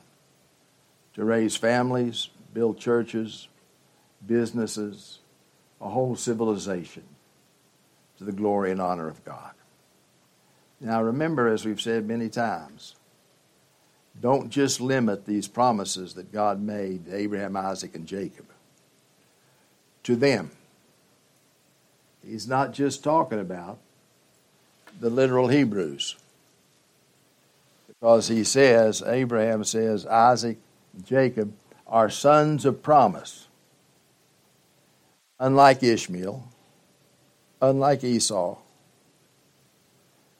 to 1.14 1.24
raise 1.24 1.57
families, 1.57 2.28
build 2.54 2.78
churches, 2.78 3.48
businesses, 4.26 5.18
a 5.80 5.88
whole 5.88 6.16
civilization 6.16 7.02
to 8.18 8.24
the 8.24 8.32
glory 8.32 8.70
and 8.70 8.80
honor 8.80 9.08
of 9.08 9.24
God. 9.24 9.50
Now, 10.80 11.02
remember, 11.02 11.48
as 11.48 11.64
we've 11.64 11.80
said 11.80 12.06
many 12.06 12.28
times, 12.28 12.94
don't 14.20 14.48
just 14.50 14.80
limit 14.80 15.26
these 15.26 15.48
promises 15.48 16.14
that 16.14 16.32
God 16.32 16.62
made 16.62 17.06
to 17.06 17.16
Abraham, 17.16 17.56
Isaac, 17.56 17.94
and 17.96 18.06
Jacob 18.06 18.46
to 20.04 20.14
them. 20.14 20.50
He's 22.24 22.46
not 22.46 22.72
just 22.72 23.02
talking 23.02 23.40
about 23.40 23.78
the 25.00 25.10
literal 25.10 25.48
Hebrews. 25.48 26.16
Because 27.88 28.28
he 28.28 28.44
says, 28.44 29.02
Abraham 29.04 29.64
says, 29.64 30.06
Isaac, 30.06 30.58
Jacob, 31.04 31.52
are 31.94 32.11
sons 32.11 32.64
of 32.64 32.83
promise. 32.83 33.46
Unlike 35.38 35.85
Ishmael, 35.85 36.42
unlike 37.62 38.02
Esau, 38.02 38.59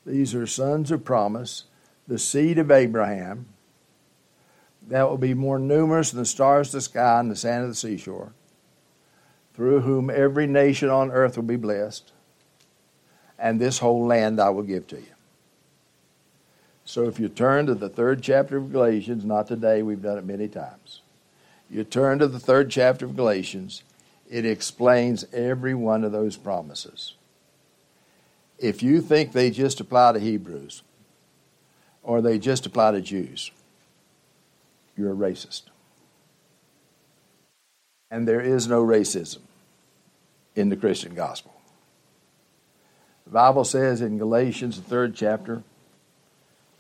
these 0.05 0.35
are 0.35 0.49
sons 0.49 0.91
of 0.91 1.05
promise, 1.05 1.67
the 2.09 2.19
seed 2.19 2.59
of 2.59 2.73
Abraham, 2.73 3.47
that 4.89 5.09
will 5.09 5.17
be 5.17 5.33
more 5.33 5.61
numerous 5.61 6.11
than 6.11 6.23
the 6.23 6.27
stars 6.27 6.69
of 6.69 6.73
the 6.73 6.81
sky 6.81 7.21
and 7.21 7.31
the 7.31 7.37
sand 7.37 7.63
of 7.63 7.69
the 7.69 7.77
seashore, 7.77 8.33
through 9.55 9.83
whom 9.83 10.11
every 10.11 10.49
nation 10.49 10.91
on 10.91 11.13
earth 11.13 11.37
will 11.37 11.45
be 11.45 11.55
blessed, 11.55 12.11
and 13.39 13.61
this 13.61 13.79
whole 13.79 14.05
land 14.05 14.41
I 14.41 14.51
will 14.51 14.65
give 14.65 14.89
to 14.89 14.97
you. 14.97 15.15
So 16.85 17.05
if 17.05 17.21
you 17.21 17.29
turn 17.29 17.67
to 17.67 17.77
the 17.77 17.89
third 17.89 18.25
chapter 18.25 18.57
of 18.57 18.73
Galatians, 18.73 19.25
not 19.25 19.47
today, 19.47 19.83
we've 19.85 20.03
done 20.03 20.19
it 20.19 20.25
many 20.25 20.49
times 20.49 21.03
you 21.75 21.83
turn 21.83 22.21
to 22.21 22.29
the 22.29 22.39
third 22.39 22.71
chapter 22.71 23.05
of 23.05 23.17
Galatians, 23.17 23.83
it 24.31 24.47
explains 24.47 25.25
every 25.33 25.75
one 25.75 26.05
of 26.05 26.13
those 26.13 26.37
promises. 26.37 27.15
If 28.59 28.83
you 28.83 29.01
think 29.01 29.33
they 29.33 29.51
just 29.51 29.81
apply 29.81 30.13
to 30.13 30.21
Hebrews 30.21 30.83
or 32.05 32.23
they 32.23 32.39
just 32.39 32.65
apply 32.65 32.93
to 32.93 33.01
Jews, 33.01 33.51
you're 34.97 35.13
a 35.13 35.17
racist. 35.17 35.63
And 38.11 38.29
there 38.29 38.41
is 38.41 38.69
no 38.69 38.85
racism 38.85 39.41
in 40.55 40.69
the 40.69 40.77
Christian 40.77 41.17
gospel. 41.17 41.53
The 43.25 43.33
Bible 43.33 43.65
says 43.65 44.01
in 44.01 44.19
Galatians, 44.19 44.77
the 44.77 44.89
third 44.89 45.17
chapter, 45.17 45.65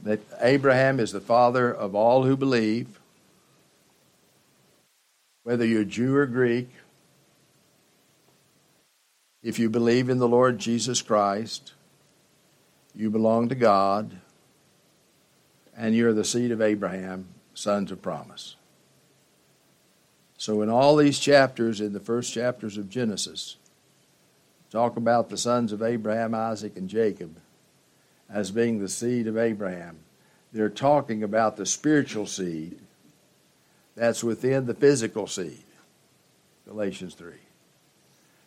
that 0.01 0.21
Abraham 0.41 1.01
is 1.01 1.11
the 1.11 1.21
father 1.21 1.75
of 1.75 1.97
all 1.97 2.23
who 2.23 2.37
believe 2.37 3.01
whether 5.45 5.65
you're 5.65 5.85
Jew 5.85 6.17
or 6.17 6.27
Greek, 6.27 6.71
if 9.43 9.59
you 9.59 9.71
believe 9.71 10.09
in 10.09 10.19
the 10.19 10.29
Lord 10.29 10.59
Jesus 10.59 11.03
Christ, 11.03 11.75
you 12.95 13.11
belong 13.11 13.51
to 13.51 13.55
God, 13.55 14.17
and 15.77 15.95
you're 15.95 16.15
the 16.15 16.25
seed 16.25 16.51
of 16.51 16.63
Abraham, 16.63 17.29
sons 17.53 17.93
of 17.93 18.01
promise. 18.01 18.57
So, 20.39 20.63
in 20.63 20.71
all 20.71 20.97
these 20.97 21.19
chapters, 21.19 21.81
in 21.81 21.93
the 21.93 22.01
first 22.01 22.33
chapters 22.33 22.79
of 22.79 22.89
Genesis, 22.89 23.57
talk 24.71 24.97
about 24.97 25.29
the 25.29 25.37
sons 25.37 25.73
of 25.73 25.83
Abraham, 25.83 26.35
Isaac, 26.35 26.77
and 26.77 26.89
Jacob 26.89 27.37
as 28.31 28.51
being 28.51 28.79
the 28.79 28.89
seed 28.89 29.27
of 29.27 29.37
Abraham. 29.37 29.99
They're 30.53 30.71
talking 30.71 31.23
about 31.23 31.57
the 31.57 31.67
spiritual 31.67 32.27
seed 32.27 32.79
that's 33.97 34.25
within 34.25 34.67
the 34.67 34.75
physical 34.75 35.27
seed. 35.27 35.65
Galatians 36.67 37.15
3. 37.15 37.33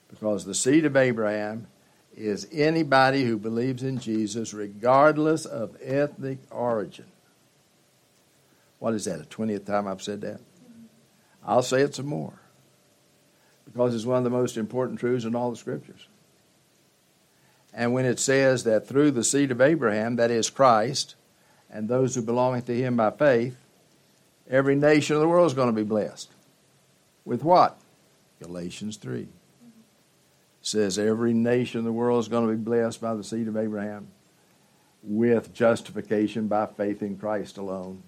Because 0.10 0.46
the 0.46 0.56
seed 0.56 0.86
of 0.86 0.96
Abraham 0.96 1.68
is 2.16 2.48
anybody 2.52 3.24
who 3.26 3.38
believes 3.38 3.84
in 3.84 4.00
Jesus, 4.00 4.54
regardless 4.54 5.46
of 5.46 5.78
ethnic 5.82 6.40
origin. 6.50 7.06
What 8.80 8.94
is 8.94 9.06
that, 9.06 9.22
a 9.22 9.24
20th 9.24 9.66
time 9.66 9.88
I've 9.88 10.02
said 10.02 10.22
that? 10.22 10.40
I'll 11.46 11.64
say 11.64 11.82
it 11.82 11.96
some 11.96 12.08
more. 12.08 12.34
Because 13.66 13.94
it's 13.94 14.06
one 14.06 14.18
of 14.18 14.24
the 14.24 14.30
most 14.30 14.58
important 14.58 15.00
truths 15.00 15.26
in 15.26 15.36
all 15.36 15.52
the 15.52 15.58
scriptures. 15.58 16.08
And 17.74 17.94
when 17.94 18.06
it 18.06 18.20
says 18.20 18.64
that 18.64 18.88
through 18.88 19.12
the 19.12 19.24
seed 19.24 19.52
of 19.52 19.62
Abraham, 19.62 20.16
that 20.16 20.32
is 20.32 20.50
Christ, 20.50 21.16
and 21.70 21.88
those 21.88 22.16
who 22.16 22.22
belong 22.22 22.60
to 22.62 22.76
him 22.76 22.98
by 22.98 23.12
faith, 23.12 23.56
every 24.50 24.76
nation 24.76 25.16
of 25.16 25.22
the 25.22 25.28
world 25.28 25.48
is 25.48 25.54
going 25.54 25.70
to 25.70 25.74
be 25.74 25.84
blessed. 25.84 26.30
With 27.26 27.44
what? 27.44 27.80
Galatians 28.42 28.98
3. 28.98 29.22
It 29.22 29.30
says 30.62 31.00
every 31.00 31.34
nation 31.34 31.80
of 31.80 31.86
the 31.86 31.92
world 31.92 32.20
is 32.20 32.28
going 32.28 32.48
to 32.48 32.56
be 32.56 32.64
blessed 32.64 33.02
by 33.02 33.14
the 33.16 33.24
seed 33.24 33.48
of 33.48 33.58
Abraham 33.58 34.08
with 35.04 35.54
justification 35.54 36.48
by 36.48 36.66
faith 36.66 37.02
in 37.02 37.18
Christ 37.18 37.58
alone 37.58 38.04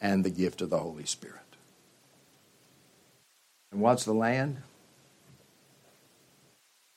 and 0.00 0.24
the 0.24 0.30
gift 0.30 0.62
of 0.62 0.70
the 0.70 0.78
Holy 0.78 1.04
Spirit. 1.04 1.36
And 3.72 3.80
what's 3.80 4.04
the 4.04 4.12
land? 4.12 4.58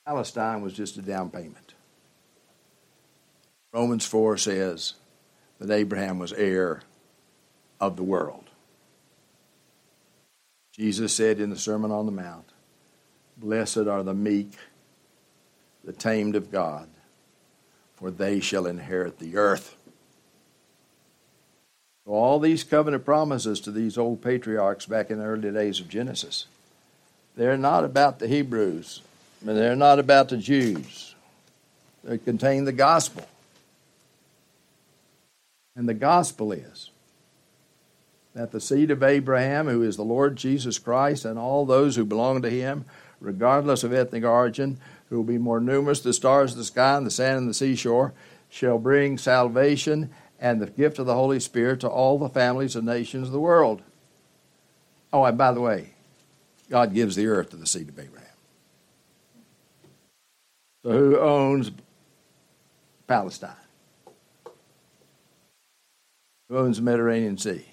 Palestine 0.06 0.62
was 0.62 0.72
just 0.72 0.96
a 0.98 1.02
down 1.02 1.30
payment. 1.30 1.74
Romans 3.72 4.06
4 4.06 4.36
says 4.36 4.94
that 5.58 5.70
Abraham 5.70 6.18
was 6.18 6.32
heir 6.32 6.82
of 7.80 7.96
the 7.96 8.02
world. 8.02 8.44
Jesus 10.72 11.14
said 11.14 11.38
in 11.38 11.50
the 11.50 11.58
Sermon 11.58 11.90
on 11.90 12.06
the 12.06 12.12
Mount, 12.12 12.50
Blessed 13.36 13.78
are 13.78 14.02
the 14.02 14.14
meek, 14.14 14.52
the 15.84 15.92
tamed 15.92 16.36
of 16.36 16.50
God, 16.50 16.88
for 17.96 18.10
they 18.10 18.40
shall 18.40 18.66
inherit 18.66 19.18
the 19.18 19.36
earth. 19.36 19.76
So 22.04 22.12
all 22.12 22.38
these 22.38 22.64
covenant 22.64 23.04
promises 23.04 23.60
to 23.60 23.70
these 23.70 23.96
old 23.96 24.22
patriarchs 24.22 24.86
back 24.86 25.10
in 25.10 25.18
the 25.18 25.24
early 25.24 25.50
days 25.50 25.80
of 25.80 25.88
Genesis, 25.88 26.46
they're 27.36 27.56
not 27.56 27.84
about 27.84 28.18
the 28.18 28.28
Hebrews 28.28 29.00
and 29.40 29.56
they're 29.56 29.76
not 29.76 29.98
about 29.98 30.28
the 30.28 30.36
Jews. 30.36 31.14
They 32.02 32.18
contain 32.18 32.64
the 32.64 32.72
gospel. 32.72 33.26
And 35.76 35.88
the 35.88 35.94
gospel 35.94 36.52
is 36.52 36.90
that 38.34 38.50
the 38.50 38.60
seed 38.60 38.90
of 38.90 39.02
Abraham, 39.02 39.68
who 39.68 39.82
is 39.82 39.96
the 39.96 40.02
Lord 40.02 40.36
Jesus 40.36 40.78
Christ, 40.78 41.24
and 41.24 41.38
all 41.38 41.64
those 41.64 41.96
who 41.96 42.04
belong 42.04 42.42
to 42.42 42.50
him, 42.50 42.84
regardless 43.20 43.84
of 43.84 43.92
ethnic 43.92 44.24
origin, 44.24 44.78
who 45.08 45.16
will 45.16 45.24
be 45.24 45.38
more 45.38 45.60
numerous 45.60 46.00
than 46.00 46.10
the 46.10 46.14
stars 46.14 46.52
of 46.52 46.58
the 46.58 46.64
sky 46.64 46.96
and 46.96 47.06
the 47.06 47.12
sand 47.12 47.38
and 47.38 47.48
the 47.48 47.54
seashore, 47.54 48.12
shall 48.48 48.78
bring 48.78 49.16
salvation 49.18 50.10
and 50.40 50.60
the 50.60 50.66
gift 50.66 50.98
of 50.98 51.06
the 51.06 51.14
Holy 51.14 51.38
Spirit 51.38 51.80
to 51.80 51.88
all 51.88 52.18
the 52.18 52.28
families 52.28 52.74
and 52.74 52.84
nations 52.84 53.28
of 53.28 53.32
the 53.32 53.40
world. 53.40 53.82
Oh, 55.12 55.24
and 55.24 55.38
by 55.38 55.52
the 55.52 55.60
way, 55.60 55.90
God 56.68 56.92
gives 56.92 57.14
the 57.14 57.28
earth 57.28 57.50
to 57.50 57.56
the 57.56 57.66
seed 57.66 57.88
of 57.88 57.98
Abraham. 57.98 58.26
So 60.82 60.90
who 60.90 61.18
owns 61.18 61.70
Palestine? 63.06 63.54
Who 66.48 66.58
owns 66.58 66.78
the 66.78 66.82
Mediterranean 66.82 67.38
Sea? 67.38 67.64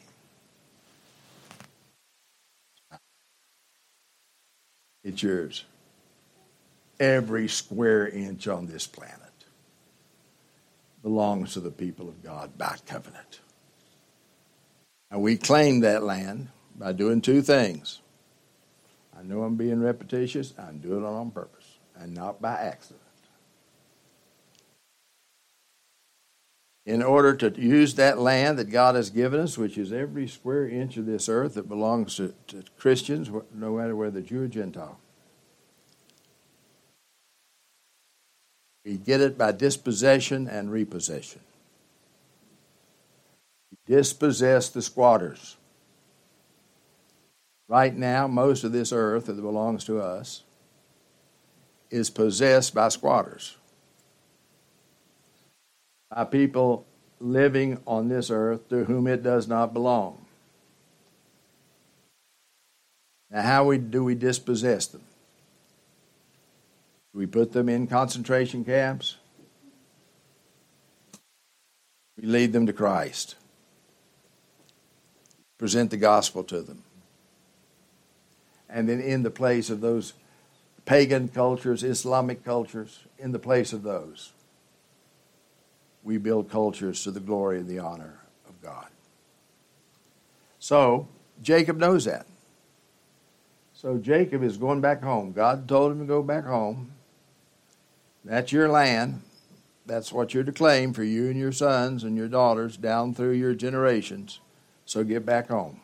It's 5.04 5.24
yours. 5.24 5.66
Every 7.00 7.48
square 7.48 8.08
inch 8.08 8.48
on 8.48 8.68
this 8.68 8.86
planet 8.86 9.18
belongs 11.02 11.54
to 11.54 11.60
the 11.60 11.72
people 11.72 12.08
of 12.08 12.24
God 12.24 12.58
by 12.58 12.78
covenant. 12.86 13.40
And 15.10 15.22
we 15.22 15.36
claim 15.36 15.82
that 15.82 16.04
land 16.04 16.50
by 16.76 16.94
doing 16.94 17.22
two 17.22 17.42
things. 17.42 18.02
I 19.18 19.24
know 19.24 19.44
I'm 19.44 19.56
being 19.56 19.82
repetitious, 19.82 20.54
I'm 20.58 20.78
doing 20.78 21.04
it 21.04 21.08
on 21.08 21.32
purpose 21.32 21.78
and 21.96 22.14
not 22.14 22.42
by 22.42 22.54
accident. 22.54 23.01
In 26.92 27.02
order 27.02 27.34
to 27.36 27.58
use 27.58 27.96
that 27.96 28.20
land 28.20 28.60
that 28.60 28.70
God 28.70 28.96
has 28.96 29.10
given 29.10 29.40
us, 29.40 29.58
which 29.58 29.78
is 29.78 29.94
every 29.94 30.28
square 30.28 30.68
inch 30.68 30.98
of 30.98 31.06
this 31.06 31.30
earth 31.30 31.54
that 31.54 31.70
belongs 31.70 32.18
to, 32.18 32.34
to 32.48 32.66
Christians, 32.78 33.30
no 33.54 33.78
matter 33.78 33.96
whether 33.96 34.20
Jew 34.20 34.44
or 34.44 34.48
Gentile. 34.50 35.00
We 38.84 38.98
get 38.98 39.22
it 39.22 39.38
by 39.38 39.54
dispossession 39.54 40.50
and 40.50 40.70
repossession. 40.70 41.40
We 43.72 43.96
dispossess 43.96 44.68
the 44.68 44.82
squatters. 44.82 45.56
Right 47.70 47.96
now, 47.96 48.28
most 48.28 48.66
of 48.66 48.74
this 48.74 48.92
earth 48.92 49.28
that 49.28 49.42
belongs 49.42 49.86
to 49.86 50.02
us 50.02 50.44
is 51.90 52.10
possessed 52.10 52.76
by 52.76 52.90
squatters, 52.90 53.56
by 56.14 56.26
people 56.26 56.86
living 57.20 57.80
on 57.88 58.10
this 58.10 58.30
earth 58.30 58.68
to 58.70 58.86
whom 58.86 59.08
it 59.08 59.24
does 59.24 59.48
not 59.48 59.74
belong. 59.74 60.26
Now, 63.30 63.44
how 63.44 63.66
we, 63.66 63.78
do 63.78 64.04
we 64.04 64.16
dispossess 64.16 64.88
them? 64.88 65.04
Do 67.14 67.20
we 67.20 67.26
put 67.28 67.54
them 67.54 67.70
in 67.70 67.88
concentration 67.88 68.66
camps? 68.66 69.18
We 72.18 72.28
lead 72.28 72.52
them 72.52 72.66
to 72.66 72.74
Christ. 72.74 73.36
Present 75.58 75.92
the 75.92 75.98
gospel 75.98 76.44
to 76.46 76.62
them. 76.62 76.84
And 78.70 78.90
then, 78.90 79.00
in 79.00 79.24
the 79.24 79.32
place 79.32 79.70
of 79.70 79.82
those 79.82 80.14
pagan 80.86 81.28
cultures, 81.28 81.84
Islamic 81.84 82.44
cultures, 82.44 83.00
in 83.18 83.32
the 83.32 83.40
place 83.40 83.72
of 83.72 83.84
those. 83.84 84.32
We 86.04 86.18
build 86.18 86.50
cultures 86.50 87.04
to 87.04 87.12
the 87.12 87.20
glory 87.20 87.60
and 87.60 87.68
the 87.68 87.80
honor 87.80 88.20
of 88.48 88.62
God. 88.62 88.88
So, 90.60 91.08
Jacob 91.42 91.78
knows 91.78 92.06
that. 92.06 92.26
So, 93.74 93.98
Jacob 93.98 94.44
is 94.44 94.58
going 94.58 94.82
back 94.82 95.02
home. 95.02 95.32
God 95.32 95.68
told 95.68 95.92
him 95.92 96.00
to 96.00 96.06
go 96.06 96.22
back 96.22 96.46
home. 96.46 96.92
That's 98.24 98.52
your 98.52 98.70
land. 98.70 99.22
That's 99.86 100.14
what 100.14 100.34
you're 100.34 100.44
to 100.44 100.52
claim 100.52 100.94
for 100.94 101.04
you 101.04 101.30
and 101.30 101.40
your 101.40 101.52
sons 101.52 102.04
and 102.04 102.16
your 102.16 102.28
daughters 102.28 102.78
down 102.78 103.14
through 103.14 103.32
your 103.32 103.56
generations. 103.56 104.40
So, 104.86 105.04
get 105.04 105.26
back 105.26 105.50
home. 105.50 105.82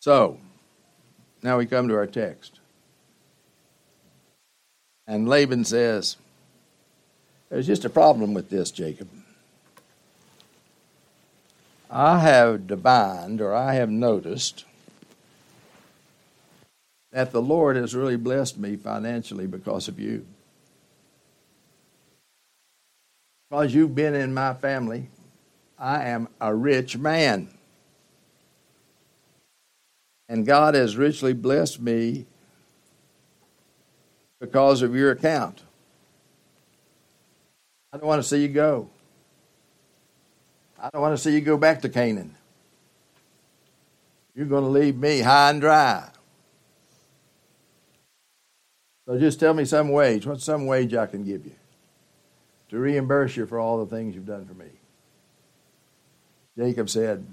So, 0.00 0.38
now 1.42 1.58
we 1.58 1.66
come 1.66 1.88
to 1.88 1.94
our 1.94 2.06
text. 2.06 2.60
And 5.06 5.28
Laban 5.28 5.64
says, 5.64 6.16
There's 7.52 7.66
just 7.66 7.84
a 7.84 7.90
problem 7.90 8.32
with 8.32 8.48
this, 8.48 8.70
Jacob. 8.70 9.10
I 11.90 12.20
have 12.20 12.66
divined 12.66 13.42
or 13.42 13.52
I 13.52 13.74
have 13.74 13.90
noticed 13.90 14.64
that 17.10 17.30
the 17.30 17.42
Lord 17.42 17.76
has 17.76 17.94
really 17.94 18.16
blessed 18.16 18.56
me 18.56 18.76
financially 18.76 19.46
because 19.46 19.86
of 19.86 20.00
you. 20.00 20.24
Because 23.50 23.74
you've 23.74 23.94
been 23.94 24.14
in 24.14 24.32
my 24.32 24.54
family, 24.54 25.08
I 25.78 26.04
am 26.04 26.28
a 26.40 26.54
rich 26.54 26.96
man. 26.96 27.48
And 30.26 30.46
God 30.46 30.74
has 30.74 30.96
richly 30.96 31.34
blessed 31.34 31.82
me 31.82 32.24
because 34.40 34.80
of 34.80 34.96
your 34.96 35.10
account. 35.10 35.60
I 37.92 37.98
don't 37.98 38.06
want 38.06 38.22
to 38.22 38.28
see 38.28 38.40
you 38.40 38.48
go. 38.48 38.88
I 40.78 40.88
don't 40.92 41.02
want 41.02 41.16
to 41.16 41.22
see 41.22 41.32
you 41.32 41.40
go 41.40 41.56
back 41.56 41.82
to 41.82 41.88
Canaan. 41.88 42.34
You're 44.34 44.46
going 44.46 44.64
to 44.64 44.70
leave 44.70 44.96
me 44.96 45.20
high 45.20 45.50
and 45.50 45.60
dry. 45.60 46.08
So 49.06 49.18
just 49.18 49.38
tell 49.38 49.52
me 49.52 49.64
some 49.64 49.90
wage. 49.90 50.26
What's 50.26 50.44
some 50.44 50.66
wage 50.66 50.94
I 50.94 51.06
can 51.06 51.22
give 51.22 51.44
you 51.44 51.54
to 52.70 52.78
reimburse 52.78 53.36
you 53.36 53.46
for 53.46 53.58
all 53.58 53.84
the 53.84 53.94
things 53.94 54.14
you've 54.14 54.26
done 54.26 54.46
for 54.46 54.54
me? 54.54 54.70
Jacob 56.56 56.88
said, 56.88 57.26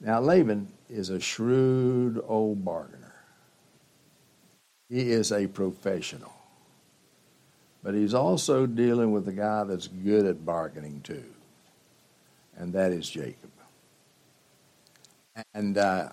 Now 0.00 0.20
Laban 0.20 0.68
is 0.88 1.10
a 1.10 1.20
shrewd 1.20 2.22
old 2.26 2.64
bargainer. 2.64 3.14
He 4.88 5.10
is 5.10 5.32
a 5.32 5.46
professional. 5.48 6.32
But 7.82 7.94
he's 7.94 8.14
also 8.14 8.66
dealing 8.66 9.12
with 9.12 9.26
a 9.28 9.32
guy 9.32 9.64
that's 9.64 9.88
good 9.88 10.24
at 10.24 10.46
bargaining 10.46 11.00
too, 11.02 11.24
and 12.56 12.72
that 12.74 12.92
is 12.92 13.10
Jacob. 13.10 13.50
And 15.54 15.78
uh, 15.78 16.10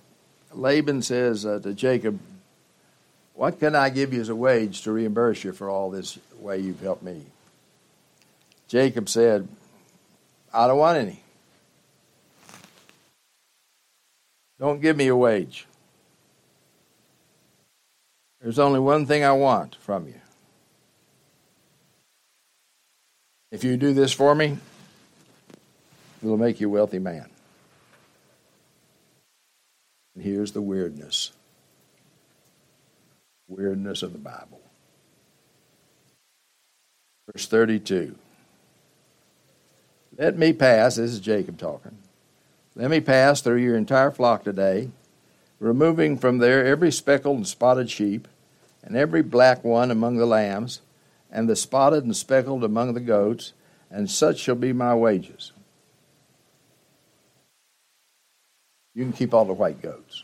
Laban 0.53 1.01
says 1.01 1.45
uh, 1.45 1.59
to 1.59 1.73
Jacob, 1.73 2.19
What 3.33 3.59
can 3.59 3.75
I 3.75 3.89
give 3.89 4.13
you 4.13 4.21
as 4.21 4.29
a 4.29 4.35
wage 4.35 4.81
to 4.83 4.91
reimburse 4.91 5.43
you 5.43 5.51
for 5.51 5.69
all 5.69 5.91
this 5.91 6.17
way 6.39 6.59
you've 6.59 6.81
helped 6.81 7.03
me? 7.03 7.23
Jacob 8.67 9.09
said, 9.09 9.47
I 10.53 10.67
don't 10.67 10.77
want 10.77 10.97
any. 10.97 11.21
Don't 14.59 14.81
give 14.81 14.97
me 14.97 15.07
a 15.07 15.15
wage. 15.15 15.65
There's 18.41 18.59
only 18.59 18.79
one 18.79 19.05
thing 19.05 19.23
I 19.23 19.31
want 19.31 19.75
from 19.75 20.07
you. 20.07 20.18
If 23.51 23.63
you 23.63 23.77
do 23.77 23.93
this 23.93 24.13
for 24.13 24.35
me, 24.35 24.57
it'll 26.23 26.37
make 26.37 26.59
you 26.59 26.67
a 26.67 26.71
wealthy 26.71 26.99
man. 26.99 27.29
And 30.15 30.23
here's 30.23 30.51
the 30.51 30.61
weirdness 30.61 31.31
weirdness 33.47 34.03
of 34.03 34.13
the 34.13 34.19
Bible. 34.19 34.61
Verse 37.31 37.47
32. 37.47 38.15
Let 40.17 40.37
me 40.37 40.53
pass, 40.53 40.95
this 40.95 41.11
is 41.11 41.19
Jacob 41.19 41.57
talking. 41.57 41.97
Let 42.75 42.91
me 42.91 42.99
pass 42.99 43.41
through 43.41 43.57
your 43.57 43.75
entire 43.75 44.11
flock 44.11 44.43
today, 44.43 44.89
removing 45.59 46.17
from 46.17 46.37
there 46.37 46.65
every 46.65 46.91
speckled 46.91 47.37
and 47.37 47.47
spotted 47.47 47.89
sheep, 47.89 48.27
and 48.83 48.95
every 48.95 49.21
black 49.21 49.63
one 49.63 49.91
among 49.91 50.17
the 50.17 50.25
lambs, 50.25 50.81
and 51.31 51.49
the 51.49 51.55
spotted 51.55 52.03
and 52.03 52.15
speckled 52.15 52.63
among 52.63 52.93
the 52.93 52.99
goats, 52.99 53.53
and 53.91 54.09
such 54.09 54.39
shall 54.39 54.55
be 54.55 54.73
my 54.73 54.95
wages. 54.95 55.51
You 58.95 59.03
can 59.03 59.13
keep 59.13 59.33
all 59.33 59.45
the 59.45 59.53
white 59.53 59.81
goats. 59.81 60.23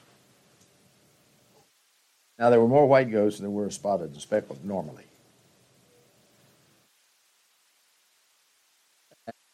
Now, 2.38 2.50
there 2.50 2.60
were 2.60 2.68
more 2.68 2.86
white 2.86 3.12
goats 3.12 3.38
than 3.38 3.46
there 3.46 3.52
were 3.52 3.70
spotted 3.70 4.12
and 4.12 4.22
speckled 4.22 4.66
normally. 4.66 5.06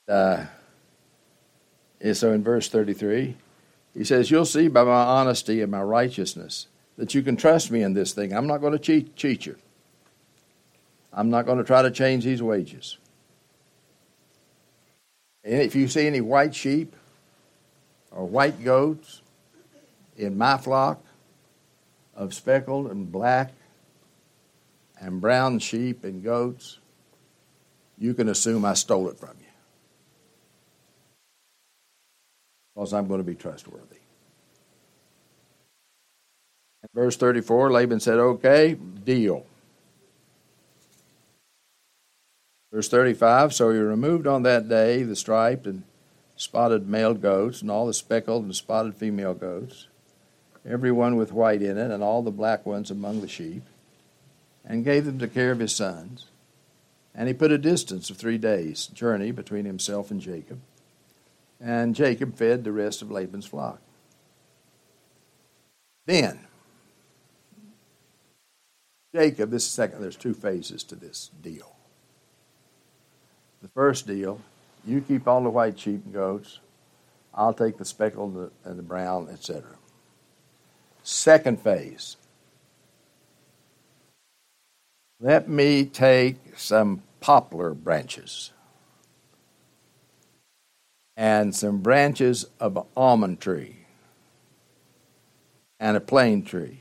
And, 0.08 0.50
uh, 2.04 2.14
so 2.14 2.34
in 2.34 2.44
verse 2.44 2.70
33, 2.70 3.36
he 3.94 4.04
says, 4.04 4.32
You'll 4.32 4.46
see 4.46 4.68
by 4.68 4.84
my 4.84 5.04
honesty 5.04 5.62
and 5.62 5.72
my 5.72 5.84
righteousness 5.84 6.68
that 6.98 7.14
you 7.14 7.22
can 7.22 7.36
trust 7.36 7.70
me 7.70 7.84
in 7.84 7.94
this 7.94 8.14
thing. 8.14 8.34
I'm 8.34 8.48
not 8.48 8.62
going 8.62 8.74
to 8.74 8.80
cheat, 8.80 9.16
cheat 9.16 9.46
you. 9.46 9.58
I'm 11.14 11.30
not 11.30 11.46
going 11.46 11.58
to 11.58 11.64
try 11.64 11.82
to 11.82 11.92
change 11.92 12.24
these 12.24 12.42
wages. 12.42 12.98
And 15.44 15.62
if 15.62 15.76
you 15.76 15.88
see 15.88 16.08
any 16.08 16.22
white 16.22 16.56
sheep 16.56 16.96
or 18.12 18.26
white 18.26 18.64
goats 18.64 19.22
in 20.18 20.38
my 20.38 20.58
flock 20.58 21.04
of 22.16 22.34
speckled 22.34 22.92
and 22.92 23.12
black 23.12 23.52
and 25.00 25.20
brown 25.20 25.60
sheep 25.60 26.04
and 26.04 26.24
goats, 26.24 26.80
you 27.98 28.14
can 28.14 28.30
assume 28.30 28.64
I 28.66 28.76
stole 28.76 29.10
it 29.10 29.20
from 29.20 29.36
you. 29.40 29.46
Because 32.74 32.94
I'm 32.94 33.08
going 33.08 33.20
to 33.20 33.26
be 33.26 33.36
trustworthy. 33.36 33.98
Verse 36.94 37.16
34, 37.16 37.72
Laban 37.72 38.00
said, 38.00 38.18
Okay, 38.18 38.74
deal. 38.74 39.46
Verse 42.72 42.88
35 42.88 43.54
So 43.54 43.72
he 43.72 43.80
removed 43.80 44.28
on 44.28 44.44
that 44.44 44.70
day 44.70 45.04
the 45.04 45.16
striped 45.16 45.68
and 45.68 45.84
spotted 46.36 46.88
male 46.88 47.14
goats, 47.14 47.62
and 47.62 47.70
all 47.70 47.86
the 47.86 47.94
speckled 47.94 48.44
and 48.44 48.56
spotted 48.56 48.96
female 48.96 49.34
goats, 49.34 49.88
every 50.66 50.92
one 50.92 51.16
with 51.16 51.32
white 51.32 51.62
in 51.62 51.78
it, 51.78 51.92
and 51.92 52.02
all 52.02 52.24
the 52.24 52.32
black 52.32 52.66
ones 52.66 52.90
among 52.90 53.22
the 53.22 53.28
sheep, 53.28 53.64
and 54.66 54.84
gave 54.84 55.06
them 55.06 55.20
to 55.20 55.28
care 55.28 55.52
of 55.52 55.60
his 55.60 55.76
sons. 55.76 56.28
And 57.14 57.28
he 57.28 57.34
put 57.34 57.52
a 57.52 57.58
distance 57.58 58.10
of 58.10 58.18
three 58.18 58.38
days' 58.38 58.88
journey 58.88 59.32
between 59.32 59.66
himself 59.66 60.10
and 60.10 60.22
Jacob. 60.22 60.60
And 61.60 61.94
Jacob 61.94 62.36
fed 62.36 62.64
the 62.64 62.72
rest 62.72 63.02
of 63.02 63.12
Laban's 63.12 63.46
flock. 63.46 63.82
Then, 66.08 66.40
Jacob, 69.14 69.52
this 69.52 69.66
is 69.66 69.72
second, 69.72 70.02
there's 70.02 70.16
two 70.16 70.34
phases 70.34 70.84
to 70.86 70.96
this 70.96 71.30
deal. 71.44 71.76
The 73.62 73.68
first 73.70 74.08
deal, 74.08 74.40
you 74.86 75.02
keep 75.02 75.28
all 75.28 75.44
the 75.44 75.50
white 75.50 75.78
sheep 75.80 76.04
and 76.06 76.14
goats, 76.14 76.60
I'll 77.34 77.54
take 77.54 77.78
the 77.78 77.86
speckled 77.86 78.52
and 78.66 78.80
the 78.80 78.84
brown, 78.84 79.30
etc. 79.30 79.64
Second 81.04 81.62
phase, 81.62 82.18
let 85.20 85.48
me 85.48 85.86
take 85.86 86.38
some 86.58 87.04
poplar 87.20 87.74
branches 87.76 88.52
and 91.16 91.56
some 91.56 91.78
branches 91.80 92.48
of 92.60 92.78
an 92.78 92.84
almond 92.98 93.40
tree 93.40 93.86
and 95.80 95.96
a 95.96 96.02
plane 96.02 96.44
tree. 96.44 96.80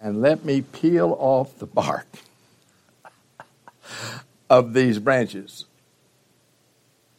And 0.00 0.22
let 0.22 0.44
me 0.44 0.62
peel 0.62 1.14
off 1.18 1.58
the 1.58 1.66
bark 1.66 2.06
of 4.50 4.72
these 4.72 4.98
branches 4.98 5.64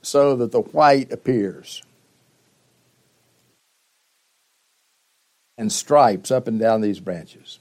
so 0.01 0.35
that 0.35 0.51
the 0.51 0.61
white 0.61 1.11
appears. 1.11 1.83
And 5.57 5.71
stripes 5.71 6.31
up 6.31 6.47
and 6.47 6.57
down 6.57 6.79
these 6.81 7.01
branches. 7.01 7.59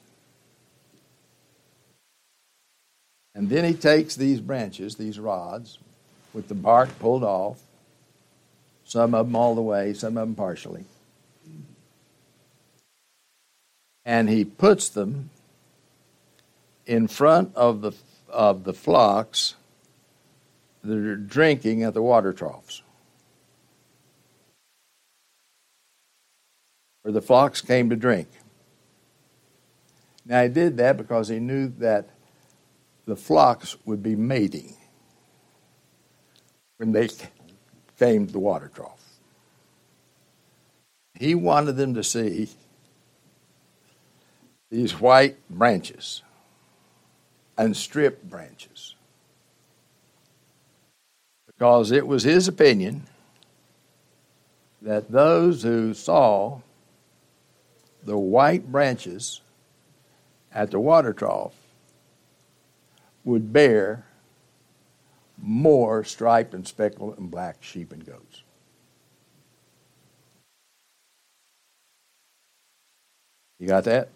And 3.35 3.49
then 3.51 3.65
he 3.65 3.75
takes 3.75 4.15
these 4.15 4.41
branches, 4.41 4.97
these 4.97 5.19
rods, 5.19 5.79
with 6.33 6.49
the 6.49 6.55
bark 6.55 6.97
pulled 7.01 7.25
off, 7.25 7.59
some 8.85 9.15
of 9.15 9.27
them 9.27 9.37
all 9.37 9.55
the 9.55 9.63
way, 9.63 9.93
some 9.95 10.17
of 10.17 10.29
them 10.29 10.35
partially. 10.35 10.85
And 14.05 14.29
he 14.29 14.45
puts 14.45 14.89
them 14.89 15.31
in 16.87 17.09
front 17.09 17.55
of 17.55 17.81
the, 17.81 17.93
of 18.29 18.65
the 18.65 18.73
flocks 18.73 19.55
are 20.85 21.17
drinking 21.17 21.83
at 21.83 21.95
the 21.95 22.03
water 22.03 22.33
troughs. 22.33 22.83
Where 27.03 27.13
the 27.13 27.23
flocks 27.23 27.61
came 27.61 27.91
to 27.91 27.97
drink. 27.97 28.29
Now, 30.27 30.43
he 30.43 30.49
did 30.49 30.77
that 30.77 30.97
because 30.97 31.29
he 31.29 31.39
knew 31.39 31.69
that 31.79 32.11
the 33.07 33.17
flocks 33.17 33.77
would 33.87 34.03
be 34.03 34.15
mating 34.15 34.75
when 36.77 36.93
they 36.93 37.09
came 37.99 38.27
to 38.27 38.33
the 38.33 38.39
water 38.39 38.71
trough. 38.73 39.03
He 41.15 41.35
wanted 41.35 41.77
them 41.77 41.95
to 41.95 42.05
see 42.05 42.49
these 44.71 45.01
white 45.01 45.37
branches 45.49 46.23
and 47.57 47.77
stripped 47.77 48.29
branches 48.29 48.95
because 51.59 51.91
it 51.91 52.07
was 52.07 52.23
his 52.23 52.47
opinion 52.47 53.03
that 54.81 55.11
those 55.11 55.65
who 55.65 55.93
saw 55.93 56.61
the 58.05 58.17
white 58.17 58.71
branches 58.71 59.41
at 60.53 60.71
the 60.71 60.79
water 60.79 61.13
trough 61.13 61.55
would 63.25 63.53
bear 63.53 64.05
more 65.37 66.05
striped 66.05 66.55
and 66.55 66.67
speckled 66.67 67.19
and 67.19 67.29
black 67.29 67.57
sheep 67.61 67.93
and 67.93 68.07
goats. 68.07 68.43
You 73.59 73.67
got 73.67 73.83
that? 73.85 74.11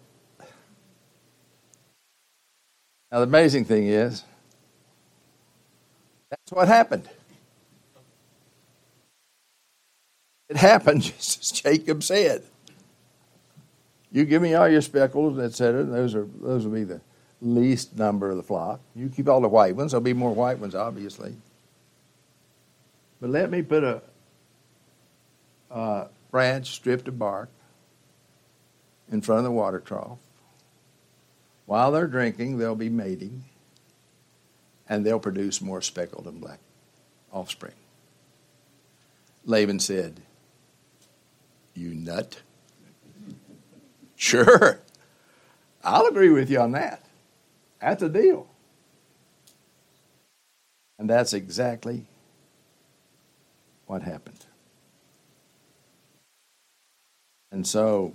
Now, 3.11 3.19
the 3.19 3.23
amazing 3.25 3.65
thing 3.65 3.87
is, 3.87 4.23
that's 6.29 6.51
what 6.51 6.69
happened. 6.69 7.09
It 10.53 10.57
happened 10.57 11.01
just 11.01 11.41
as 11.41 11.51
Jacob 11.51 12.03
said. 12.03 12.43
You 14.11 14.23
give 14.23 14.43
me 14.43 14.53
all 14.53 14.69
your 14.69 14.81
speckles, 14.81 15.39
etc. 15.39 15.83
Those 15.83 16.13
are 16.13 16.27
those 16.39 16.65
will 16.65 16.73
be 16.73 16.83
the 16.83 17.01
least 17.41 17.97
number 17.97 18.29
of 18.29 18.37
the 18.37 18.43
flock. 18.43 18.79
You 18.95 19.09
keep 19.09 19.27
all 19.27 19.41
the 19.41 19.49
white 19.49 19.75
ones. 19.75 19.91
There'll 19.91 20.03
be 20.03 20.13
more 20.13 20.31
white 20.33 20.59
ones, 20.59 20.75
obviously. 20.75 21.35
But 23.19 23.31
let 23.31 23.49
me 23.49 23.63
put 23.63 23.83
a, 23.83 24.03
a 25.71 26.07
branch 26.29 26.69
stripped 26.69 27.07
of 27.07 27.17
bark 27.17 27.49
in 29.11 29.21
front 29.21 29.39
of 29.39 29.45
the 29.45 29.51
water 29.51 29.79
trough. 29.79 30.19
While 31.65 31.91
they're 31.91 32.05
drinking, 32.05 32.59
they'll 32.59 32.75
be 32.75 32.89
mating, 32.89 33.45
and 34.87 35.03
they'll 35.03 35.19
produce 35.19 35.61
more 35.61 35.81
speckled 35.81 36.27
and 36.27 36.39
black 36.39 36.59
offspring. 37.31 37.73
Laban 39.45 39.79
said, 39.79 40.21
You 41.73 41.93
nut. 41.93 42.41
Sure. 44.15 44.79
I'll 45.83 46.05
agree 46.07 46.29
with 46.29 46.49
you 46.49 46.59
on 46.59 46.71
that. 46.71 47.05
That's 47.81 48.01
a 48.01 48.09
deal. 48.09 48.47
And 50.97 51.09
that's 51.09 51.33
exactly 51.33 52.05
what 53.87 54.01
happened. 54.01 54.45
And 57.51 57.67
so 57.67 58.13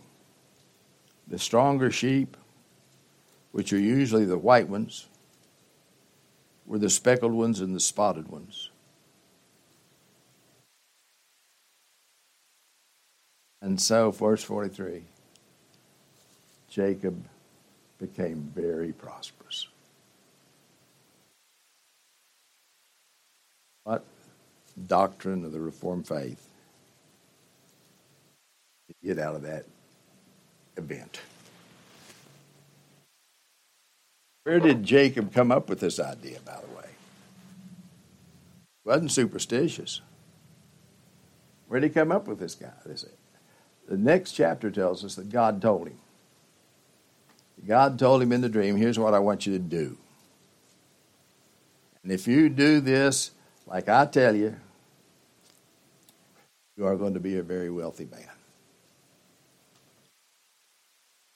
the 1.27 1.39
stronger 1.39 1.91
sheep, 1.91 2.37
which 3.53 3.73
are 3.73 3.79
usually 3.79 4.25
the 4.25 4.39
white 4.39 4.69
ones, 4.69 5.07
were 6.67 6.79
the 6.79 6.91
speckled 6.91 7.33
ones 7.33 7.61
and 7.61 7.75
the 7.75 7.81
spotted 7.81 8.29
ones. 8.29 8.71
And 13.61 13.81
so, 13.81 14.11
verse 14.11 14.43
43 14.43 15.03
Jacob 16.69 17.25
became 17.99 18.53
very 18.55 18.93
prosperous. 18.93 19.69
What 23.85 24.05
doctrine 24.87 25.45
of 25.45 25.53
the 25.53 25.61
Reformed 25.61 26.07
faith 26.07 26.47
you 28.89 29.15
get 29.15 29.23
out 29.23 29.35
of 29.35 29.43
that 29.43 29.65
event? 30.77 31.21
Where 34.45 34.61
did 34.61 34.83
Jacob 34.83 35.33
come 35.35 35.51
up 35.51 35.69
with 35.69 35.81
this 35.81 35.99
idea, 35.99 36.39
by 36.45 36.59
the 36.61 36.77
way? 36.77 36.89
Wasn't 38.85 39.11
superstitious. 39.11 40.01
Where 41.67 41.81
did 41.81 41.89
he 41.89 41.95
come 41.95 42.13
up 42.13 42.29
with 42.29 42.39
this 42.39 42.55
guy? 42.55 42.73
This, 42.87 43.05
the 43.89 43.97
next 43.97 44.33
chapter 44.33 44.71
tells 44.71 45.05
us 45.05 45.15
that 45.17 45.31
God 45.31 45.61
told 45.63 45.89
him. 45.89 45.99
God 47.67 47.99
told 47.99 48.23
him 48.23 48.33
in 48.33 48.41
the 48.41 48.49
dream, 48.49 48.77
here's 48.77 48.99
what 48.99 49.15
I 49.15 49.19
want 49.19 49.47
you 49.47 49.53
to 49.55 49.59
do. 49.59 49.97
And 52.03 52.13
if 52.13 52.29
you 52.29 52.49
do 52.49 52.81
this, 52.81 53.33
like 53.67 53.89
I 53.89 54.07
tell 54.07 54.37
you, 54.37 54.57
you 56.77 56.87
are 56.87 56.97
going 56.97 57.15
to 57.15 57.21
be 57.21 57.39
a 57.39 57.43
very 57.43 57.71
wealthy 57.71 58.07
man. 58.11 58.21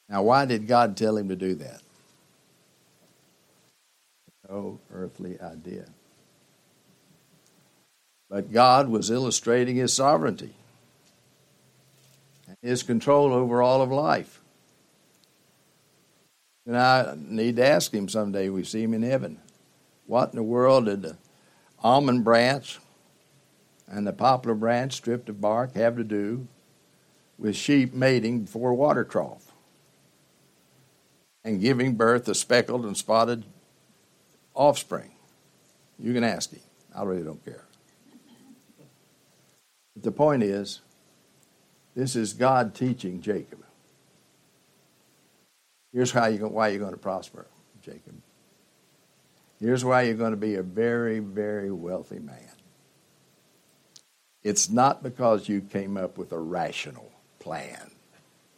Now, 0.09 0.23
why 0.23 0.45
did 0.45 0.69
God 0.69 0.97
tell 0.97 1.17
him 1.17 1.29
to 1.29 1.37
do 1.37 1.55
that? 1.57 1.81
no 4.53 4.79
earthly 4.93 5.41
idea. 5.41 5.87
But 8.29 8.53
God 8.53 8.89
was 8.89 9.11
illustrating 9.11 9.77
his 9.77 9.95
sovereignty 9.95 10.55
his 12.63 12.83
control 12.83 13.33
over 13.33 13.61
all 13.61 13.83
of 13.83 13.91
life. 13.91 14.41
And 16.65 16.77
I 16.77 17.15
need 17.17 17.57
to 17.57 17.67
ask 17.67 17.93
him 17.93 18.09
someday, 18.09 18.49
we 18.49 18.63
see 18.63 18.83
him 18.83 18.95
in 18.95 19.03
heaven. 19.03 19.39
What 20.07 20.31
in 20.31 20.37
the 20.37 20.43
world 20.43 20.87
did 20.87 21.03
the 21.03 21.17
almond 21.83 22.23
branch 22.23 22.79
and 23.89 24.07
the 24.07 24.13
poplar 24.13 24.55
branch 24.55 24.95
stripped 24.95 25.29
of 25.29 25.41
bark 25.41 25.75
have 25.75 25.97
to 25.97 26.05
do 26.05 26.47
with 27.39 27.57
sheep 27.57 27.93
mating 27.93 28.43
before 28.43 28.71
a 28.71 28.75
water 28.75 29.05
trough 29.05 29.53
and 31.45 31.61
giving 31.61 31.97
birth 31.97 32.25
to 32.27 32.35
speckled 32.35 32.85
and 32.85 32.97
spotted 32.97 33.45
offspring. 34.55 35.11
You 35.99 36.15
can 36.15 36.25
ask 36.25 36.51
him. 36.51 36.61
I 36.95 37.03
really 37.03 37.25
don't 37.25 37.45
care. 37.45 37.65
But 39.95 40.05
the 40.05 40.13
point 40.13 40.43
is, 40.43 40.81
this 41.95 42.17
is 42.17 42.33
God 42.33 42.75
teaching 42.75 43.21
Jacob. 43.21 43.65
Here's 45.93 46.11
how 46.11 46.27
you 46.27 46.47
why 46.49 46.69
you're 46.69 46.79
going 46.79 46.93
to 46.93 46.99
prosper, 46.99 47.47
Jacob. 47.83 48.15
Here's 49.61 49.85
why 49.85 50.03
you're 50.03 50.15
going 50.15 50.33
to 50.33 50.37
be 50.37 50.55
a 50.55 50.63
very, 50.63 51.19
very 51.19 51.71
wealthy 51.71 52.19
man. 52.19 52.51
It's 54.43 54.69
not 54.69 55.03
because 55.03 55.49
you 55.49 55.61
came 55.61 55.97
up 55.97 56.19
with 56.19 56.33
a 56.33 56.39
rational 56.39 57.13
plan. 57.39 57.93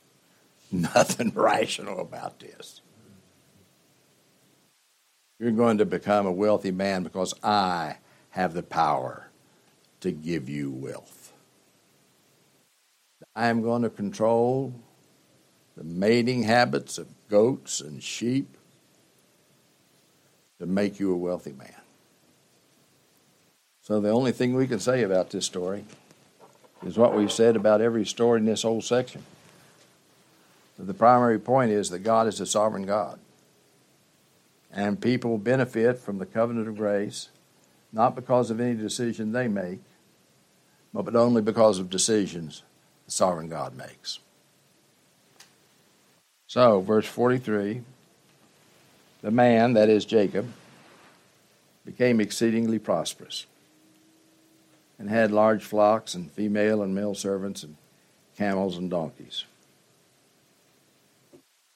Nothing 0.73 1.33
rational 1.35 2.01
about 2.01 2.41
this. 2.41 2.81
You're 5.39 5.51
going 5.51 5.79
to 5.79 5.85
become 5.85 6.27
a 6.27 6.33
wealthy 6.33 6.71
man 6.71 7.03
because 7.03 7.35
I 7.43 7.97
have 8.31 8.55
the 8.55 8.63
power 8.63 9.29
to 10.01 10.11
give 10.11 10.49
you 10.49 10.71
wealth. 10.71 11.24
I 13.37 13.49
am 13.49 13.63
going 13.63 13.83
to 13.83 13.91
control 13.91 14.73
the 15.77 15.85
mating 15.85 16.45
habits 16.45 16.99
of 16.99 17.09
goats 17.29 17.81
and 17.81 18.03
sheep 18.03 18.57
to 20.61 20.67
make 20.67 21.01
you 21.01 21.13
a 21.13 21.17
wealthy 21.17 21.53
man. 21.53 21.75
So 23.83 24.01
the 24.01 24.11
only 24.11 24.33
thing 24.33 24.55
we 24.55 24.69
can 24.69 24.79
say 24.79 25.03
about 25.03 25.31
this 25.31 25.45
story 25.45 25.85
is 26.87 26.97
what 26.97 27.15
we've 27.15 27.33
said 27.33 27.57
about 27.57 27.81
every 27.81 28.07
story 28.07 28.39
in 28.39 28.47
this 28.47 28.63
whole 28.63 28.81
section. 28.81 29.25
The 30.79 30.95
primary 30.95 31.39
point 31.39 31.71
is 31.71 31.91
that 31.91 32.01
God 32.01 32.27
is 32.27 32.41
a 32.41 32.47
sovereign 32.47 32.87
God. 32.87 33.19
And 34.73 35.01
people 35.01 35.39
benefit 35.39 35.99
from 35.99 36.19
the 36.19 36.27
covenant 36.27 36.69
of 36.69 36.77
grace, 36.77 37.29
not 37.93 38.15
because 38.15 38.51
of 38.51 38.61
any 38.61 38.75
decision 38.75 39.33
they 39.33 39.49
make, 39.49 39.81
but 40.93 41.15
only 41.15 41.43
because 41.43 41.79
of 41.79 41.91
decisions 41.91 42.63
the 43.05 43.11
sovereign 43.11 43.49
God 43.49 43.77
makes. 43.77 44.19
So, 46.47 46.81
verse 46.81 47.07
43 47.07 47.83
the 49.23 49.31
man, 49.31 49.73
that 49.73 49.89
is 49.89 50.05
Jacob, 50.05 50.53
became 51.87 52.21
exceedingly 52.21 52.79
prosperous 52.79 53.47
and 54.99 55.09
had 55.09 55.33
large 55.33 55.65
flocks 55.65 56.15
and 56.15 56.31
female 56.31 56.83
and 56.83 56.95
male 56.95 57.15
servants 57.15 57.63
and 57.63 57.77
camels 58.37 58.77
and 58.77 58.91
donkeys. 58.91 59.45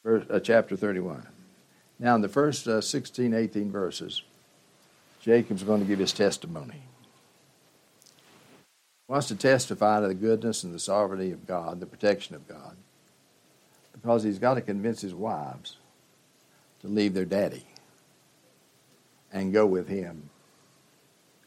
Verse, 0.04 0.26
uh, 0.30 0.40
chapter 0.40 0.76
31. 0.76 1.26
Now, 1.98 2.14
in 2.14 2.20
the 2.20 2.28
first 2.28 2.68
uh, 2.68 2.80
16, 2.80 3.34
18 3.34 3.70
verses, 3.70 4.22
Jacob's 5.20 5.62
going 5.62 5.80
to 5.80 5.86
give 5.86 5.98
his 5.98 6.12
testimony. 6.12 6.82
Wants 9.08 9.28
to 9.28 9.36
testify 9.36 10.00
to 10.00 10.08
the 10.08 10.14
goodness 10.14 10.62
and 10.62 10.74
the 10.74 10.78
sovereignty 10.78 11.32
of 11.32 11.46
God, 11.46 11.80
the 11.80 11.86
protection 11.86 12.34
of 12.34 12.46
God, 12.46 12.76
because 13.92 14.22
he's 14.22 14.38
got 14.38 14.54
to 14.54 14.60
convince 14.60 15.00
his 15.00 15.14
wives 15.14 15.78
to 16.82 16.88
leave 16.88 17.14
their 17.14 17.24
daddy 17.24 17.64
and 19.32 19.52
go 19.52 19.64
with 19.66 19.88
him 19.88 20.28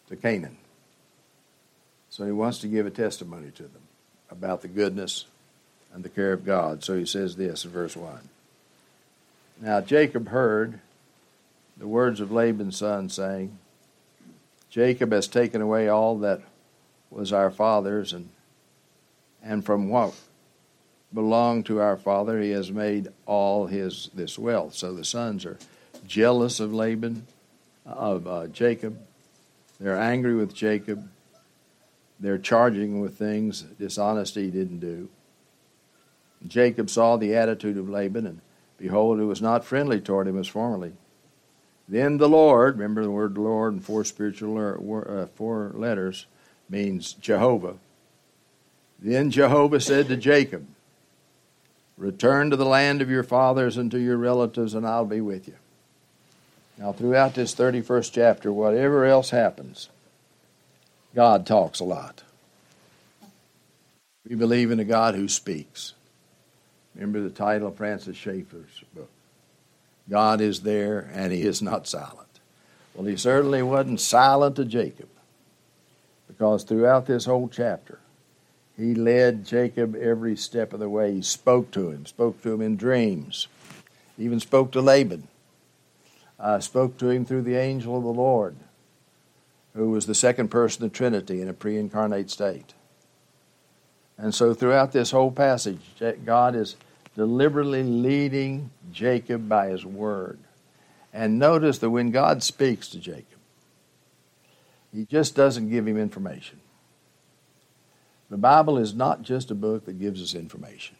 to 0.09 0.15
Canaan. 0.15 0.57
So 2.09 2.25
he 2.25 2.31
wants 2.31 2.57
to 2.59 2.67
give 2.67 2.87
a 2.87 2.91
testimony 2.91 3.51
to 3.51 3.63
them 3.63 3.81
about 4.31 4.61
the 4.61 4.67
goodness 4.67 5.25
and 5.93 6.03
the 6.03 6.09
care 6.09 6.33
of 6.33 6.43
God. 6.43 6.83
So 6.83 6.97
he 6.97 7.05
says 7.05 7.35
this 7.35 7.63
in 7.63 7.71
verse 7.71 7.95
1. 7.95 8.27
Now 9.61 9.81
Jacob 9.81 10.29
heard 10.29 10.79
the 11.77 11.87
words 11.87 12.19
of 12.19 12.31
Laban's 12.31 12.77
son, 12.77 13.09
saying, 13.09 13.57
Jacob 14.69 15.11
has 15.11 15.27
taken 15.27 15.61
away 15.61 15.87
all 15.87 16.17
that 16.19 16.41
was 17.11 17.31
our 17.31 17.51
father's, 17.51 18.13
and, 18.13 18.29
and 19.43 19.63
from 19.63 19.89
what 19.89 20.15
belonged 21.13 21.65
to 21.67 21.79
our 21.79 21.97
father, 21.97 22.41
he 22.41 22.51
has 22.51 22.71
made 22.71 23.09
all 23.25 23.67
his 23.67 24.09
this 24.13 24.39
wealth. 24.39 24.73
So 24.73 24.93
the 24.93 25.03
sons 25.03 25.45
are 25.45 25.59
jealous 26.07 26.59
of 26.59 26.73
Laban, 26.73 27.27
of 27.85 28.25
uh, 28.25 28.47
Jacob. 28.47 28.97
They're 29.79 29.99
angry 29.99 30.35
with 30.35 30.55
Jacob. 30.55 31.07
They're 32.19 32.37
charging 32.37 33.01
with 33.01 33.17
things 33.17 33.61
dishonesty 33.61 34.49
didn't 34.49 34.79
do. 34.79 35.09
Jacob 36.47 36.89
saw 36.89 37.17
the 37.17 37.35
attitude 37.35 37.77
of 37.77 37.89
Laban 37.89 38.25
and 38.25 38.41
Behold, 38.81 39.19
it 39.19 39.25
was 39.25 39.43
not 39.43 39.63
friendly 39.63 40.01
toward 40.01 40.27
him 40.27 40.39
as 40.39 40.47
formerly. 40.47 40.93
Then 41.87 42.17
the 42.17 42.27
Lord, 42.27 42.79
remember 42.79 43.03
the 43.03 43.11
word 43.11 43.37
Lord 43.37 43.73
in 43.73 43.79
four 43.79 44.03
spiritual 44.03 44.57
uh, 44.57 45.27
four 45.35 45.71
letters 45.75 46.25
means 46.71 47.13
Jehovah. 47.13 47.75
Then 48.99 49.29
Jehovah 49.29 49.81
said 49.81 50.07
to 50.07 50.17
Jacob, 50.17 50.65
Return 51.97 52.49
to 52.49 52.55
the 52.55 52.65
land 52.65 53.01
of 53.01 53.09
your 53.09 53.23
fathers 53.23 53.77
and 53.77 53.91
to 53.91 53.99
your 53.99 54.17
relatives, 54.17 54.73
and 54.73 54.87
I'll 54.87 55.05
be 55.05 55.21
with 55.21 55.47
you. 55.47 55.55
Now, 56.77 56.93
throughout 56.93 57.35
this 57.35 57.53
31st 57.53 58.11
chapter, 58.11 58.51
whatever 58.51 59.05
else 59.05 59.29
happens, 59.29 59.89
God 61.13 61.45
talks 61.45 61.79
a 61.79 61.83
lot. 61.83 62.23
We 64.27 64.35
believe 64.35 64.71
in 64.71 64.79
a 64.79 64.85
God 64.85 65.13
who 65.13 65.27
speaks. 65.27 65.93
Remember 66.95 67.21
the 67.21 67.29
title 67.29 67.67
of 67.67 67.75
Francis 67.75 68.17
Schaeffer's 68.17 68.83
book. 68.95 69.09
God 70.09 70.41
is 70.41 70.61
there 70.61 71.09
and 71.13 71.31
he 71.31 71.43
is 71.43 71.61
not 71.61 71.87
silent. 71.87 72.39
Well, 72.95 73.05
he 73.05 73.17
certainly 73.17 73.61
wasn't 73.61 73.99
silent 73.99 74.55
to 74.55 74.65
Jacob 74.65 75.10
because 76.41 76.63
throughout 76.63 77.05
this 77.05 77.25
whole 77.25 77.47
chapter, 77.47 77.99
He 78.75 78.95
led 78.95 79.45
Jacob 79.45 79.95
every 79.95 80.35
step 80.35 80.73
of 80.73 80.79
the 80.79 80.89
way. 80.89 81.13
He 81.13 81.21
spoke 81.21 81.69
to 81.73 81.91
him, 81.91 82.07
spoke 82.07 82.41
to 82.41 82.51
him 82.51 82.61
in 82.61 82.77
dreams, 82.77 83.47
even 84.17 84.39
spoke 84.39 84.71
to 84.71 84.81
Laban, 84.81 85.27
uh, 86.39 86.59
spoke 86.59 86.97
to 86.97 87.11
him 87.11 87.25
through 87.25 87.43
the 87.43 87.57
angel 87.57 87.95
of 87.95 88.03
the 88.03 88.09
Lord, 88.09 88.55
who 89.75 89.91
was 89.91 90.07
the 90.07 90.15
second 90.15 90.47
person 90.47 90.83
of 90.83 90.91
the 90.91 90.97
Trinity 90.97 91.43
in 91.43 91.47
a 91.47 91.53
pre 91.53 91.77
incarnate 91.77 92.31
state. 92.31 92.73
And 94.17 94.33
so, 94.33 94.55
throughout 94.55 94.93
this 94.93 95.11
whole 95.11 95.31
passage, 95.31 95.81
God 96.25 96.55
is 96.55 96.75
deliberately 97.15 97.83
leading 97.83 98.71
Jacob 98.91 99.47
by 99.47 99.67
his 99.67 99.85
word. 99.85 100.39
And 101.13 101.37
notice 101.37 101.77
that 101.77 101.91
when 101.91 102.09
God 102.09 102.41
speaks 102.41 102.87
to 102.89 102.97
Jacob, 102.97 103.30
he 104.93 105.05
just 105.05 105.35
doesn't 105.35 105.69
give 105.69 105.87
him 105.87 105.97
information. 105.97 106.59
The 108.31 108.37
Bible 108.37 108.77
is 108.77 108.93
not 108.93 109.23
just 109.23 109.51
a 109.51 109.55
book 109.55 109.85
that 109.85 109.99
gives 109.99 110.21
us 110.21 110.35
information. 110.35 110.95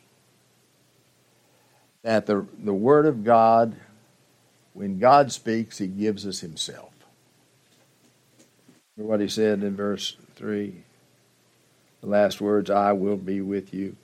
That 2.03 2.25
the, 2.25 2.45
the 2.59 2.73
Word 2.73 3.05
of 3.05 3.23
God, 3.23 3.75
when 4.73 4.99
God 4.99 5.31
speaks, 5.31 5.77
He 5.77 5.87
gives 5.87 6.27
us 6.27 6.41
Himself. 6.41 6.91
Remember 8.97 9.11
what 9.11 9.21
He 9.21 9.29
said 9.29 9.63
in 9.63 9.77
verse 9.77 10.17
3? 10.35 10.73
The 12.01 12.07
last 12.07 12.41
words, 12.41 12.69
I 12.69 12.91
will 12.91 13.17
be 13.17 13.39
with 13.39 13.73
you. 13.73 13.95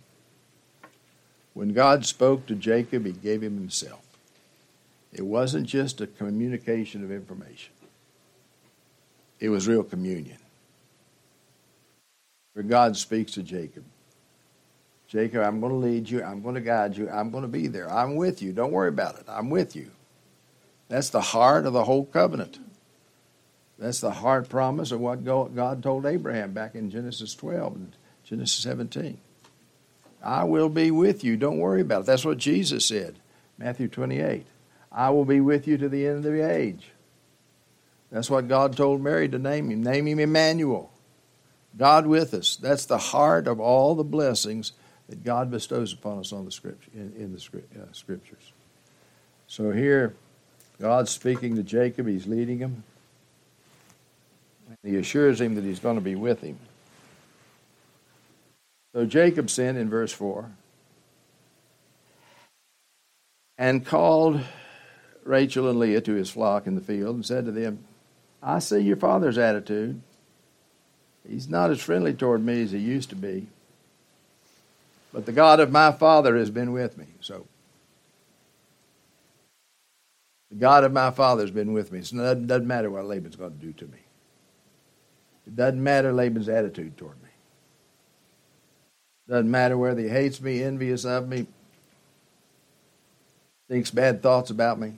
When 1.54 1.74
God 1.74 2.06
spoke 2.06 2.46
to 2.46 2.56
Jacob, 2.56 3.06
He 3.06 3.12
gave 3.12 3.44
him 3.44 3.58
Himself. 3.58 4.06
It 5.12 5.26
wasn't 5.26 5.68
just 5.68 6.00
a 6.00 6.08
communication 6.08 7.04
of 7.04 7.12
information, 7.12 7.74
it 9.40 9.50
was 9.50 9.68
real 9.68 9.84
communion 9.84 10.38
where 12.54 12.64
God 12.64 12.98
speaks 12.98 13.34
to 13.34 13.44
Jacob. 13.44 13.84
Jacob, 15.08 15.44
I'm 15.44 15.60
going 15.60 15.72
to 15.72 15.78
lead 15.78 16.10
you. 16.10 16.24
I'm 16.24 16.42
going 16.42 16.56
to 16.56 16.62
guide 16.62 16.98
you. 16.98 17.10
I'm 17.10 17.30
going 17.30 17.44
to 17.44 17.48
be 17.48 17.68
there. 17.68 17.90
I'm 17.90 18.16
with 18.16 18.42
you. 18.42 18.52
Don't 18.52 18.72
worry 18.72 18.90
about 18.90 19.20
it. 19.20 19.26
I'm 19.28 19.50
with 19.50 19.76
you. 19.76 19.92
That's 20.90 21.10
the 21.10 21.22
heart 21.22 21.66
of 21.66 21.74
the 21.74 21.84
whole 21.84 22.06
covenant. 22.06 22.60
That's 23.78 24.02
the 24.02 24.12
heart 24.12 24.50
promise 24.50 24.92
of 24.92 25.00
what 25.00 25.24
God 25.24 25.84
told 25.84 26.06
Abraham 26.06 26.52
back 26.52 26.74
in 26.74 26.90
Genesis 26.90 27.36
12 27.36 27.76
and 27.76 27.96
Genesis 28.24 28.64
17. 28.64 29.20
I 30.24 30.44
will 30.46 30.70
be 30.70 30.90
with 30.90 31.24
you. 31.24 31.38
Don't 31.38 31.60
worry 31.60 31.82
about 31.82 32.02
it. 32.02 32.06
That's 32.08 32.26
what 32.26 32.40
Jesus 32.40 32.86
said, 32.86 33.18
Matthew 33.58 33.88
28. 33.88 34.46
I 34.92 35.12
will 35.12 35.26
be 35.26 35.40
with 35.40 35.68
you 35.68 35.78
to 35.78 35.88
the 35.88 36.08
end 36.08 36.18
of 36.18 36.24
the 36.24 36.42
age. 36.42 36.90
That's 38.12 38.30
what 38.30 38.48
God 38.48 38.76
told 38.76 39.02
Mary 39.02 39.28
to 39.30 39.38
name 39.38 39.70
him. 39.70 39.84
Name 39.84 40.08
him 40.08 40.20
Emmanuel. 40.20 40.92
God 41.78 42.08
with 42.08 42.34
us. 42.34 42.56
That's 42.56 42.86
the 42.86 42.98
heart 42.98 43.48
of 43.48 43.60
all 43.60 43.96
the 43.96 44.04
blessings 44.04 44.72
that 45.10 45.24
God 45.24 45.52
bestows 45.52 45.94
upon 45.94 46.20
us 46.20 46.34
on 46.34 46.46
the 46.46 46.52
scripture, 46.52 46.92
in, 46.94 47.14
in 47.18 47.34
the 47.34 47.82
uh, 47.82 47.86
scriptures. 47.92 48.52
So 49.48 49.72
here, 49.72 50.16
God's 50.80 51.12
speaking 51.12 51.56
to 51.56 51.64
Jacob. 51.64 52.08
He's 52.08 52.28
leading 52.28 52.60
him. 52.60 52.84
He 54.84 54.96
assures 54.98 55.40
him 55.40 55.56
that 55.56 55.64
he's 55.64 55.80
going 55.80 55.96
to 55.96 56.02
be 56.02 56.16
with 56.16 56.42
him. 56.42 56.58
So 58.94 59.06
Jacob 59.06 59.50
sinned 59.50 59.78
in 59.78 59.90
verse 59.90 60.12
4 60.12 60.50
and 63.58 63.86
called 63.86 64.42
Rachel 65.24 65.70
and 65.70 65.80
Leah 65.80 66.02
to 66.02 66.14
his 66.14 66.30
flock 66.30 66.68
in 66.68 66.76
the 66.76 66.82
field 66.82 67.16
and 67.16 67.26
said 67.26 67.46
to 67.46 67.52
them, 67.52 67.84
I 68.42 68.60
see 68.60 68.80
your 68.80 68.98
father's 68.98 69.38
attitude 69.38 70.02
He's 71.28 71.50
not 71.50 71.72
as 71.72 71.82
friendly 71.82 72.14
toward 72.14 72.44
me 72.44 72.64
as 72.64 72.72
he 72.72 72.78
used 72.78 73.10
to 73.10 73.16
be. 73.16 73.48
But 75.14 75.26
the 75.26 75.32
God 75.32 75.60
of 75.60 75.72
my 75.72 75.92
father 75.92 76.38
has 76.38 76.50
been 76.50 76.72
with 76.72 76.98
me. 76.98 77.06
So, 77.22 77.46
the 80.50 80.58
God 80.58 80.84
of 80.84 80.94
my 80.94 81.12
father 81.12 81.42
has 81.44 81.52
been 81.52 81.74
with 81.74 81.92
me. 81.92 82.02
So 82.02 82.18
it 82.32 82.48
doesn't 82.48 82.68
matter 82.68 82.90
what 82.90 83.06
Laban's 83.06 83.36
going 83.36 83.58
to 83.58 83.66
do 83.66 83.74
to 83.74 83.86
me. 83.86 84.00
It 85.46 85.56
doesn't 85.56 85.82
matter 85.82 86.14
Laban's 86.14 86.50
attitude 86.50 86.98
toward 86.98 87.22
me. 87.22 87.30
It 89.28 89.32
doesn't 89.32 89.52
matter 89.52 89.78
whether 89.78 90.02
he 90.02 90.08
hates 90.08 90.40
me, 90.40 90.64
envious 90.64 91.04
of 91.04 91.28
me, 91.28 91.48
thinks 93.68 93.92
bad 93.92 94.22
thoughts 94.22 94.50
about 94.50 94.80
me. 94.80 94.94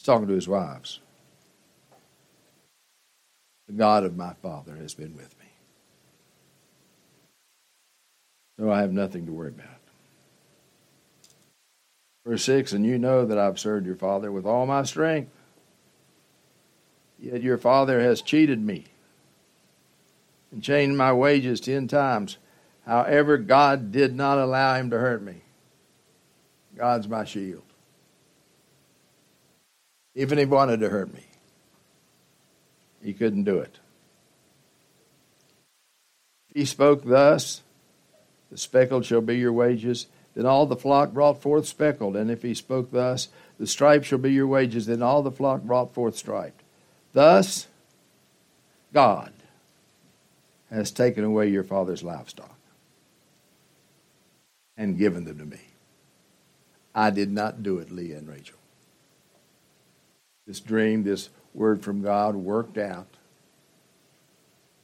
He's 0.00 0.06
talking 0.06 0.28
to 0.28 0.34
his 0.34 0.48
wives. 0.48 1.00
The 3.66 3.74
God 3.74 4.02
of 4.02 4.16
my 4.16 4.32
father 4.32 4.74
has 4.76 4.94
been 4.94 5.14
with 5.14 5.38
me. 5.38 5.44
So 8.58 8.72
I 8.72 8.80
have 8.80 8.94
nothing 8.94 9.26
to 9.26 9.32
worry 9.32 9.50
about. 9.50 9.66
Verse 12.24 12.42
6 12.44 12.72
And 12.72 12.86
you 12.86 12.98
know 12.98 13.26
that 13.26 13.36
I've 13.36 13.58
served 13.58 13.84
your 13.84 13.94
father 13.94 14.32
with 14.32 14.46
all 14.46 14.64
my 14.64 14.84
strength. 14.84 15.32
Yet 17.18 17.42
your 17.42 17.58
father 17.58 18.00
has 18.00 18.22
cheated 18.22 18.58
me 18.58 18.86
and 20.50 20.62
changed 20.62 20.96
my 20.96 21.12
wages 21.12 21.60
ten 21.60 21.88
times. 21.88 22.38
However, 22.86 23.36
God 23.36 23.92
did 23.92 24.16
not 24.16 24.38
allow 24.38 24.76
him 24.76 24.88
to 24.88 24.98
hurt 24.98 25.22
me. 25.22 25.42
God's 26.74 27.06
my 27.06 27.26
shield. 27.26 27.69
Even 30.20 30.38
if 30.38 30.48
he 30.48 30.52
wanted 30.52 30.80
to 30.80 30.90
hurt 30.90 31.14
me. 31.14 31.24
He 33.02 33.14
couldn't 33.14 33.44
do 33.44 33.56
it. 33.56 33.78
He 36.52 36.66
spoke 36.66 37.04
thus 37.06 37.62
The 38.50 38.58
speckled 38.58 39.06
shall 39.06 39.22
be 39.22 39.38
your 39.38 39.54
wages. 39.54 40.08
Then 40.34 40.44
all 40.44 40.66
the 40.66 40.76
flock 40.76 41.12
brought 41.12 41.40
forth 41.40 41.66
speckled. 41.66 42.16
And 42.16 42.30
if 42.30 42.42
he 42.42 42.52
spoke 42.52 42.90
thus, 42.90 43.28
The 43.58 43.66
striped 43.66 44.04
shall 44.04 44.18
be 44.18 44.32
your 44.32 44.46
wages. 44.46 44.84
Then 44.84 45.00
all 45.00 45.22
the 45.22 45.30
flock 45.30 45.62
brought 45.62 45.94
forth 45.94 46.18
striped. 46.18 46.60
Thus, 47.14 47.66
God 48.92 49.32
has 50.70 50.90
taken 50.90 51.24
away 51.24 51.48
your 51.48 51.64
father's 51.64 52.02
livestock 52.02 52.58
and 54.76 54.98
given 54.98 55.24
them 55.24 55.38
to 55.38 55.46
me. 55.46 55.62
I 56.94 57.08
did 57.08 57.32
not 57.32 57.62
do 57.62 57.78
it, 57.78 57.90
Leah 57.90 58.18
and 58.18 58.28
Rachel. 58.28 58.59
This 60.50 60.58
dream, 60.58 61.04
this 61.04 61.28
word 61.54 61.84
from 61.84 62.02
God 62.02 62.34
worked 62.34 62.76
out. 62.76 63.06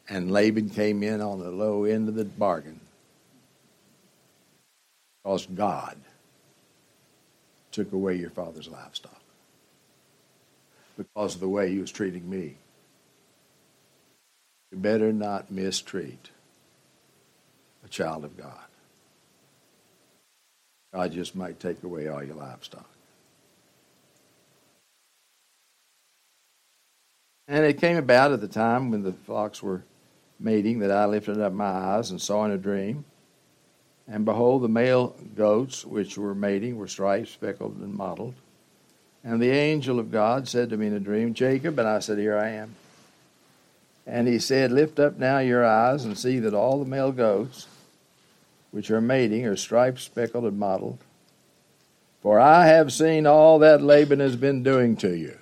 And 0.08 0.30
Laban 0.30 0.70
came 0.70 1.02
in 1.02 1.20
on 1.20 1.40
the 1.40 1.50
low 1.50 1.82
end 1.82 2.08
of 2.08 2.14
the 2.14 2.24
bargain 2.24 2.78
because 5.24 5.46
God 5.46 5.96
took 7.72 7.92
away 7.92 8.14
your 8.14 8.30
father's 8.30 8.68
livestock 8.68 9.20
because 10.96 11.34
of 11.34 11.40
the 11.40 11.48
way 11.48 11.72
he 11.72 11.80
was 11.80 11.90
treating 11.90 12.30
me. 12.30 12.54
You 14.70 14.78
better 14.78 15.12
not 15.12 15.50
mistreat 15.50 16.30
a 17.84 17.88
child 17.88 18.24
of 18.24 18.36
God. 18.36 18.68
God 20.94 21.10
just 21.10 21.34
might 21.34 21.58
take 21.58 21.82
away 21.82 22.06
all 22.06 22.22
your 22.22 22.36
livestock. 22.36 22.88
And 27.48 27.64
it 27.64 27.80
came 27.80 27.96
about 27.96 28.32
at 28.32 28.40
the 28.40 28.48
time 28.48 28.90
when 28.90 29.02
the 29.02 29.12
flocks 29.12 29.62
were 29.62 29.84
mating 30.40 30.80
that 30.80 30.90
I 30.90 31.06
lifted 31.06 31.40
up 31.40 31.52
my 31.52 31.64
eyes 31.64 32.10
and 32.10 32.20
saw 32.20 32.44
in 32.44 32.50
a 32.50 32.58
dream. 32.58 33.04
And 34.08 34.24
behold, 34.24 34.62
the 34.62 34.68
male 34.68 35.16
goats 35.34 35.84
which 35.84 36.16
were 36.18 36.34
mating 36.34 36.76
were 36.76 36.88
striped, 36.88 37.28
speckled, 37.28 37.76
and 37.78 37.94
mottled. 37.94 38.34
And 39.24 39.40
the 39.40 39.50
angel 39.50 39.98
of 39.98 40.12
God 40.12 40.46
said 40.46 40.70
to 40.70 40.76
me 40.76 40.86
in 40.86 40.94
a 40.94 41.00
dream, 41.00 41.34
Jacob, 41.34 41.78
and 41.78 41.88
I 41.88 41.98
said, 41.98 42.18
Here 42.18 42.36
I 42.36 42.50
am. 42.50 42.74
And 44.06 44.28
he 44.28 44.38
said, 44.38 44.70
Lift 44.70 45.00
up 45.00 45.18
now 45.18 45.38
your 45.38 45.64
eyes 45.64 46.04
and 46.04 46.16
see 46.16 46.38
that 46.40 46.54
all 46.54 46.78
the 46.78 46.88
male 46.88 47.10
goats 47.10 47.66
which 48.70 48.90
are 48.90 49.00
mating 49.00 49.46
are 49.46 49.56
striped, 49.56 50.00
speckled, 50.00 50.44
and 50.44 50.58
mottled. 50.58 50.98
For 52.22 52.38
I 52.38 52.66
have 52.66 52.92
seen 52.92 53.26
all 53.26 53.58
that 53.60 53.82
Laban 53.82 54.20
has 54.20 54.36
been 54.36 54.62
doing 54.62 54.96
to 54.96 55.16
you. 55.16 55.38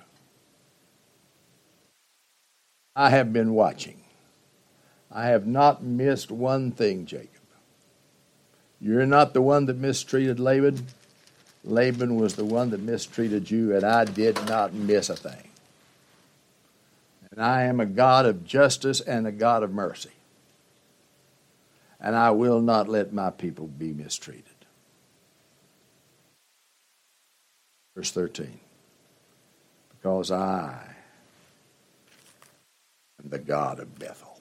I 2.95 3.09
have 3.09 3.33
been 3.33 3.53
watching. 3.53 3.99
I 5.11 5.27
have 5.27 5.45
not 5.45 5.83
missed 5.83 6.31
one 6.31 6.71
thing, 6.71 7.05
Jacob. 7.05 7.29
You're 8.79 9.05
not 9.05 9.33
the 9.33 9.41
one 9.41 9.65
that 9.65 9.77
mistreated 9.77 10.39
Laban. 10.39 10.87
Laban 11.63 12.15
was 12.15 12.35
the 12.35 12.45
one 12.45 12.69
that 12.69 12.81
mistreated 12.81 13.49
you, 13.49 13.75
and 13.75 13.83
I 13.83 14.05
did 14.05 14.35
not 14.47 14.73
miss 14.73 15.09
a 15.09 15.15
thing. 15.15 15.49
And 17.31 17.41
I 17.41 17.63
am 17.63 17.79
a 17.79 17.85
God 17.85 18.25
of 18.25 18.45
justice 18.45 19.01
and 19.01 19.27
a 19.27 19.31
God 19.31 19.63
of 19.63 19.73
mercy. 19.73 20.11
And 21.99 22.15
I 22.15 22.31
will 22.31 22.61
not 22.61 22.87
let 22.87 23.13
my 23.13 23.29
people 23.29 23.67
be 23.67 23.91
mistreated. 23.91 24.43
Verse 27.95 28.11
13. 28.11 28.59
Because 29.89 30.31
I 30.31 30.94
the 33.29 33.39
God 33.39 33.79
of 33.79 33.97
Bethel, 33.97 34.39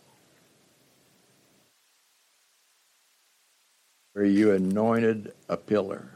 where 4.13 4.25
you 4.25 4.53
anointed 4.53 5.33
a 5.49 5.57
pillar, 5.57 6.09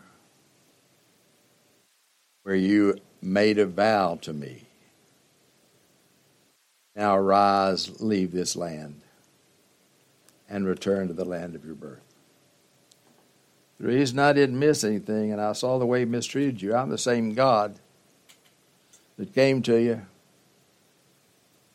where 2.42 2.56
you 2.56 2.98
made 3.22 3.58
a 3.58 3.66
vow 3.66 4.18
to 4.22 4.32
me. 4.32 4.64
Now 6.94 7.16
arise, 7.16 8.00
leave 8.00 8.32
this 8.32 8.56
land, 8.56 9.00
and 10.48 10.66
return 10.66 11.08
to 11.08 11.14
the 11.14 11.24
land 11.24 11.54
of 11.54 11.64
your 11.64 11.74
birth. 11.74 12.02
The 13.78 13.86
reason 13.86 14.18
I 14.18 14.32
didn't 14.32 14.58
miss 14.58 14.82
anything 14.82 15.30
and 15.30 15.40
I 15.40 15.52
saw 15.52 15.78
the 15.78 15.86
way 15.86 16.00
he 16.00 16.04
mistreated 16.04 16.60
you, 16.60 16.74
I'm 16.74 16.90
the 16.90 16.98
same 16.98 17.34
God 17.34 17.78
that 19.16 19.32
came 19.34 19.62
to 19.62 19.76
you 19.76 20.02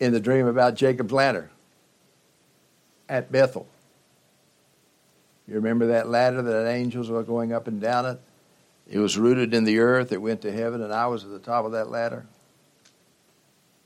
in 0.03 0.11
the 0.11 0.19
dream 0.19 0.47
about 0.47 0.75
Jacob's 0.75 1.13
ladder 1.13 1.49
at 3.07 3.31
Bethel. 3.31 3.67
You 5.47 5.55
remember 5.55 5.87
that 5.87 6.09
ladder 6.09 6.41
that 6.41 6.67
angels 6.67 7.09
were 7.09 7.23
going 7.23 7.53
up 7.53 7.67
and 7.67 7.79
down 7.79 8.05
it? 8.05 8.19
It 8.89 8.99
was 8.99 9.17
rooted 9.17 9.53
in 9.53 9.63
the 9.63 9.79
earth, 9.79 10.11
it 10.11 10.21
went 10.21 10.41
to 10.41 10.51
heaven, 10.51 10.81
and 10.81 10.93
I 10.93 11.07
was 11.07 11.23
at 11.23 11.29
the 11.29 11.39
top 11.39 11.63
of 11.65 11.71
that 11.71 11.89
ladder. 11.89 12.25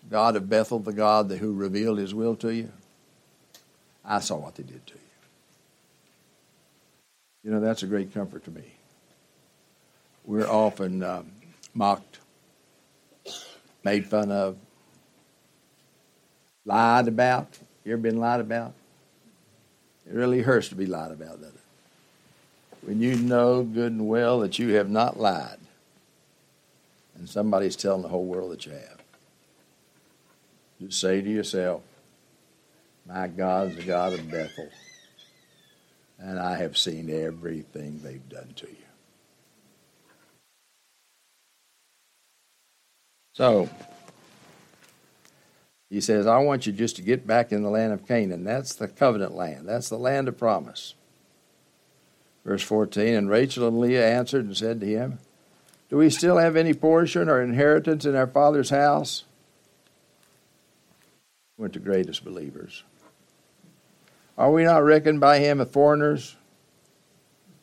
God 0.10 0.36
of 0.36 0.50
Bethel, 0.50 0.80
the 0.80 0.94
God 0.94 1.30
who 1.30 1.54
revealed 1.54 2.00
his 2.00 2.16
will 2.16 2.36
to 2.38 2.54
you. 2.54 2.72
I 4.04 4.20
saw 4.20 4.38
what 4.38 4.56
they 4.56 4.64
did 4.64 4.86
to 4.88 4.94
you. 4.94 5.00
You 7.44 7.52
know, 7.52 7.60
that's 7.60 7.84
a 7.84 7.88
great 7.88 8.14
comfort 8.14 8.44
to 8.46 8.52
me. 8.52 8.64
We're 10.26 10.48
often 10.48 11.04
um, 11.04 11.32
mocked, 11.74 12.20
made 13.84 14.08
fun 14.08 14.32
of, 14.32 14.58
lied 16.68 17.08
about. 17.08 17.58
You 17.84 17.94
ever 17.94 18.02
been 18.02 18.20
lied 18.20 18.42
about? 18.42 18.74
It 20.06 20.14
really 20.14 20.42
hurts 20.42 20.70
to 20.70 20.76
be 20.76 20.86
lied 20.86 21.12
about, 21.12 21.42
doesn't 21.42 21.56
it? 21.56 21.62
When 22.82 23.02
you 23.02 23.16
know 23.16 23.64
good 23.64 23.94
and 23.94 24.08
well 24.08 24.40
that 24.42 24.60
you 24.60 24.76
have 24.76 24.90
not 24.90 25.20
lied, 25.20 25.58
and 27.16 27.28
somebody's 27.28 27.76
telling 27.76 28.04
the 28.04 28.08
whole 28.10 28.26
world 28.26 28.52
that 28.52 28.66
you 28.66 28.74
have. 28.74 29.02
Just 30.80 31.02
say 31.02 31.22
to 31.22 31.30
yourself, 31.30 31.82
My 33.08 33.28
God's 33.28 33.76
the 33.76 33.84
God 33.84 34.14
of 34.14 34.30
Bethel, 34.30 34.70
and 36.20 36.38
I 36.38 36.58
have 36.58 36.78
seen 36.78 37.10
everything 37.10 38.00
they've 38.04 38.30
done 38.30 38.54
to 38.58 38.68
you. 38.68 38.76
So, 43.34 43.70
he 45.90 46.02
says, 46.02 46.28
I 46.28 46.40
want 46.40 46.68
you 46.68 46.74
just 46.74 46.98
to 46.98 47.02
get 47.02 47.26
back 47.26 47.52
in 47.52 47.64
the 47.64 47.70
land 47.70 47.94
of 47.94 48.08
Canaan. 48.08 48.44
That's 48.44 48.76
the 48.76 48.88
covenant 48.88 49.36
land, 49.36 49.68
that's 49.68 49.90
the 49.90 49.98
land 49.98 50.28
of 50.28 50.38
promise. 50.38 50.96
Verse 52.44 52.64
14 52.64 53.14
And 53.14 53.30
Rachel 53.30 53.68
and 53.68 53.80
Leah 53.80 54.08
answered 54.08 54.46
and 54.46 54.58
said 54.58 54.80
to 54.82 54.88
him, 54.88 55.20
Do 55.90 55.98
we 55.98 56.10
still 56.10 56.38
have 56.38 56.56
any 56.56 56.74
portion 56.74 57.30
or 57.30 57.42
inheritance 57.42 58.06
in 58.06 58.16
our 58.16 58.28
father's 58.28 58.70
house? 58.70 59.24
We're 61.58 61.70
the 61.70 61.80
greatest 61.80 62.24
believers. 62.24 62.84
Are 64.38 64.52
we 64.52 64.64
not 64.64 64.84
reckoned 64.84 65.20
by 65.20 65.40
him 65.40 65.60
as 65.60 65.70
foreigners? 65.70 66.36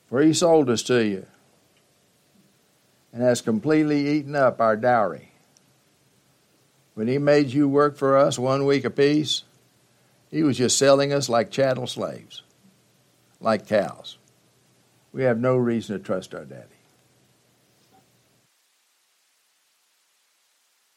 For 0.09 0.21
he 0.21 0.33
sold 0.33 0.69
us 0.69 0.83
to 0.85 1.05
you 1.05 1.27
and 3.13 3.23
has 3.23 3.41
completely 3.41 4.09
eaten 4.09 4.35
up 4.35 4.61
our 4.61 4.77
dowry. 4.77 5.34
When 6.95 7.09
he 7.09 7.19
made 7.19 7.49
you 7.49 7.69
work 7.69 7.97
for 7.97 8.17
us 8.17 8.39
one 8.39 8.65
week 8.65 8.85
apiece, 8.85 9.43
he 10.31 10.43
was 10.43 10.59
just 10.59 10.79
selling 10.79 11.13
us 11.13 11.29
like 11.29 11.51
chattel 11.51 11.87
slaves, 11.87 12.43
like 13.41 13.67
cows. 13.67 14.17
We 15.13 15.25
have 15.25 15.39
no 15.39 15.57
reason 15.57 15.99
to 15.99 16.05
trust 16.05 16.35
our 16.35 16.45
daddy. 16.45 16.67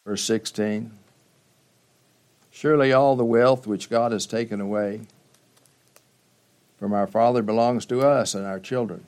Verse 0.06 0.24
16 0.24 0.91
Surely 2.50 2.91
all 2.91 3.16
the 3.16 3.26
wealth 3.26 3.68
which 3.68 3.89
God 3.89 4.12
has 4.12 4.26
taken 4.26 4.60
away 4.60 5.02
from 6.80 6.93
our 6.93 7.06
Father 7.06 7.43
belongs 7.43 7.86
to 7.88 8.02
us 8.02 8.34
and 8.34 8.45
our 8.45 8.60
children. 8.60 9.04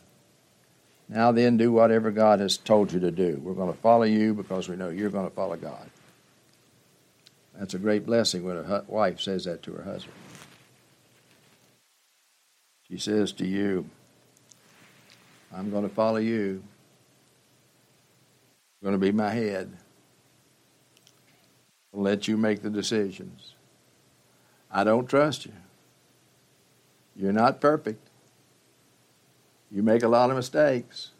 Now 1.07 1.31
then, 1.31 1.57
do 1.57 1.71
whatever 1.71 2.11
God 2.11 2.39
has 2.39 2.57
told 2.57 2.91
you 2.93 2.99
to 2.99 3.09
do. 3.09 3.41
We're 3.43 3.55
going 3.55 3.73
to 3.73 3.79
follow 3.79 4.03
you 4.03 4.35
because 4.35 4.69
we 4.69 4.75
know 4.75 4.89
you're 4.89 5.09
going 5.09 5.27
to 5.27 5.35
follow 5.35 5.55
God. 5.55 5.89
That's 7.59 7.73
a 7.73 7.77
great 7.77 8.05
blessing 8.05 8.45
when 8.45 8.55
a 8.55 8.85
wife 8.87 9.19
says 9.19 9.43
that 9.43 9.61
to 9.63 9.73
her 9.73 9.83
husband. 9.83 10.15
She 12.89 12.97
says 12.97 13.33
to 13.33 13.45
you, 13.45 13.89
I'm 15.53 15.69
going 15.69 15.83
to 15.83 15.93
follow 15.93 16.17
you. 16.17 16.63
You're 18.81 18.91
going 18.91 18.93
to 18.93 18.97
be 18.97 19.11
my 19.11 19.31
head. 19.31 19.75
I'll 21.93 22.01
let 22.01 22.29
you 22.29 22.37
make 22.37 22.61
the 22.61 22.69
decisions. 22.69 23.55
I 24.71 24.85
don't 24.85 25.09
trust 25.09 25.45
you. 25.45 25.51
You're 27.13 27.33
not 27.33 27.59
perfect. 27.59 28.07
You 29.69 29.83
make 29.83 30.01
a 30.01 30.07
lot 30.07 30.29
of 30.29 30.37
mistakes. 30.37 31.11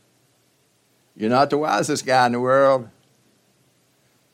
You're 1.18 1.30
not 1.30 1.50
the 1.50 1.58
wisest 1.58 2.06
guy 2.06 2.28
in 2.28 2.32
the 2.32 2.40
world, 2.40 2.88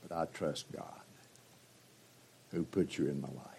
but 0.04 0.16
I 0.16 0.26
trust 0.26 0.72
God 0.72 0.95
who 2.56 2.64
put 2.64 2.98
you 2.98 3.08
in 3.08 3.22
my 3.22 3.28
life. 3.28 3.56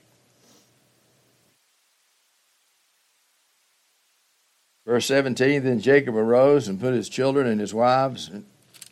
Verse 4.87 5.07
17 5.07 5.65
Then 5.65 5.81
Jacob 5.81 6.17
arose 6.17 6.69
and 6.69 6.81
put 6.81 6.95
his 6.95 7.09
children 7.09 7.47
and 7.47 7.61
his 7.61 7.75
wives 7.75 8.31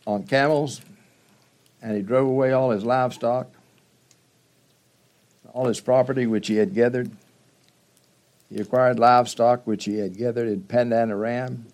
on 0.06 0.24
camels, 0.24 0.80
and 1.80 1.96
he 1.96 2.02
drove 2.02 2.28
away 2.28 2.52
all 2.52 2.70
his 2.70 2.84
livestock, 2.84 3.48
all 5.52 5.66
his 5.66 5.80
property 5.80 6.26
which 6.26 6.48
he 6.48 6.56
had 6.56 6.74
gathered. 6.74 7.10
He 8.50 8.60
acquired 8.60 8.98
livestock 8.98 9.66
which 9.66 9.84
he 9.84 9.98
had 9.98 10.16
gathered 10.16 10.48
in 10.48 10.62
Paddan 10.62 11.10
Aram 11.10 11.66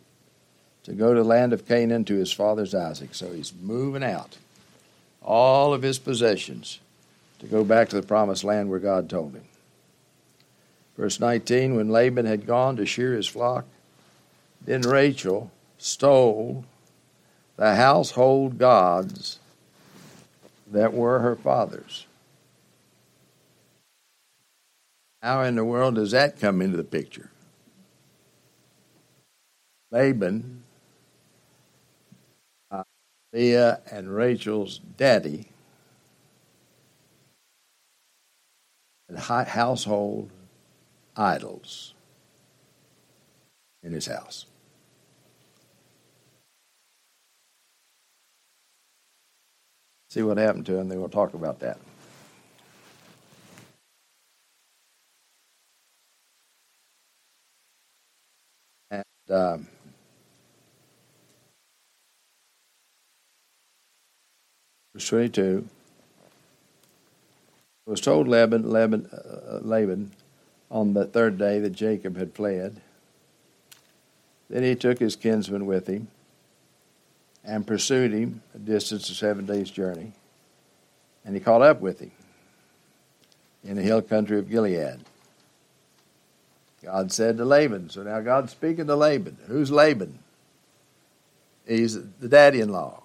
to 0.85 0.93
go 0.93 1.13
to 1.13 1.23
the 1.23 1.29
land 1.29 1.53
of 1.53 1.67
Canaan 1.67 2.05
to 2.07 2.15
his 2.15 2.33
father's 2.33 2.75
Isaac. 2.75 3.15
So 3.15 3.33
he's 3.33 3.53
moving 3.61 4.05
out. 4.05 4.39
All 5.23 5.75
of 5.75 5.83
his 5.83 5.99
possessions 5.99 6.81
to 7.41 7.47
go 7.47 7.65
back 7.65 7.89
to 7.89 7.97
the 8.01 8.07
promised 8.07 8.45
land 8.45 8.71
where 8.71 8.79
God 8.79 9.11
told 9.11 9.35
him. 9.35 9.45
Verse 10.97 11.19
19 11.19 11.75
When 11.77 11.89
Laban 11.89 12.27
had 12.27 12.47
gone 12.47 12.77
to 12.77 12.87
shear 12.87 13.15
his 13.15 13.27
flock, 13.27 13.65
then 14.65 14.83
Rachel 14.83 15.51
stole 15.79 16.65
the 17.57 17.75
household 17.75 18.59
gods 18.59 19.39
that 20.71 20.93
were 20.93 21.21
her 21.21 21.37
father's. 21.37 22.07
How 25.23 25.43
in 25.43 25.57
the 25.57 25.65
world 25.65 25.97
does 25.97 26.13
that 26.13 26.41
come 26.41 26.63
into 26.63 26.77
the 26.77 26.85
picture? 26.85 27.31
Laban, 29.91 30.63
uh, 32.71 32.85
Leah, 33.33 33.81
and 33.91 34.15
Rachel's 34.15 34.79
daddy 34.97 35.50
and 39.11 39.19
household 39.19 40.31
idols 41.17 41.95
in 43.83 43.93
his 43.93 44.07
house. 44.07 44.47
See 50.11 50.23
what 50.23 50.39
happened 50.39 50.67
to 50.67 50.77
him, 50.77 50.89
then 50.89 51.01
we'll 51.01 51.09
talk 51.09 51.35
about 51.35 51.61
that. 51.61 51.79
And 58.91 59.05
um, 59.29 59.69
verse 64.95 65.09
22 65.09 65.69
was 67.91 68.01
told 68.01 68.29
Laban, 68.29 68.71
Laban, 68.71 69.11
uh, 69.13 69.59
Laban 69.63 70.13
on 70.71 70.95
the 70.95 71.05
third 71.05 71.37
day 71.37 71.59
that 71.59 71.71
Jacob 71.71 72.17
had 72.17 72.33
fled. 72.33 72.81
Then 74.49 74.63
he 74.63 74.77
took 74.77 75.01
his 75.01 75.17
kinsman 75.17 75.67
with 75.67 75.89
him 75.89 76.07
and 77.45 77.67
pursued 77.67 78.13
him 78.13 78.43
a 78.55 78.59
distance 78.59 79.11
of 79.11 79.17
seven 79.17 79.45
days' 79.45 79.73
journey. 79.73 80.13
And 81.25 81.35
he 81.35 81.41
caught 81.41 81.63
up 81.63 81.81
with 81.81 81.99
him 81.99 82.13
in 83.65 83.75
the 83.75 83.83
hill 83.83 84.03
country 84.03 84.39
of 84.39 84.49
Gilead. 84.49 85.01
God 86.85 87.11
said 87.11 87.39
to 87.39 87.45
Laban, 87.45 87.91
so 87.91 88.05
now 88.05 88.21
God's 88.21 88.53
speaking 88.53 88.87
to 88.87 88.95
Laban. 88.95 89.37
Who's 89.49 89.73
Laban? 89.73 90.21
He's 91.67 91.95
the 92.19 92.29
daddy 92.29 92.61
in 92.61 92.69
law. 92.69 93.03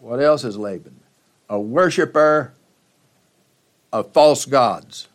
What 0.00 0.20
else 0.20 0.42
is 0.42 0.56
Laban? 0.56 1.00
A 1.50 1.60
worshiper 1.60 2.54
of 3.94 4.12
false 4.12 4.44
gods 4.44 5.06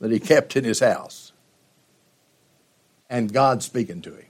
that 0.00 0.10
he 0.10 0.18
kept 0.18 0.56
in 0.56 0.64
his 0.64 0.80
house. 0.80 1.32
and 3.08 3.32
God 3.32 3.60
speaking 3.60 4.02
to 4.02 4.10
him. 4.10 4.26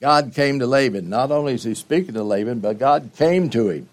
God 0.00 0.32
came 0.34 0.58
to 0.60 0.66
Laban. 0.66 1.10
Not 1.10 1.30
only 1.30 1.54
is 1.54 1.64
he 1.64 1.74
speaking 1.74 2.14
to 2.14 2.22
Laban, 2.22 2.60
but 2.60 2.78
God 2.78 3.10
came 3.16 3.50
to 3.50 3.68
him. 3.68 3.88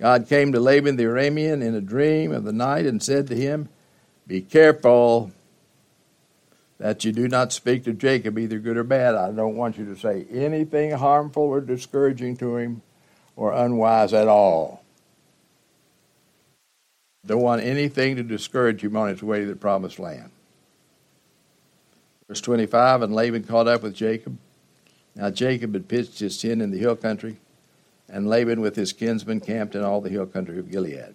God 0.00 0.26
came 0.26 0.52
to 0.52 0.60
Laban 0.60 0.96
the 0.96 1.04
Aramean 1.04 1.62
in 1.62 1.74
a 1.74 1.82
dream 1.82 2.32
of 2.32 2.44
the 2.44 2.52
night 2.52 2.86
and 2.86 3.02
said 3.02 3.26
to 3.28 3.36
him, 3.36 3.68
Be 4.26 4.40
careful 4.40 5.32
that 6.78 7.04
you 7.04 7.12
do 7.12 7.28
not 7.28 7.52
speak 7.52 7.84
to 7.84 7.92
Jacob, 7.92 8.38
either 8.38 8.58
good 8.58 8.78
or 8.78 8.84
bad. 8.84 9.14
I 9.14 9.32
don't 9.32 9.56
want 9.56 9.76
you 9.76 9.84
to 9.86 10.00
say 10.00 10.26
anything 10.30 10.92
harmful 10.92 11.42
or 11.42 11.60
discouraging 11.60 12.38
to 12.38 12.56
him 12.56 12.82
or 13.36 13.52
unwise 13.52 14.12
at 14.12 14.26
all. 14.26 14.82
Don't 17.26 17.42
want 17.42 17.62
anything 17.62 18.16
to 18.16 18.22
discourage 18.22 18.82
him 18.82 18.96
on 18.96 19.08
his 19.08 19.22
way 19.22 19.40
to 19.40 19.46
the 19.46 19.56
promised 19.56 19.98
land. 19.98 20.30
Verse 22.28 22.40
25 22.40 23.02
And 23.02 23.14
Laban 23.14 23.44
caught 23.44 23.68
up 23.68 23.82
with 23.82 23.94
Jacob. 23.94 24.38
Now 25.14 25.30
Jacob 25.30 25.74
had 25.74 25.88
pitched 25.88 26.18
his 26.18 26.40
tent 26.40 26.62
in 26.62 26.70
the 26.70 26.78
hill 26.78 26.96
country, 26.96 27.36
and 28.08 28.28
Laban 28.28 28.60
with 28.60 28.76
his 28.76 28.92
kinsmen 28.92 29.40
camped 29.40 29.74
in 29.74 29.82
all 29.82 30.00
the 30.00 30.10
hill 30.10 30.26
country 30.26 30.58
of 30.58 30.70
Gilead. 30.70 31.14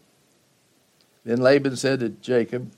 Then 1.24 1.40
Laban 1.40 1.76
said 1.76 2.00
to 2.00 2.10
Jacob, 2.10 2.72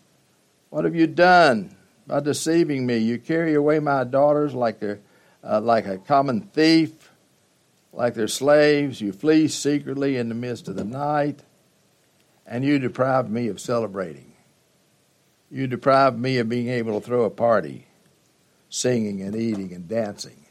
What 0.69 0.85
have 0.85 0.95
you 0.95 1.07
done 1.07 1.75
by 2.05 2.19
deceiving 2.19 2.85
me? 2.85 2.97
You 2.97 3.17
carry 3.17 3.53
away 3.53 3.79
my 3.79 4.03
daughters 4.03 4.53
like, 4.53 4.79
they're, 4.79 4.99
uh, 5.43 5.61
like 5.61 5.87
a 5.87 5.97
common 5.97 6.41
thief, 6.41 7.02
like 7.93 8.15
they're 8.15 8.27
slaves. 8.27 8.99
You 8.99 9.13
flee 9.13 9.47
secretly 9.47 10.17
in 10.17 10.27
the 10.27 10.35
midst 10.35 10.67
of 10.67 10.75
the 10.75 10.83
night, 10.83 11.43
and 12.45 12.65
you 12.65 12.79
deprive 12.79 13.29
me 13.29 13.47
of 13.47 13.61
celebrating. 13.61 14.33
You 15.49 15.67
deprive 15.67 16.17
me 16.17 16.39
of 16.39 16.49
being 16.49 16.67
able 16.67 16.99
to 16.99 17.05
throw 17.05 17.23
a 17.23 17.29
party 17.29 17.85
singing 18.69 19.21
and 19.21 19.35
eating 19.35 19.71
and 19.71 19.87
dancing 19.87 20.45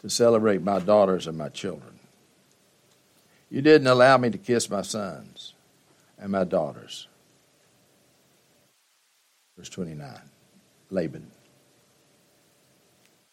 to 0.00 0.10
celebrate 0.10 0.62
my 0.62 0.78
daughters 0.78 1.26
and 1.26 1.38
my 1.38 1.48
children. 1.48 1.98
You 3.50 3.62
didn't 3.62 3.86
allow 3.86 4.18
me 4.18 4.28
to 4.28 4.38
kiss 4.38 4.68
my 4.68 4.82
sons 4.82 5.54
and 6.18 6.30
my 6.30 6.44
daughters. 6.44 7.08
Verse 9.56 9.70
29 9.70 10.20
Laban. 10.90 11.30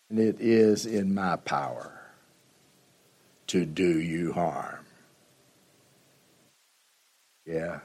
And 0.10 0.20
it 0.20 0.38
is 0.40 0.86
in 0.86 1.14
my 1.14 1.36
power 1.36 1.95
to 3.48 3.66
do 3.66 4.00
you 4.00 4.34
harm. 4.34 4.86
Yeah. 7.46 7.80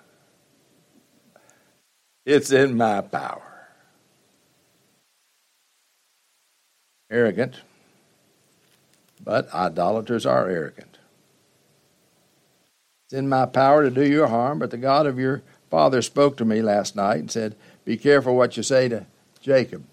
It's 2.24 2.50
in 2.50 2.76
my 2.76 3.00
power. 3.00 3.50
arrogant, 7.10 7.56
but 9.22 9.52
idolaters 9.52 10.24
are 10.24 10.48
arrogant. 10.48 10.98
It's 13.06 13.14
in 13.14 13.28
my 13.28 13.46
power 13.46 13.82
to 13.82 13.90
do 13.90 14.04
you 14.06 14.26
harm, 14.26 14.60
but 14.60 14.70
the 14.70 14.78
God 14.78 15.06
of 15.06 15.18
your 15.18 15.42
father 15.68 16.00
spoke 16.00 16.36
to 16.36 16.44
me 16.44 16.62
last 16.62 16.94
night 16.94 17.18
and 17.18 17.30
said, 17.30 17.56
Be 17.84 17.96
careful 17.96 18.36
what 18.36 18.56
you 18.56 18.62
say 18.62 18.88
to 18.88 19.06
Jacob. 19.40 19.84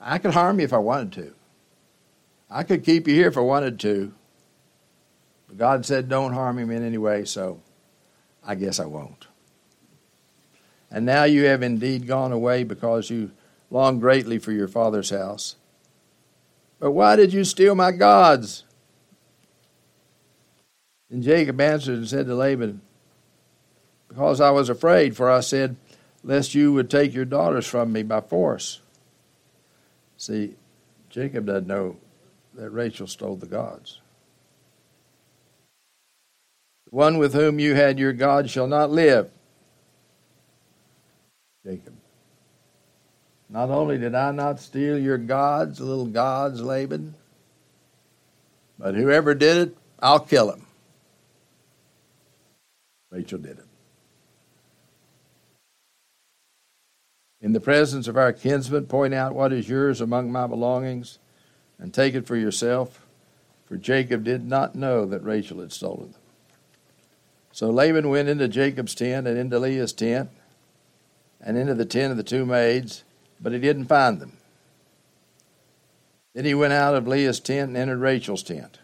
I 0.00 0.18
could 0.18 0.34
harm 0.34 0.58
you 0.58 0.64
if 0.64 0.72
I 0.72 0.78
wanted 0.78 1.12
to. 1.12 1.34
I 2.50 2.64
could 2.64 2.84
keep 2.84 3.06
you 3.06 3.14
here 3.14 3.28
if 3.28 3.38
I 3.38 3.40
wanted 3.40 3.78
to. 3.80 4.12
God 5.56 5.86
said, 5.86 6.08
Don't 6.08 6.32
harm 6.32 6.58
him 6.58 6.70
in 6.70 6.84
any 6.84 6.98
way, 6.98 7.24
so 7.24 7.60
I 8.44 8.54
guess 8.54 8.78
I 8.78 8.86
won't. 8.86 9.26
And 10.90 11.04
now 11.04 11.24
you 11.24 11.44
have 11.44 11.62
indeed 11.62 12.06
gone 12.06 12.32
away 12.32 12.64
because 12.64 13.10
you 13.10 13.32
long 13.70 13.98
greatly 13.98 14.38
for 14.38 14.52
your 14.52 14.68
father's 14.68 15.10
house 15.10 15.56
but 16.78 16.92
why 16.92 17.16
did 17.16 17.32
you 17.32 17.44
steal 17.44 17.74
my 17.74 17.92
gods? 17.92 18.64
And 21.10 21.22
Jacob 21.22 21.60
answered 21.60 21.98
and 21.98 22.08
said 22.08 22.26
to 22.26 22.34
Laban, 22.34 22.80
Because 24.08 24.40
I 24.40 24.50
was 24.50 24.68
afraid, 24.68 25.16
for 25.16 25.30
I 25.30 25.40
said, 25.40 25.76
Lest 26.22 26.54
you 26.54 26.72
would 26.72 26.90
take 26.90 27.14
your 27.14 27.24
daughters 27.24 27.66
from 27.66 27.92
me 27.92 28.02
by 28.02 28.20
force. 28.20 28.80
See, 30.16 30.56
Jacob 31.08 31.46
doesn't 31.46 31.68
know 31.68 31.96
that 32.54 32.70
Rachel 32.70 33.06
stole 33.06 33.36
the 33.36 33.46
gods. 33.46 34.00
One 36.90 37.18
with 37.18 37.34
whom 37.34 37.58
you 37.58 37.74
had 37.74 37.98
your 37.98 38.12
God 38.12 38.48
shall 38.48 38.66
not 38.66 38.90
live. 38.90 39.30
Jacob. 41.64 41.94
Not 43.48 43.70
only 43.70 43.98
did 43.98 44.14
I 44.14 44.32
not 44.32 44.60
steal 44.60 44.98
your 44.98 45.18
gods, 45.18 45.80
little 45.80 46.06
gods, 46.06 46.60
Laban, 46.60 47.14
but 48.78 48.94
whoever 48.94 49.34
did 49.34 49.68
it, 49.68 49.76
I'll 50.00 50.20
kill 50.20 50.52
him. 50.52 50.66
Rachel 53.10 53.38
did 53.38 53.58
it. 53.58 53.64
In 57.40 57.52
the 57.52 57.60
presence 57.60 58.08
of 58.08 58.16
our 58.16 58.32
kinsmen, 58.32 58.86
point 58.86 59.14
out 59.14 59.34
what 59.34 59.52
is 59.52 59.68
yours 59.68 60.00
among 60.00 60.32
my 60.32 60.46
belongings 60.46 61.18
and 61.78 61.94
take 61.94 62.14
it 62.14 62.26
for 62.26 62.36
yourself. 62.36 63.06
For 63.66 63.76
Jacob 63.76 64.24
did 64.24 64.46
not 64.46 64.74
know 64.74 65.06
that 65.06 65.22
Rachel 65.22 65.60
had 65.60 65.72
stolen 65.72 66.12
them. 66.12 66.20
So 67.56 67.70
Laban 67.70 68.10
went 68.10 68.28
into 68.28 68.48
Jacob's 68.48 68.94
tent 68.94 69.26
and 69.26 69.38
into 69.38 69.58
Leah's 69.58 69.94
tent 69.94 70.28
and 71.40 71.56
into 71.56 71.72
the 71.72 71.86
tent 71.86 72.10
of 72.10 72.18
the 72.18 72.22
two 72.22 72.44
maids 72.44 73.02
but 73.40 73.50
he 73.50 73.58
didn't 73.58 73.86
find 73.86 74.20
them. 74.20 74.36
Then 76.34 76.44
he 76.44 76.52
went 76.52 76.74
out 76.74 76.94
of 76.94 77.08
Leah's 77.08 77.40
tent 77.40 77.68
and 77.68 77.76
entered 77.78 78.00
Rachel's 78.00 78.42
tent. 78.42 78.78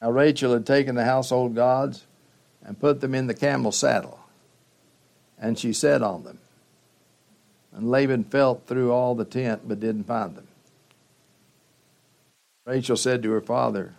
Now 0.00 0.12
Rachel 0.12 0.52
had 0.52 0.64
taken 0.64 0.94
the 0.94 1.04
household 1.04 1.56
gods 1.56 2.06
and 2.64 2.78
put 2.78 3.00
them 3.00 3.12
in 3.12 3.26
the 3.26 3.34
camel's 3.34 3.78
saddle, 3.78 4.20
and 5.40 5.58
she 5.58 5.72
sat 5.72 6.00
on 6.00 6.22
them. 6.22 6.38
And 7.72 7.90
Laban 7.90 8.22
felt 8.22 8.68
through 8.68 8.92
all 8.92 9.16
the 9.16 9.24
tent 9.24 9.62
but 9.66 9.80
didn't 9.80 10.04
find 10.04 10.36
them. 10.36 10.46
Rachel 12.64 12.96
said 12.96 13.20
to 13.24 13.32
her 13.32 13.40
father, 13.40 13.94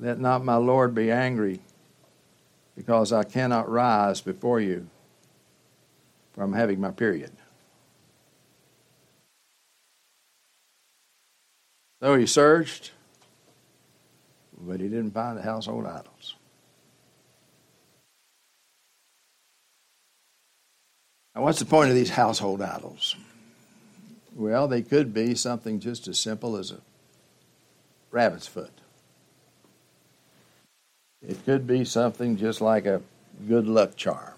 Let 0.00 0.18
not 0.18 0.42
my 0.42 0.56
Lord 0.56 0.94
be 0.94 1.10
angry, 1.10 1.60
because 2.74 3.12
I 3.12 3.22
cannot 3.22 3.68
rise 3.68 4.22
before 4.22 4.58
you 4.58 4.88
from 6.32 6.54
having 6.54 6.80
my 6.80 6.90
period. 6.90 7.32
So 12.02 12.16
he 12.16 12.24
searched, 12.24 12.92
but 14.58 14.80
he 14.80 14.88
didn't 14.88 15.10
find 15.10 15.36
the 15.36 15.42
household 15.42 15.84
idols. 15.84 16.36
Now, 21.34 21.42
what's 21.42 21.58
the 21.58 21.66
point 21.66 21.90
of 21.90 21.94
these 21.94 22.10
household 22.10 22.62
idols? 22.62 23.16
Well, 24.34 24.66
they 24.66 24.80
could 24.80 25.12
be 25.12 25.34
something 25.34 25.78
just 25.78 26.08
as 26.08 26.18
simple 26.18 26.56
as 26.56 26.70
a 26.70 26.80
rabbit's 28.10 28.46
foot. 28.46 28.79
It 31.26 31.44
could 31.44 31.66
be 31.66 31.84
something 31.84 32.36
just 32.36 32.60
like 32.60 32.86
a 32.86 33.02
good 33.46 33.66
luck 33.66 33.96
charm. 33.96 34.34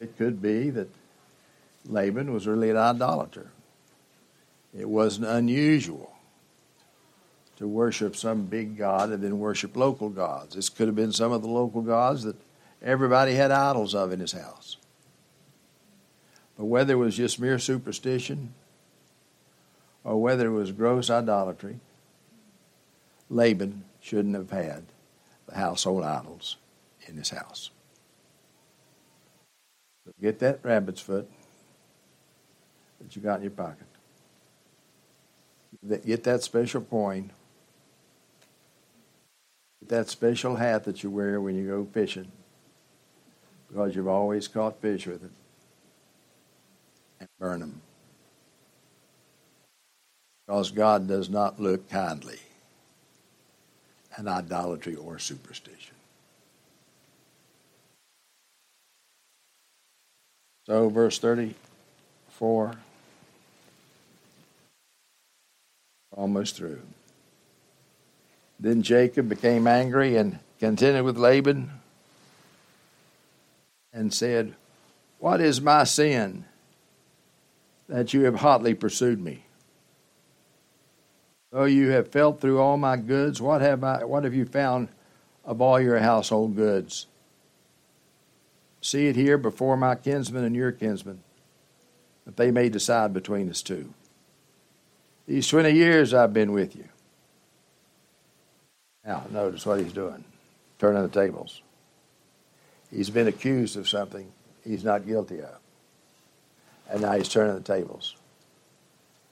It 0.00 0.16
could 0.18 0.42
be 0.42 0.70
that 0.70 0.88
Laban 1.86 2.32
was 2.32 2.46
really 2.46 2.70
an 2.70 2.76
idolater. 2.76 3.50
It 4.76 4.88
wasn't 4.88 5.26
unusual 5.26 6.12
to 7.56 7.68
worship 7.68 8.16
some 8.16 8.46
big 8.46 8.76
god 8.76 9.10
and 9.10 9.22
then 9.22 9.38
worship 9.38 9.76
local 9.76 10.08
gods. 10.08 10.56
This 10.56 10.68
could 10.68 10.88
have 10.88 10.96
been 10.96 11.12
some 11.12 11.32
of 11.32 11.42
the 11.42 11.48
local 11.48 11.82
gods 11.82 12.24
that 12.24 12.36
everybody 12.82 13.34
had 13.34 13.50
idols 13.50 13.94
of 13.94 14.12
in 14.12 14.20
his 14.20 14.32
house. 14.32 14.76
But 16.58 16.64
whether 16.66 16.94
it 16.94 16.96
was 16.96 17.16
just 17.16 17.40
mere 17.40 17.58
superstition 17.58 18.52
or 20.04 20.20
whether 20.20 20.46
it 20.46 20.52
was 20.52 20.72
gross 20.72 21.10
idolatry, 21.10 21.78
Laban 23.32 23.84
shouldn't 24.00 24.34
have 24.34 24.50
had 24.50 24.84
the 25.46 25.54
household 25.54 26.04
idols 26.04 26.56
in 27.08 27.16
his 27.16 27.30
house. 27.30 27.70
Get 30.20 30.38
that 30.40 30.60
rabbit's 30.62 31.00
foot 31.00 31.28
that 33.00 33.16
you 33.16 33.22
got 33.22 33.36
in 33.36 33.42
your 33.42 33.50
pocket. 33.52 33.86
Get 36.04 36.24
that 36.24 36.42
special 36.42 36.82
coin. 36.82 37.32
Get 39.80 39.88
that 39.88 40.10
special 40.10 40.56
hat 40.56 40.84
that 40.84 41.02
you 41.02 41.10
wear 41.10 41.40
when 41.40 41.56
you 41.56 41.66
go 41.66 41.86
fishing 41.90 42.30
because 43.68 43.96
you've 43.96 44.08
always 44.08 44.46
caught 44.46 44.80
fish 44.82 45.06
with 45.06 45.24
it. 45.24 45.30
And 47.20 47.28
burn 47.38 47.60
them. 47.60 47.80
Because 50.46 50.70
God 50.70 51.08
does 51.08 51.30
not 51.30 51.58
look 51.58 51.88
kindly 51.88 52.38
at 54.16 54.26
idolatry 54.26 54.94
or 54.94 55.18
superstition. 55.18 55.94
So, 60.66 60.88
verse 60.88 61.18
34, 61.18 62.74
almost 66.16 66.56
through. 66.56 66.82
Then 68.60 68.82
Jacob 68.82 69.28
became 69.28 69.66
angry 69.66 70.16
and 70.16 70.38
contended 70.60 71.02
with 71.02 71.18
Laban 71.18 71.70
and 73.92 74.14
said, 74.14 74.54
What 75.18 75.40
is 75.40 75.60
my 75.60 75.82
sin 75.82 76.44
that 77.88 78.14
you 78.14 78.22
have 78.22 78.36
hotly 78.36 78.74
pursued 78.74 79.20
me? 79.20 79.42
Though 81.52 81.64
you 81.64 81.90
have 81.90 82.08
felt 82.08 82.40
through 82.40 82.60
all 82.60 82.78
my 82.78 82.96
goods, 82.96 83.40
what 83.40 83.60
have 83.60 83.84
I 83.84 84.04
what 84.04 84.24
have 84.24 84.34
you 84.34 84.46
found 84.46 84.88
of 85.44 85.60
all 85.60 85.78
your 85.78 85.98
household 85.98 86.56
goods? 86.56 87.06
See 88.80 89.06
it 89.06 89.16
here 89.16 89.38
before 89.38 89.76
my 89.76 89.94
kinsmen 89.94 90.44
and 90.44 90.56
your 90.56 90.72
kinsmen, 90.72 91.22
that 92.24 92.36
they 92.36 92.50
may 92.50 92.68
decide 92.68 93.12
between 93.12 93.48
us 93.50 93.62
two. 93.62 93.92
These 95.26 95.46
20 95.46 95.70
years 95.70 96.12
I've 96.14 96.32
been 96.32 96.52
with 96.52 96.74
you. 96.74 96.88
Now, 99.04 99.24
notice 99.30 99.64
what 99.66 99.80
he's 99.80 99.92
doing 99.92 100.24
turning 100.78 101.02
the 101.02 101.08
tables. 101.08 101.62
He's 102.90 103.08
been 103.08 103.28
accused 103.28 103.76
of 103.76 103.88
something 103.88 104.32
he's 104.64 104.82
not 104.82 105.06
guilty 105.06 105.40
of. 105.40 105.58
And 106.90 107.02
now 107.02 107.12
he's 107.12 107.28
turning 107.28 107.54
the 107.54 107.60
tables. 107.60 108.16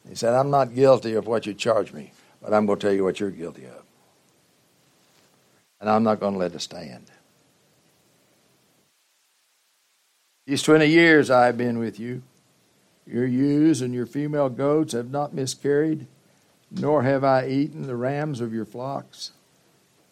He 0.08 0.14
said, 0.14 0.34
I'm 0.34 0.50
not 0.50 0.74
guilty 0.74 1.14
of 1.14 1.26
what 1.26 1.46
you 1.46 1.54
charge 1.54 1.92
me, 1.92 2.12
but 2.42 2.52
I'm 2.52 2.66
going 2.66 2.78
to 2.78 2.86
tell 2.86 2.94
you 2.94 3.04
what 3.04 3.20
you're 3.20 3.30
guilty 3.30 3.66
of. 3.66 3.82
And 5.80 5.88
I'm 5.88 6.02
not 6.02 6.20
going 6.20 6.34
to 6.34 6.38
let 6.38 6.54
it 6.54 6.60
stand. 6.60 7.06
These 10.46 10.62
20 10.62 10.86
years 10.86 11.30
I 11.30 11.46
have 11.46 11.56
been 11.56 11.78
with 11.78 12.00
you. 12.00 12.22
Your 13.06 13.26
ewes 13.26 13.80
and 13.82 13.94
your 13.94 14.06
female 14.06 14.48
goats 14.48 14.92
have 14.92 15.10
not 15.10 15.34
miscarried, 15.34 16.06
nor 16.70 17.02
have 17.02 17.24
I 17.24 17.46
eaten 17.46 17.86
the 17.86 17.96
rams 17.96 18.40
of 18.40 18.52
your 18.52 18.64
flocks. 18.64 19.32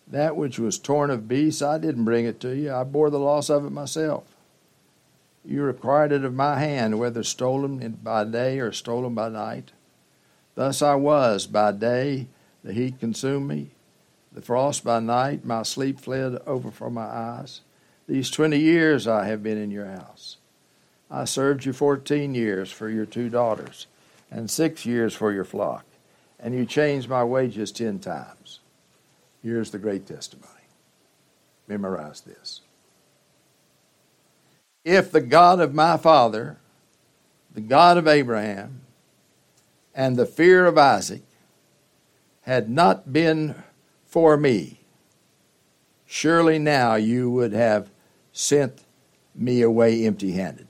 That 0.07 0.37
which 0.37 0.59
was 0.59 0.79
torn 0.79 1.11
of 1.11 1.29
beasts, 1.29 1.61
I 1.61 1.79
didn't 1.79 2.05
bring 2.05 2.25
it 2.25 2.41
to 2.41 2.57
you. 2.57 2.73
I 2.73 2.85
bore 2.85 3.11
the 3.11 3.19
loss 3.19 3.51
of 3.51 3.65
it 3.65 3.71
myself. 3.71 4.25
You 5.45 5.63
required 5.63 6.13
it 6.13 6.25
of 6.25 6.35
my 6.35 6.59
hand, 6.59 6.99
whether 6.99 7.23
stolen 7.23 7.99
by 8.03 8.25
day 8.25 8.59
or 8.59 8.73
stolen 8.73 9.15
by 9.15 9.29
night. 9.29 9.73
Thus 10.59 10.83
I 10.83 10.97
was. 10.97 11.47
By 11.47 11.71
day, 11.71 12.27
the 12.65 12.73
heat 12.73 12.99
consumed 12.99 13.47
me. 13.47 13.71
The 14.33 14.43
frost 14.43 14.83
by 14.83 14.99
night, 14.99 15.45
my 15.45 15.63
sleep 15.63 16.01
fled 16.01 16.43
over 16.49 16.73
from 16.73 16.95
my 16.95 17.05
eyes. 17.07 17.61
These 18.09 18.29
20 18.33 18.59
years 18.59 19.07
I 19.07 19.27
have 19.27 19.41
been 19.41 19.57
in 19.57 19.71
your 19.71 19.87
house. 19.87 20.39
I 21.09 21.27
served 21.27 21.65
you 21.65 21.73
14 21.73 22.35
years 22.35 22.73
for 22.73 22.91
your 22.91 23.07
two 23.07 23.29
daughters, 23.29 23.87
and 24.33 24.51
six 24.51 24.85
years 24.85 25.15
for 25.15 25.33
your 25.33 25.45
flock, 25.45 25.85
and 26.41 26.57
you 26.57 26.67
changed 26.67 27.09
my 27.09 27.23
wages 27.23 27.71
10 27.71 28.01
times. 28.01 28.59
Here's 29.45 29.71
the 29.71 29.79
great 29.79 30.09
testimony. 30.09 30.67
Memorize 31.69 32.23
this. 32.23 32.63
If 34.85 35.13
the 35.13 35.21
God 35.21 35.61
of 35.61 35.73
my 35.73 35.97
father, 35.97 36.57
the 37.55 37.61
God 37.61 37.97
of 37.97 38.09
Abraham, 38.09 38.81
and 39.99 40.17
the 40.17 40.25
fear 40.25 40.65
of 40.65 40.79
Isaac 40.79 41.23
had 42.43 42.71
not 42.71 43.13
been 43.13 43.57
for 44.07 44.37
me, 44.37 44.79
surely 46.07 46.57
now 46.57 46.95
you 46.95 47.29
would 47.33 47.53
have 47.53 47.91
sent 48.33 48.85
me 49.35 49.61
away 49.61 50.07
empty 50.07 50.33
handed. 50.33 50.69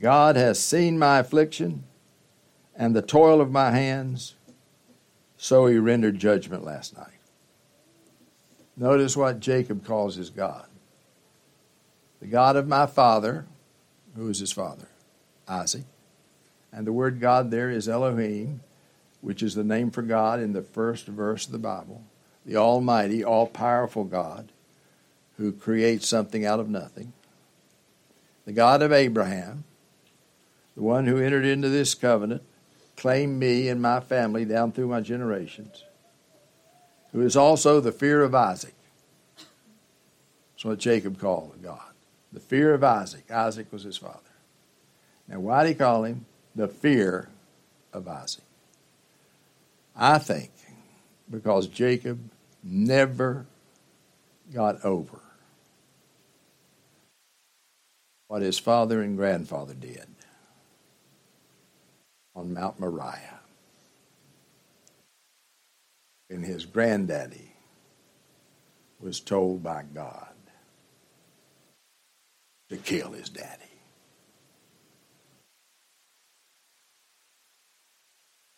God 0.00 0.34
has 0.34 0.58
seen 0.58 0.98
my 0.98 1.18
affliction 1.18 1.84
and 2.74 2.96
the 2.96 3.02
toil 3.02 3.42
of 3.42 3.52
my 3.52 3.70
hands, 3.70 4.34
so 5.36 5.66
he 5.66 5.76
rendered 5.76 6.18
judgment 6.18 6.64
last 6.64 6.96
night. 6.96 7.20
Notice 8.78 9.14
what 9.14 9.40
Jacob 9.40 9.84
calls 9.84 10.16
his 10.16 10.30
God 10.30 10.66
the 12.20 12.26
God 12.26 12.56
of 12.56 12.66
my 12.66 12.86
father, 12.86 13.44
who 14.16 14.30
is 14.30 14.38
his 14.38 14.52
father? 14.52 14.88
Isaac. 15.46 15.84
And 16.74 16.86
the 16.86 16.92
word 16.92 17.20
God 17.20 17.52
there 17.52 17.70
is 17.70 17.88
Elohim, 17.88 18.60
which 19.20 19.42
is 19.42 19.54
the 19.54 19.62
name 19.62 19.92
for 19.92 20.02
God 20.02 20.40
in 20.40 20.52
the 20.52 20.62
first 20.62 21.06
verse 21.06 21.46
of 21.46 21.52
the 21.52 21.58
Bible. 21.58 22.02
The 22.44 22.56
Almighty, 22.56 23.24
all 23.24 23.46
powerful 23.46 24.04
God 24.04 24.50
who 25.38 25.52
creates 25.52 26.08
something 26.08 26.44
out 26.44 26.60
of 26.60 26.68
nothing, 26.68 27.12
the 28.44 28.52
God 28.52 28.82
of 28.82 28.92
Abraham, 28.92 29.64
the 30.76 30.82
one 30.82 31.06
who 31.06 31.18
entered 31.18 31.44
into 31.44 31.68
this 31.68 31.94
covenant, 31.94 32.42
claimed 32.96 33.38
me 33.38 33.68
and 33.68 33.80
my 33.80 34.00
family 34.00 34.44
down 34.44 34.72
through 34.72 34.88
my 34.88 35.00
generations, 35.00 35.84
who 37.12 37.20
is 37.22 37.36
also 37.36 37.80
the 37.80 37.92
fear 37.92 38.22
of 38.22 38.34
Isaac. 38.34 38.74
That's 39.36 40.64
what 40.64 40.78
Jacob 40.78 41.18
called 41.18 41.62
God. 41.62 41.80
The 42.32 42.40
fear 42.40 42.74
of 42.74 42.84
Isaac. 42.84 43.30
Isaac 43.30 43.72
was 43.72 43.84
his 43.84 43.96
father. 43.96 44.18
Now, 45.28 45.40
why 45.40 45.62
did 45.62 45.70
he 45.70 45.74
call 45.76 46.04
him 46.04 46.26
the 46.54 46.68
fear 46.68 47.28
of 47.92 48.08
Isaac? 48.08 48.44
I 49.96 50.18
think 50.18 50.50
because 51.30 51.66
Jacob 51.68 52.30
never 52.62 53.46
got 54.52 54.84
over 54.84 55.20
what 58.28 58.42
his 58.42 58.58
father 58.58 59.02
and 59.02 59.16
grandfather 59.16 59.74
did 59.74 60.06
on 62.34 62.52
Mount 62.52 62.80
Moriah. 62.80 63.40
And 66.30 66.44
his 66.44 66.64
granddaddy 66.64 67.52
was 69.00 69.20
told 69.20 69.62
by 69.62 69.84
God 69.94 70.34
to 72.70 72.76
kill 72.76 73.12
his 73.12 73.28
daddy. 73.28 73.73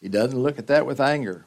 He 0.06 0.10
doesn't 0.10 0.38
look 0.38 0.56
at 0.56 0.68
that 0.68 0.86
with 0.86 1.00
anger. 1.00 1.46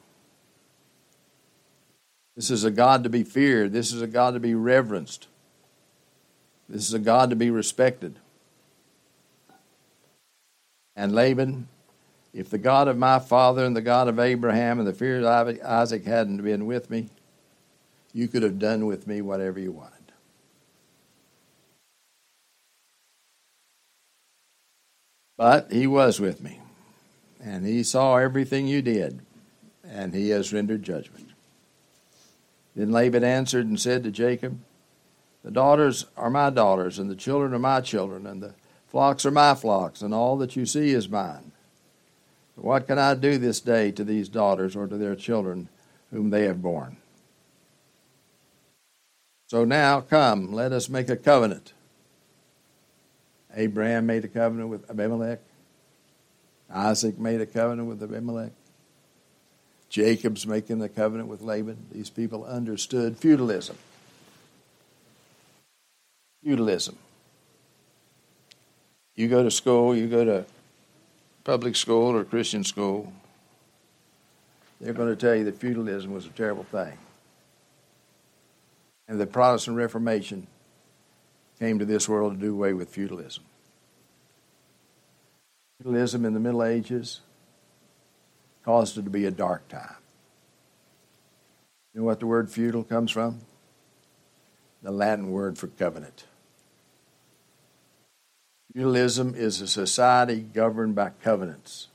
This 2.36 2.50
is 2.50 2.62
a 2.62 2.70
God 2.70 3.04
to 3.04 3.08
be 3.08 3.22
feared. 3.22 3.72
This 3.72 3.90
is 3.90 4.02
a 4.02 4.06
God 4.06 4.34
to 4.34 4.38
be 4.38 4.54
reverenced. 4.54 5.28
This 6.68 6.86
is 6.86 6.92
a 6.92 6.98
God 6.98 7.30
to 7.30 7.36
be 7.36 7.50
respected. 7.50 8.16
And 10.94 11.14
Laban, 11.14 11.68
if 12.34 12.50
the 12.50 12.58
God 12.58 12.86
of 12.86 12.98
my 12.98 13.18
father 13.18 13.64
and 13.64 13.74
the 13.74 13.80
God 13.80 14.08
of 14.08 14.18
Abraham 14.18 14.78
and 14.78 14.86
the 14.86 14.92
fear 14.92 15.24
of 15.24 15.58
Isaac 15.64 16.04
hadn't 16.04 16.42
been 16.42 16.66
with 16.66 16.90
me, 16.90 17.08
you 18.12 18.28
could 18.28 18.42
have 18.42 18.58
done 18.58 18.84
with 18.84 19.06
me 19.06 19.22
whatever 19.22 19.58
you 19.58 19.72
wanted. 19.72 20.12
But 25.38 25.72
he 25.72 25.86
was 25.86 26.20
with 26.20 26.42
me, 26.42 26.60
and 27.42 27.66
he 27.66 27.82
saw 27.82 28.16
everything 28.16 28.66
you 28.66 28.82
did, 28.82 29.20
and 29.84 30.14
he 30.14 30.30
has 30.30 30.52
rendered 30.52 30.82
judgment. 30.82 31.30
Then 32.76 32.92
Laban 32.92 33.24
answered 33.24 33.66
and 33.66 33.80
said 33.80 34.04
to 34.04 34.10
Jacob, 34.10 34.60
the 35.42 35.50
daughters 35.50 36.06
are 36.16 36.30
my 36.30 36.50
daughters, 36.50 36.98
and 36.98 37.10
the 37.10 37.16
children 37.16 37.54
are 37.54 37.58
my 37.58 37.80
children, 37.80 38.26
and 38.26 38.42
the 38.42 38.54
flocks 38.88 39.24
are 39.24 39.30
my 39.30 39.54
flocks, 39.54 40.02
and 40.02 40.12
all 40.12 40.36
that 40.38 40.54
you 40.54 40.66
see 40.66 40.90
is 40.90 41.08
mine. 41.08 41.52
But 42.56 42.64
what 42.64 42.86
can 42.86 42.98
I 42.98 43.14
do 43.14 43.38
this 43.38 43.60
day 43.60 43.90
to 43.92 44.04
these 44.04 44.28
daughters 44.28 44.76
or 44.76 44.86
to 44.86 44.98
their 44.98 45.16
children 45.16 45.68
whom 46.10 46.30
they 46.30 46.44
have 46.44 46.60
borne? 46.60 46.98
So 49.46 49.64
now 49.64 50.02
come, 50.02 50.52
let 50.52 50.72
us 50.72 50.88
make 50.88 51.08
a 51.08 51.16
covenant. 51.16 51.72
Abraham 53.56 54.06
made 54.06 54.24
a 54.24 54.28
covenant 54.28 54.68
with 54.68 54.88
Abimelech. 54.90 55.40
Isaac 56.72 57.18
made 57.18 57.40
a 57.40 57.46
covenant 57.46 57.88
with 57.88 58.02
Abimelech. 58.02 58.52
Jacob's 59.88 60.46
making 60.46 60.78
the 60.78 60.88
covenant 60.88 61.28
with 61.28 61.42
Laban. 61.42 61.86
These 61.92 62.10
people 62.10 62.44
understood 62.44 63.18
feudalism 63.18 63.76
feudalism. 66.42 66.96
You 69.14 69.28
go 69.28 69.42
to 69.42 69.50
school, 69.50 69.94
you 69.94 70.08
go 70.08 70.24
to 70.24 70.46
public 71.44 71.76
school 71.76 72.16
or 72.16 72.24
Christian 72.24 72.64
school, 72.64 73.12
they're 74.80 74.94
going 74.94 75.14
to 75.14 75.16
tell 75.16 75.34
you 75.34 75.44
that 75.44 75.58
feudalism 75.58 76.12
was 76.12 76.26
a 76.26 76.30
terrible 76.30 76.64
thing. 76.64 76.96
And 79.08 79.20
the 79.20 79.26
Protestant 79.26 79.76
Reformation 79.76 80.46
came 81.58 81.78
to 81.78 81.84
this 81.84 82.08
world 82.08 82.34
to 82.34 82.40
do 82.40 82.54
away 82.54 82.72
with 82.72 82.88
feudalism. 82.88 83.44
Feudalism 85.82 86.26
in 86.26 86.34
the 86.34 86.40
Middle 86.40 86.62
Ages 86.62 87.20
caused 88.64 88.98
it 88.98 89.04
to 89.04 89.10
be 89.10 89.24
a 89.24 89.30
dark 89.30 89.66
time. 89.68 89.96
You 91.94 92.00
know 92.00 92.06
what 92.06 92.20
the 92.20 92.26
word 92.26 92.50
feudal 92.50 92.84
comes 92.84 93.10
from? 93.10 93.40
The 94.82 94.90
Latin 94.90 95.30
word 95.30 95.56
for 95.56 95.68
covenant. 95.68 96.24
Feudalism 98.74 99.34
is 99.34 99.60
a 99.60 99.66
society 99.66 100.40
governed 100.40 100.94
by 100.94 101.12
covenants 101.22 101.88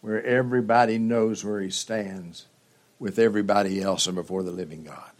where 0.00 0.24
everybody 0.24 0.98
knows 0.98 1.44
where 1.44 1.60
he 1.60 1.70
stands 1.70 2.46
with 2.98 3.18
everybody 3.18 3.80
else 3.80 4.06
and 4.06 4.16
before 4.16 4.42
the 4.42 4.50
living 4.50 4.84
God. 4.84 5.10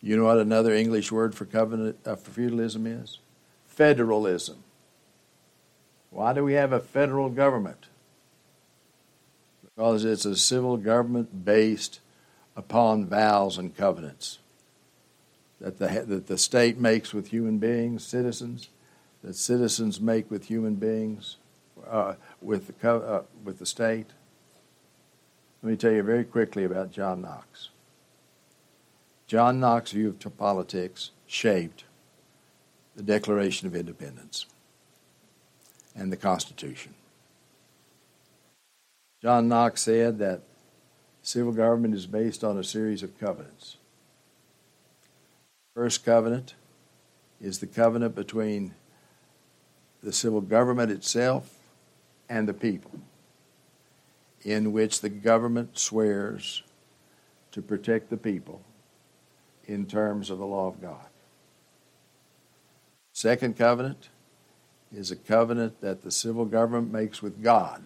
You 0.00 0.16
know 0.16 0.24
what 0.24 0.38
another 0.38 0.74
English 0.74 1.12
word 1.12 1.34
for 1.34 1.44
covenant 1.44 1.98
uh, 2.06 2.16
for 2.16 2.30
feudalism 2.30 2.86
is? 2.86 3.18
Federalism. 3.66 4.64
Why 6.12 6.34
do 6.34 6.44
we 6.44 6.52
have 6.52 6.72
a 6.72 6.80
federal 6.80 7.30
government? 7.30 7.86
Because 9.64 10.04
it's 10.04 10.26
a 10.26 10.36
civil 10.36 10.76
government 10.76 11.44
based 11.44 12.00
upon 12.54 13.06
vows 13.06 13.56
and 13.56 13.74
covenants 13.74 14.38
that 15.60 15.78
the, 15.78 16.04
that 16.06 16.26
the 16.26 16.36
state 16.36 16.78
makes 16.78 17.14
with 17.14 17.28
human 17.28 17.58
beings, 17.58 18.04
citizens, 18.04 18.68
that 19.24 19.34
citizens 19.34 20.00
make 20.00 20.30
with 20.30 20.44
human 20.44 20.74
beings, 20.74 21.36
uh, 21.88 22.14
with, 22.42 22.78
the, 22.78 22.90
uh, 22.90 23.22
with 23.42 23.58
the 23.58 23.66
state. 23.66 24.08
Let 25.62 25.70
me 25.70 25.76
tell 25.76 25.92
you 25.92 26.02
very 26.02 26.24
quickly 26.24 26.64
about 26.64 26.92
John 26.92 27.22
Knox. 27.22 27.70
John 29.26 29.60
Knox's 29.60 29.94
view 29.94 30.08
of 30.08 30.36
politics 30.36 31.12
shaped 31.26 31.84
the 32.96 33.02
Declaration 33.02 33.66
of 33.66 33.74
Independence 33.74 34.44
and 35.94 36.12
the 36.12 36.16
Constitution. 36.16 36.94
John 39.20 39.48
Knox 39.48 39.82
said 39.82 40.18
that 40.18 40.40
civil 41.22 41.52
government 41.52 41.94
is 41.94 42.06
based 42.06 42.42
on 42.42 42.58
a 42.58 42.64
series 42.64 43.02
of 43.02 43.18
covenants. 43.18 43.76
First 45.74 46.04
covenant 46.04 46.54
is 47.40 47.58
the 47.58 47.66
covenant 47.66 48.14
between 48.14 48.74
the 50.02 50.12
civil 50.12 50.40
government 50.40 50.90
itself 50.90 51.54
and 52.28 52.48
the 52.48 52.54
people, 52.54 52.90
in 54.42 54.72
which 54.72 55.00
the 55.00 55.08
government 55.08 55.78
swears 55.78 56.62
to 57.52 57.62
protect 57.62 58.10
the 58.10 58.16
people 58.16 58.62
in 59.66 59.86
terms 59.86 60.30
of 60.30 60.38
the 60.38 60.46
law 60.46 60.66
of 60.66 60.80
God. 60.80 61.06
Second 63.12 63.56
covenant 63.56 64.08
is 64.94 65.10
a 65.10 65.16
covenant 65.16 65.80
that 65.80 66.02
the 66.02 66.10
civil 66.10 66.44
government 66.44 66.92
makes 66.92 67.22
with 67.22 67.42
God, 67.42 67.82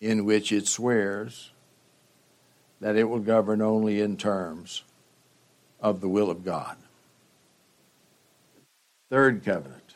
in 0.00 0.24
which 0.24 0.52
it 0.52 0.66
swears 0.66 1.50
that 2.80 2.96
it 2.96 3.04
will 3.04 3.20
govern 3.20 3.60
only 3.60 4.00
in 4.00 4.16
terms 4.16 4.82
of 5.80 6.00
the 6.00 6.08
will 6.08 6.30
of 6.30 6.44
God. 6.44 6.76
Third 9.10 9.44
covenant 9.44 9.94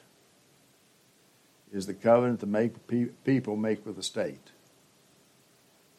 is 1.73 1.87
the 1.87 1.95
covenant 1.95 2.47
make 2.47 2.75
people 3.25 3.57
make 3.57 3.85
with 3.87 3.97
the 3.97 4.03
state, 4.03 4.51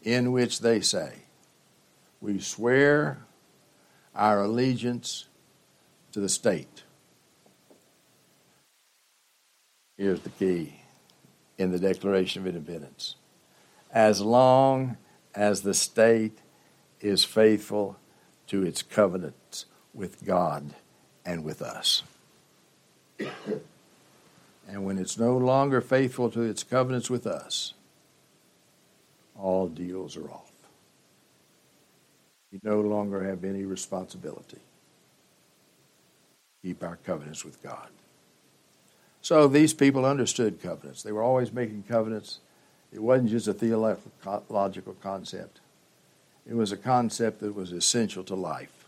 in 0.04 0.32
which 0.32 0.60
they 0.60 0.82
say, 0.82 1.14
We 2.20 2.40
swear 2.40 3.20
our 4.16 4.44
allegiance 4.44 5.26
to 6.12 6.20
the 6.20 6.30
state. 6.30 6.84
Here's 10.02 10.22
the 10.22 10.32
key 10.32 10.74
in 11.60 11.72
the 11.72 11.78
Declaration 11.78 12.42
of 12.42 12.48
Independence. 12.48 13.18
As 13.94 14.20
long 14.20 14.98
as 15.36 15.62
the 15.62 15.76
state 15.76 16.40
is 17.02 17.24
faithful 17.24 17.98
to 18.48 18.66
its 18.66 18.82
covenants 18.82 19.68
with 19.94 20.26
God 20.26 20.74
and 21.24 21.44
with 21.44 21.62
us. 21.62 22.02
And 23.20 24.86
when 24.86 24.98
it's 24.98 25.20
no 25.20 25.38
longer 25.38 25.82
faithful 25.82 26.32
to 26.32 26.42
its 26.42 26.64
covenants 26.64 27.12
with 27.12 27.28
us, 27.28 27.76
all 29.40 29.68
deals 29.68 30.18
are 30.18 30.32
off. 30.32 30.52
We 32.52 32.60
no 32.64 32.82
longer 32.82 33.24
have 33.24 33.44
any 33.44 33.66
responsibility. 33.66 34.62
Keep 36.64 36.82
our 36.84 36.96
covenants 37.06 37.46
with 37.46 37.62
God. 37.62 37.90
So 39.22 39.48
these 39.48 39.74
people 39.74 40.06
understood 40.06 40.62
covenants. 40.62 41.04
They 41.04 41.12
were 41.12 41.22
always 41.22 41.54
making 41.54 41.84
covenants. 41.88 42.40
It 42.92 43.02
wasn't 43.02 43.30
just 43.30 43.48
a 43.48 43.54
theological 43.54 44.96
concept, 45.02 45.60
it 46.50 46.56
was 46.56 46.72
a 46.72 46.78
concept 46.78 47.40
that 47.42 47.54
was 47.54 47.72
essential 47.72 48.24
to 48.26 48.36
life 48.36 48.88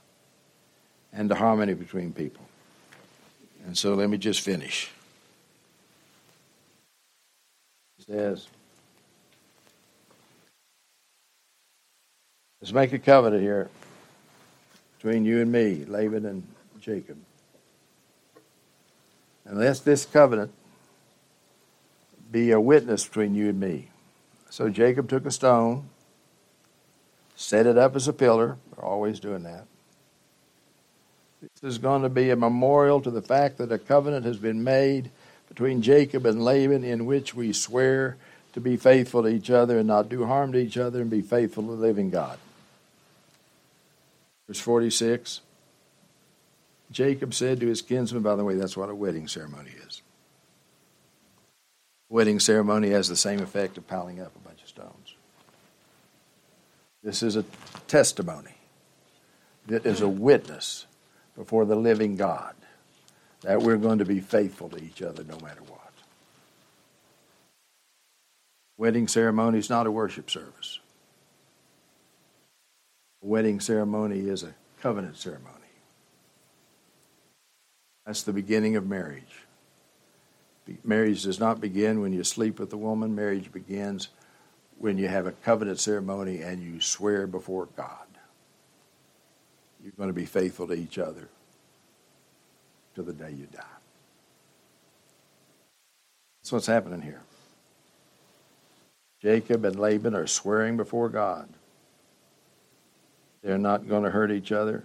and 1.13 1.29
to 1.29 1.35
harmony 1.35 1.73
between 1.73 2.11
people. 2.11 2.45
And 3.65 3.77
so 3.77 3.93
let 3.93 4.09
me 4.09 4.17
just 4.17 4.41
finish. 4.41 4.91
It 7.99 8.05
says, 8.05 8.47
Let's 12.63 12.73
make 12.73 12.93
a 12.93 12.99
covenant 12.99 13.43
here 13.43 13.69
between 14.97 15.25
you 15.25 15.41
and 15.41 15.51
me, 15.51 15.83
Laban 15.85 16.25
and 16.25 16.43
Jacob. 16.79 17.17
And 19.45 19.59
let 19.59 19.79
this 19.79 20.05
covenant 20.05 20.51
be 22.31 22.51
a 22.51 22.59
witness 22.59 23.05
between 23.05 23.35
you 23.35 23.49
and 23.49 23.59
me. 23.59 23.89
So 24.49 24.69
Jacob 24.69 25.09
took 25.09 25.25
a 25.25 25.31
stone, 25.31 25.89
set 27.35 27.65
it 27.65 27.77
up 27.77 27.95
as 27.95 28.07
a 28.07 28.13
pillar. 28.13 28.57
They're 28.75 28.85
always 28.85 29.19
doing 29.19 29.43
that. 29.43 29.65
This 31.41 31.73
is 31.73 31.77
going 31.77 32.03
to 32.03 32.09
be 32.09 32.29
a 32.29 32.35
memorial 32.35 33.01
to 33.01 33.11
the 33.11 33.21
fact 33.21 33.57
that 33.57 33.71
a 33.71 33.77
covenant 33.77 34.25
has 34.25 34.37
been 34.37 34.63
made 34.63 35.11
between 35.49 35.81
Jacob 35.81 36.25
and 36.25 36.43
Laban 36.43 36.83
in 36.83 37.05
which 37.05 37.35
we 37.35 37.51
swear 37.51 38.17
to 38.53 38.61
be 38.61 38.77
faithful 38.77 39.23
to 39.23 39.27
each 39.27 39.49
other 39.49 39.79
and 39.79 39.87
not 39.87 40.09
do 40.09 40.25
harm 40.25 40.51
to 40.53 40.59
each 40.59 40.77
other 40.77 41.01
and 41.01 41.09
be 41.09 41.21
faithful 41.21 41.63
to 41.63 41.75
the 41.75 41.81
living 41.81 42.09
God. 42.09 42.37
Verse 44.47 44.59
46 44.59 45.41
Jacob 46.93 47.33
said 47.33 47.59
to 47.59 47.67
his 47.67 47.81
kinsman, 47.81 48.21
by 48.21 48.35
the 48.35 48.43
way, 48.43 48.55
that's 48.55 48.77
what 48.77 48.89
a 48.89 48.95
wedding 48.95 49.27
ceremony 49.27 49.71
is. 49.85 50.03
Wedding 52.07 52.39
ceremony 52.39 52.91
has 52.91 53.09
the 53.09 53.15
same 53.15 53.39
effect 53.41 53.77
of 53.77 53.87
piling 53.87 54.21
up 54.21 54.31
a 54.35 54.47
bunch 54.47 54.61
of 54.61 54.69
stones. 54.69 55.15
This 57.01 57.23
is 57.23 57.35
a 57.35 57.43
testimony, 57.87 58.55
that 59.67 59.85
is 59.85 60.01
a 60.01 60.07
witness 60.07 60.85
before 61.35 61.65
the 61.65 61.75
living 61.75 62.15
God 62.15 62.53
that 63.41 63.61
we're 63.61 63.77
going 63.77 63.97
to 63.97 64.05
be 64.05 64.19
faithful 64.19 64.69
to 64.69 64.81
each 64.81 65.01
other 65.01 65.23
no 65.23 65.37
matter 65.39 65.61
what. 65.67 65.91
Wedding 68.77 69.07
ceremony 69.07 69.57
is 69.57 69.69
not 69.69 69.87
a 69.87 69.91
worship 69.91 70.29
service. 70.29 70.79
A 73.23 73.25
wedding 73.25 73.59
ceremony 73.59 74.19
is 74.29 74.43
a 74.43 74.53
covenant 74.79 75.17
ceremony. 75.17 75.62
That's 78.05 78.23
the 78.23 78.33
beginning 78.33 78.75
of 78.75 78.87
marriage. 78.87 79.45
Marriage 80.83 81.23
does 81.23 81.39
not 81.39 81.59
begin 81.59 82.01
when 82.01 82.13
you 82.13 82.23
sleep 82.23 82.59
with 82.59 82.71
a 82.73 82.77
woman. 82.77 83.15
Marriage 83.15 83.51
begins 83.51 84.09
when 84.77 84.97
you 84.97 85.07
have 85.07 85.25
a 85.25 85.31
covenant 85.31 85.79
ceremony 85.79 86.41
and 86.41 86.61
you 86.61 86.79
swear 86.79 87.27
before 87.27 87.67
God. 87.75 88.07
You're 89.83 89.93
going 89.97 90.09
to 90.09 90.13
be 90.13 90.25
faithful 90.25 90.67
to 90.67 90.73
each 90.73 90.97
other 90.97 91.27
to 92.95 93.03
the 93.03 93.13
day 93.13 93.31
you 93.31 93.47
die. 93.51 93.63
That's 96.41 96.51
what's 96.51 96.67
happening 96.67 97.01
here. 97.01 97.21
Jacob 99.21 99.63
and 99.65 99.77
Laban 99.77 100.15
are 100.15 100.27
swearing 100.27 100.75
before 100.75 101.09
God. 101.09 101.47
They're 103.41 103.57
not 103.57 103.87
going 103.87 104.03
to 104.03 104.09
hurt 104.09 104.31
each 104.31 104.51
other. 104.51 104.83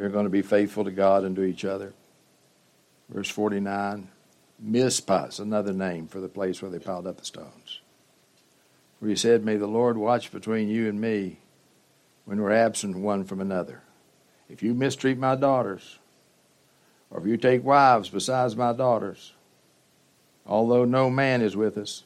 They're 0.00 0.08
going 0.08 0.24
to 0.24 0.30
be 0.30 0.40
faithful 0.40 0.84
to 0.84 0.90
God 0.90 1.24
and 1.24 1.36
to 1.36 1.42
each 1.42 1.62
other. 1.62 1.92
Verse 3.10 3.28
49 3.28 4.08
Mizpah 4.58 5.26
is 5.26 5.40
another 5.40 5.74
name 5.74 6.06
for 6.06 6.20
the 6.20 6.28
place 6.28 6.62
where 6.62 6.70
they 6.70 6.78
piled 6.78 7.06
up 7.06 7.18
the 7.18 7.24
stones. 7.26 7.80
Where 8.98 9.10
he 9.10 9.16
said, 9.16 9.44
May 9.44 9.58
the 9.58 9.66
Lord 9.66 9.98
watch 9.98 10.32
between 10.32 10.70
you 10.70 10.88
and 10.88 10.98
me 10.98 11.40
when 12.24 12.40
we're 12.40 12.50
absent 12.50 12.96
one 12.96 13.24
from 13.24 13.42
another. 13.42 13.82
If 14.48 14.62
you 14.62 14.72
mistreat 14.72 15.18
my 15.18 15.34
daughters, 15.34 15.98
or 17.10 17.20
if 17.20 17.26
you 17.26 17.36
take 17.36 17.62
wives 17.62 18.08
besides 18.08 18.56
my 18.56 18.72
daughters, 18.72 19.34
although 20.46 20.86
no 20.86 21.10
man 21.10 21.42
is 21.42 21.56
with 21.56 21.76
us, 21.76 22.04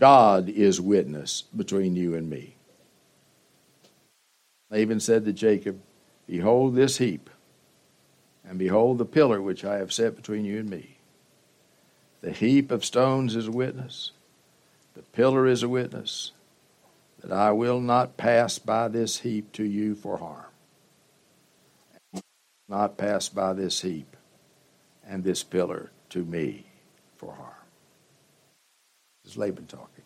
God 0.00 0.48
is 0.48 0.80
witness 0.80 1.44
between 1.56 1.94
you 1.94 2.16
and 2.16 2.28
me. 2.28 2.56
Laban 4.68 4.98
said 4.98 5.24
to 5.26 5.32
Jacob, 5.32 5.80
Behold 6.26 6.74
this 6.74 6.98
heap, 6.98 7.30
and 8.44 8.58
behold 8.58 8.98
the 8.98 9.04
pillar 9.04 9.40
which 9.40 9.64
I 9.64 9.76
have 9.76 9.92
set 9.92 10.16
between 10.16 10.44
you 10.44 10.58
and 10.60 10.68
me. 10.68 10.96
The 12.20 12.32
heap 12.32 12.70
of 12.70 12.84
stones 12.84 13.36
is 13.36 13.46
a 13.48 13.52
witness, 13.52 14.12
the 14.94 15.02
pillar 15.02 15.46
is 15.46 15.62
a 15.62 15.68
witness, 15.68 16.32
that 17.22 17.32
I 17.32 17.52
will 17.52 17.80
not 17.80 18.16
pass 18.16 18.58
by 18.58 18.88
this 18.88 19.20
heap 19.20 19.52
to 19.52 19.64
you 19.64 19.94
for 19.94 20.18
harm. 20.18 20.46
not 22.68 22.98
pass 22.98 23.28
by 23.28 23.52
this 23.52 23.82
heap 23.82 24.16
and 25.06 25.22
this 25.22 25.44
pillar 25.44 25.90
to 26.10 26.24
me 26.24 26.66
for 27.16 27.32
harm. 27.32 27.52
This 29.22 29.32
is 29.32 29.38
Laban 29.38 29.66
talking. 29.66 30.04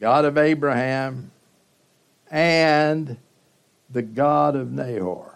God 0.00 0.24
of 0.24 0.38
Abraham 0.38 1.30
and 2.30 3.16
the 3.94 4.02
God 4.02 4.56
of 4.56 4.72
Nahor. 4.72 5.32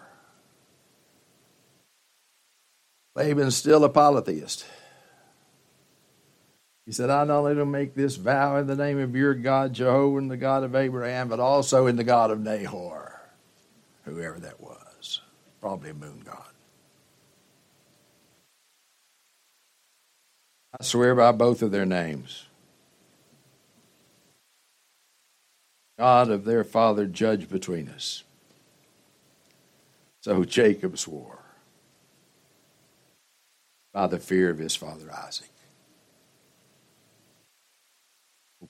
Laban's 3.15 3.55
still 3.55 3.85
a 3.85 3.89
polytheist. 3.89 4.65
He 6.85 6.91
said, 6.91 7.09
I 7.09 7.23
not 7.23 7.39
only 7.39 7.55
to 7.55 7.65
make 7.65 7.95
this 7.95 8.17
vow 8.17 8.57
in 8.57 8.67
the 8.67 8.75
name 8.75 8.99
of 8.99 9.15
your 9.15 9.33
God, 9.33 9.73
Jehovah, 9.73 10.17
and 10.17 10.29
the 10.29 10.37
God 10.37 10.63
of 10.63 10.75
Abraham, 10.75 11.29
but 11.29 11.39
also 11.39 11.87
in 11.87 11.95
the 11.95 12.03
God 12.03 12.31
of 12.31 12.39
Nahor, 12.39 13.21
whoever 14.03 14.39
that 14.39 14.59
was. 14.59 15.21
Probably 15.61 15.91
a 15.91 15.93
moon 15.93 16.21
god. 16.25 16.43
I 20.79 20.83
swear 20.83 21.15
by 21.15 21.31
both 21.31 21.61
of 21.61 21.71
their 21.71 21.85
names. 21.85 22.45
God 25.97 26.29
of 26.29 26.45
their 26.45 26.63
father, 26.63 27.05
judge 27.05 27.49
between 27.49 27.89
us. 27.89 28.23
So 30.29 30.43
Jacob 30.43 30.95
swore 30.99 31.39
by 33.91 34.05
the 34.05 34.19
fear 34.19 34.51
of 34.51 34.59
his 34.59 34.75
father 34.75 35.11
Isaac. 35.11 35.49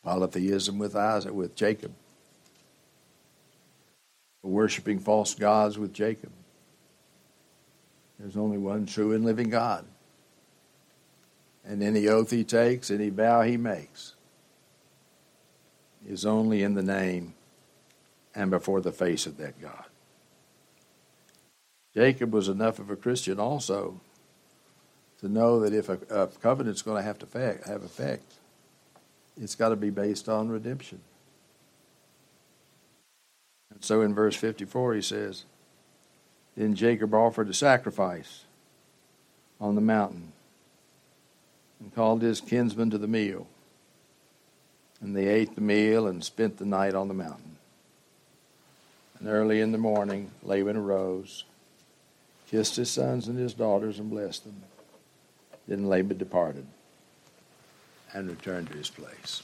Polytheism 0.01 0.79
with 0.79 0.95
Isaac, 0.95 1.33
with 1.33 1.57
Jacob. 1.57 1.91
Worshipping 4.41 4.99
false 4.99 5.33
gods 5.33 5.77
with 5.77 5.91
Jacob. 5.91 6.31
There's 8.17 8.37
only 8.37 8.57
one 8.57 8.85
true 8.85 9.11
and 9.11 9.25
living 9.25 9.49
God. 9.49 9.83
And 11.65 11.83
any 11.83 12.07
oath 12.07 12.31
he 12.31 12.45
takes, 12.45 12.89
any 12.89 13.09
vow 13.09 13.41
he 13.41 13.57
makes, 13.57 14.13
is 16.07 16.25
only 16.25 16.63
in 16.63 16.75
the 16.75 16.83
name 16.83 17.33
and 18.33 18.49
before 18.49 18.79
the 18.79 18.93
face 18.93 19.25
of 19.25 19.35
that 19.35 19.61
God. 19.61 19.88
Jacob 21.99 22.31
was 22.31 22.47
enough 22.47 22.79
of 22.79 22.89
a 22.89 22.95
Christian 22.95 23.41
also 23.41 23.99
to 25.19 25.27
know 25.27 25.59
that 25.59 25.73
if 25.73 25.89
a, 25.89 25.99
a 26.09 26.27
covenant's 26.27 26.81
going 26.81 26.95
to 26.95 27.03
have 27.03 27.19
to 27.19 27.25
effect, 27.25 27.67
have 27.67 27.83
effect, 27.83 28.35
it's 29.35 29.53
got 29.53 29.69
to 29.69 29.75
be 29.75 29.89
based 29.89 30.29
on 30.29 30.47
redemption. 30.47 31.01
And 33.73 33.83
so 33.83 34.01
in 34.01 34.15
verse 34.15 34.37
54 34.37 34.93
he 34.93 35.01
says, 35.01 35.43
Then 36.55 36.73
Jacob 36.73 37.13
offered 37.13 37.49
a 37.49 37.53
sacrifice 37.53 38.45
on 39.59 39.75
the 39.75 39.81
mountain 39.81 40.31
and 41.81 41.93
called 41.93 42.21
his 42.21 42.39
kinsmen 42.39 42.91
to 42.91 42.97
the 42.97 43.09
meal. 43.09 43.45
And 45.01 45.13
they 45.13 45.27
ate 45.27 45.53
the 45.55 45.59
meal 45.59 46.07
and 46.07 46.23
spent 46.23 46.59
the 46.59 46.65
night 46.65 46.95
on 46.95 47.09
the 47.09 47.13
mountain. 47.13 47.57
And 49.19 49.27
early 49.27 49.59
in 49.59 49.73
the 49.73 49.77
morning, 49.77 50.31
Laban 50.43 50.77
arose, 50.77 51.43
kissed 52.49 52.75
his 52.75 52.89
sons 52.89 53.27
and 53.27 53.37
his 53.37 53.53
daughters, 53.53 53.99
and 53.99 54.09
blessed 54.09 54.45
them. 54.45 54.63
Then 55.67 55.87
Laban 55.87 56.17
departed 56.17 56.65
and 58.13 58.29
returned 58.29 58.71
to 58.71 58.77
his 58.77 58.89
place. 58.89 59.43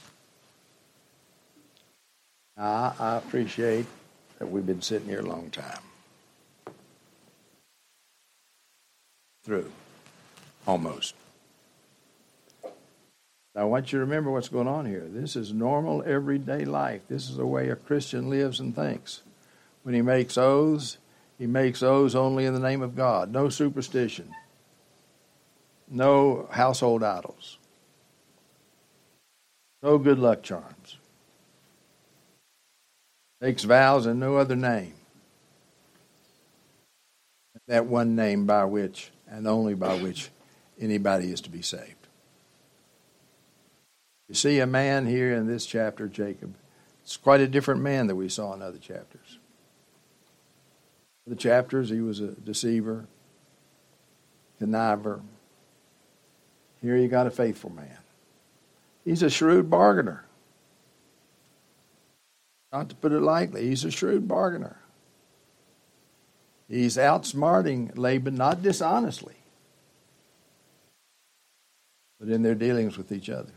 Now, 2.56 2.94
I 2.98 3.16
appreciate 3.16 3.86
that 4.38 4.50
we've 4.50 4.66
been 4.66 4.82
sitting 4.82 5.08
here 5.08 5.20
a 5.20 5.26
long 5.26 5.50
time. 5.50 5.78
Through. 9.44 9.70
Almost. 10.66 11.14
Now, 12.64 13.62
I 13.62 13.64
want 13.64 13.92
you 13.92 13.98
to 13.98 14.04
remember 14.04 14.30
what's 14.30 14.48
going 14.48 14.66
on 14.66 14.84
here. 14.84 15.04
This 15.06 15.36
is 15.36 15.52
normal, 15.52 16.02
everyday 16.04 16.64
life. 16.64 17.02
This 17.08 17.30
is 17.30 17.36
the 17.36 17.46
way 17.46 17.68
a 17.68 17.76
Christian 17.76 18.28
lives 18.28 18.58
and 18.58 18.74
thinks. 18.74 19.22
When 19.84 19.94
he 19.94 20.02
makes 20.02 20.36
oaths, 20.36 20.98
he 21.38 21.46
makes 21.46 21.82
oaths 21.82 22.14
only 22.14 22.44
in 22.44 22.54
the 22.54 22.60
name 22.60 22.82
of 22.82 22.96
God. 22.96 23.30
No 23.30 23.48
superstition 23.48 24.32
no 25.88 26.48
household 26.50 27.02
idols, 27.02 27.58
no 29.82 29.98
good 29.98 30.18
luck 30.18 30.42
charms. 30.42 30.96
Takes 33.42 33.64
vows 33.64 34.06
in 34.06 34.18
no 34.18 34.36
other 34.36 34.56
name. 34.56 34.94
That 37.68 37.86
one 37.86 38.14
name 38.14 38.46
by 38.46 38.64
which 38.64 39.10
and 39.28 39.46
only 39.46 39.74
by 39.74 40.00
which 40.00 40.30
anybody 40.80 41.32
is 41.32 41.40
to 41.42 41.50
be 41.50 41.62
saved. 41.62 42.06
You 44.28 44.34
see 44.34 44.60
a 44.60 44.66
man 44.66 45.06
here 45.06 45.34
in 45.34 45.46
this 45.46 45.66
chapter, 45.66 46.06
Jacob. 46.06 46.54
It's 47.02 47.16
quite 47.16 47.40
a 47.40 47.48
different 47.48 47.82
man 47.82 48.06
that 48.06 48.14
we 48.14 48.28
saw 48.28 48.54
in 48.54 48.62
other 48.62 48.78
chapters. 48.78 49.38
The 51.26 51.36
chapters, 51.36 51.90
he 51.90 52.00
was 52.00 52.20
a 52.20 52.28
deceiver, 52.28 53.06
conniver, 54.60 55.22
here 56.86 56.96
you 56.96 57.08
got 57.08 57.26
a 57.26 57.30
faithful 57.32 57.70
man. 57.70 57.98
He's 59.04 59.22
a 59.22 59.30
shrewd 59.30 59.68
bargainer. 59.70 60.24
Not 62.72 62.88
to 62.90 62.94
put 62.94 63.12
it 63.12 63.20
lightly, 63.20 63.66
he's 63.68 63.84
a 63.84 63.90
shrewd 63.90 64.28
bargainer. 64.28 64.78
He's 66.68 66.96
outsmarting 66.96 67.96
Laban, 67.96 68.34
not 68.34 68.62
dishonestly, 68.62 69.36
but 72.18 72.28
in 72.28 72.42
their 72.42 72.54
dealings 72.56 72.98
with 72.98 73.12
each 73.12 73.30
other. 73.30 73.52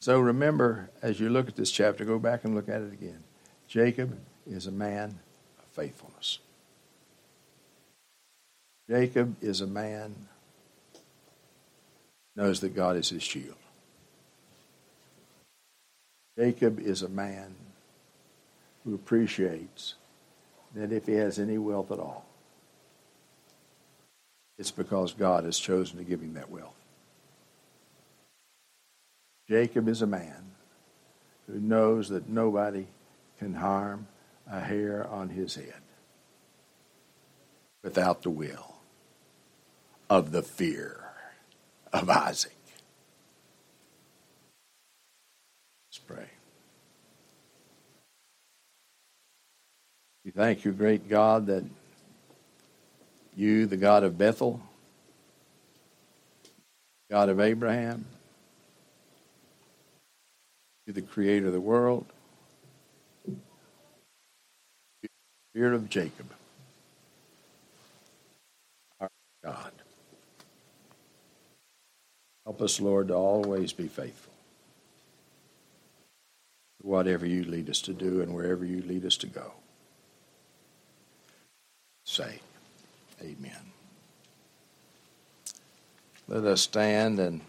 So 0.00 0.18
remember, 0.18 0.90
as 1.02 1.20
you 1.20 1.28
look 1.28 1.48
at 1.48 1.56
this 1.56 1.70
chapter, 1.70 2.04
go 2.04 2.18
back 2.18 2.44
and 2.44 2.54
look 2.54 2.68
at 2.68 2.80
it 2.80 2.92
again. 2.92 3.22
Jacob 3.68 4.16
is 4.46 4.66
a 4.66 4.72
man 4.72 5.18
of 5.58 5.64
faithfulness. 5.72 6.38
Jacob 8.88 9.36
is 9.40 9.60
a 9.60 9.66
man 9.66 10.14
knows 12.36 12.60
that 12.60 12.74
God 12.74 12.96
is 12.96 13.08
his 13.10 13.22
shield. 13.22 13.56
Jacob 16.38 16.80
is 16.80 17.02
a 17.02 17.08
man 17.08 17.54
who 18.84 18.94
appreciates 18.94 19.94
that 20.74 20.92
if 20.92 21.06
he 21.06 21.12
has 21.14 21.38
any 21.38 21.58
wealth 21.58 21.90
at 21.92 21.98
all, 21.98 22.24
it's 24.58 24.70
because 24.70 25.12
God 25.12 25.44
has 25.44 25.58
chosen 25.58 25.98
to 25.98 26.04
give 26.04 26.20
him 26.20 26.34
that 26.34 26.50
wealth. 26.50 26.74
Jacob 29.48 29.88
is 29.88 30.02
a 30.02 30.06
man 30.06 30.52
who 31.46 31.58
knows 31.58 32.08
that 32.08 32.28
nobody 32.28 32.86
can 33.38 33.54
harm 33.54 34.06
a 34.50 34.60
hair 34.60 35.06
on 35.08 35.28
his 35.28 35.54
head 35.54 35.82
without 37.82 38.22
the 38.22 38.30
will 38.30 38.74
of 40.08 40.32
the 40.32 40.42
fear 40.42 41.04
of 41.92 42.10
Isaac. 42.10 42.56
Let's 45.88 45.98
pray. 45.98 46.26
We 50.24 50.32
thank 50.32 50.64
you, 50.64 50.72
great 50.72 51.08
God, 51.08 51.46
that 51.46 51.64
you, 53.36 53.66
the 53.66 53.76
God 53.76 54.04
of 54.04 54.18
Bethel, 54.18 54.60
God 57.10 57.28
of 57.28 57.40
Abraham, 57.40 58.04
you, 60.86 60.92
the 60.92 61.02
creator 61.02 61.46
of 61.46 61.52
the 61.52 61.60
world, 61.60 62.06
Spirit 65.60 65.74
of 65.74 65.90
Jacob, 65.90 66.26
our 68.98 69.10
God. 69.44 69.72
Help 72.46 72.62
us, 72.62 72.80
Lord, 72.80 73.08
to 73.08 73.14
always 73.14 73.74
be 73.74 73.86
faithful. 73.86 74.32
Whatever 76.80 77.26
you 77.26 77.44
lead 77.44 77.68
us 77.68 77.82
to 77.82 77.92
do 77.92 78.22
and 78.22 78.34
wherever 78.34 78.64
you 78.64 78.80
lead 78.80 79.04
us 79.04 79.18
to 79.18 79.26
go. 79.26 79.52
Say, 82.06 82.40
Amen. 83.20 83.60
Let 86.26 86.44
us 86.44 86.62
stand 86.62 87.20
and 87.20 87.42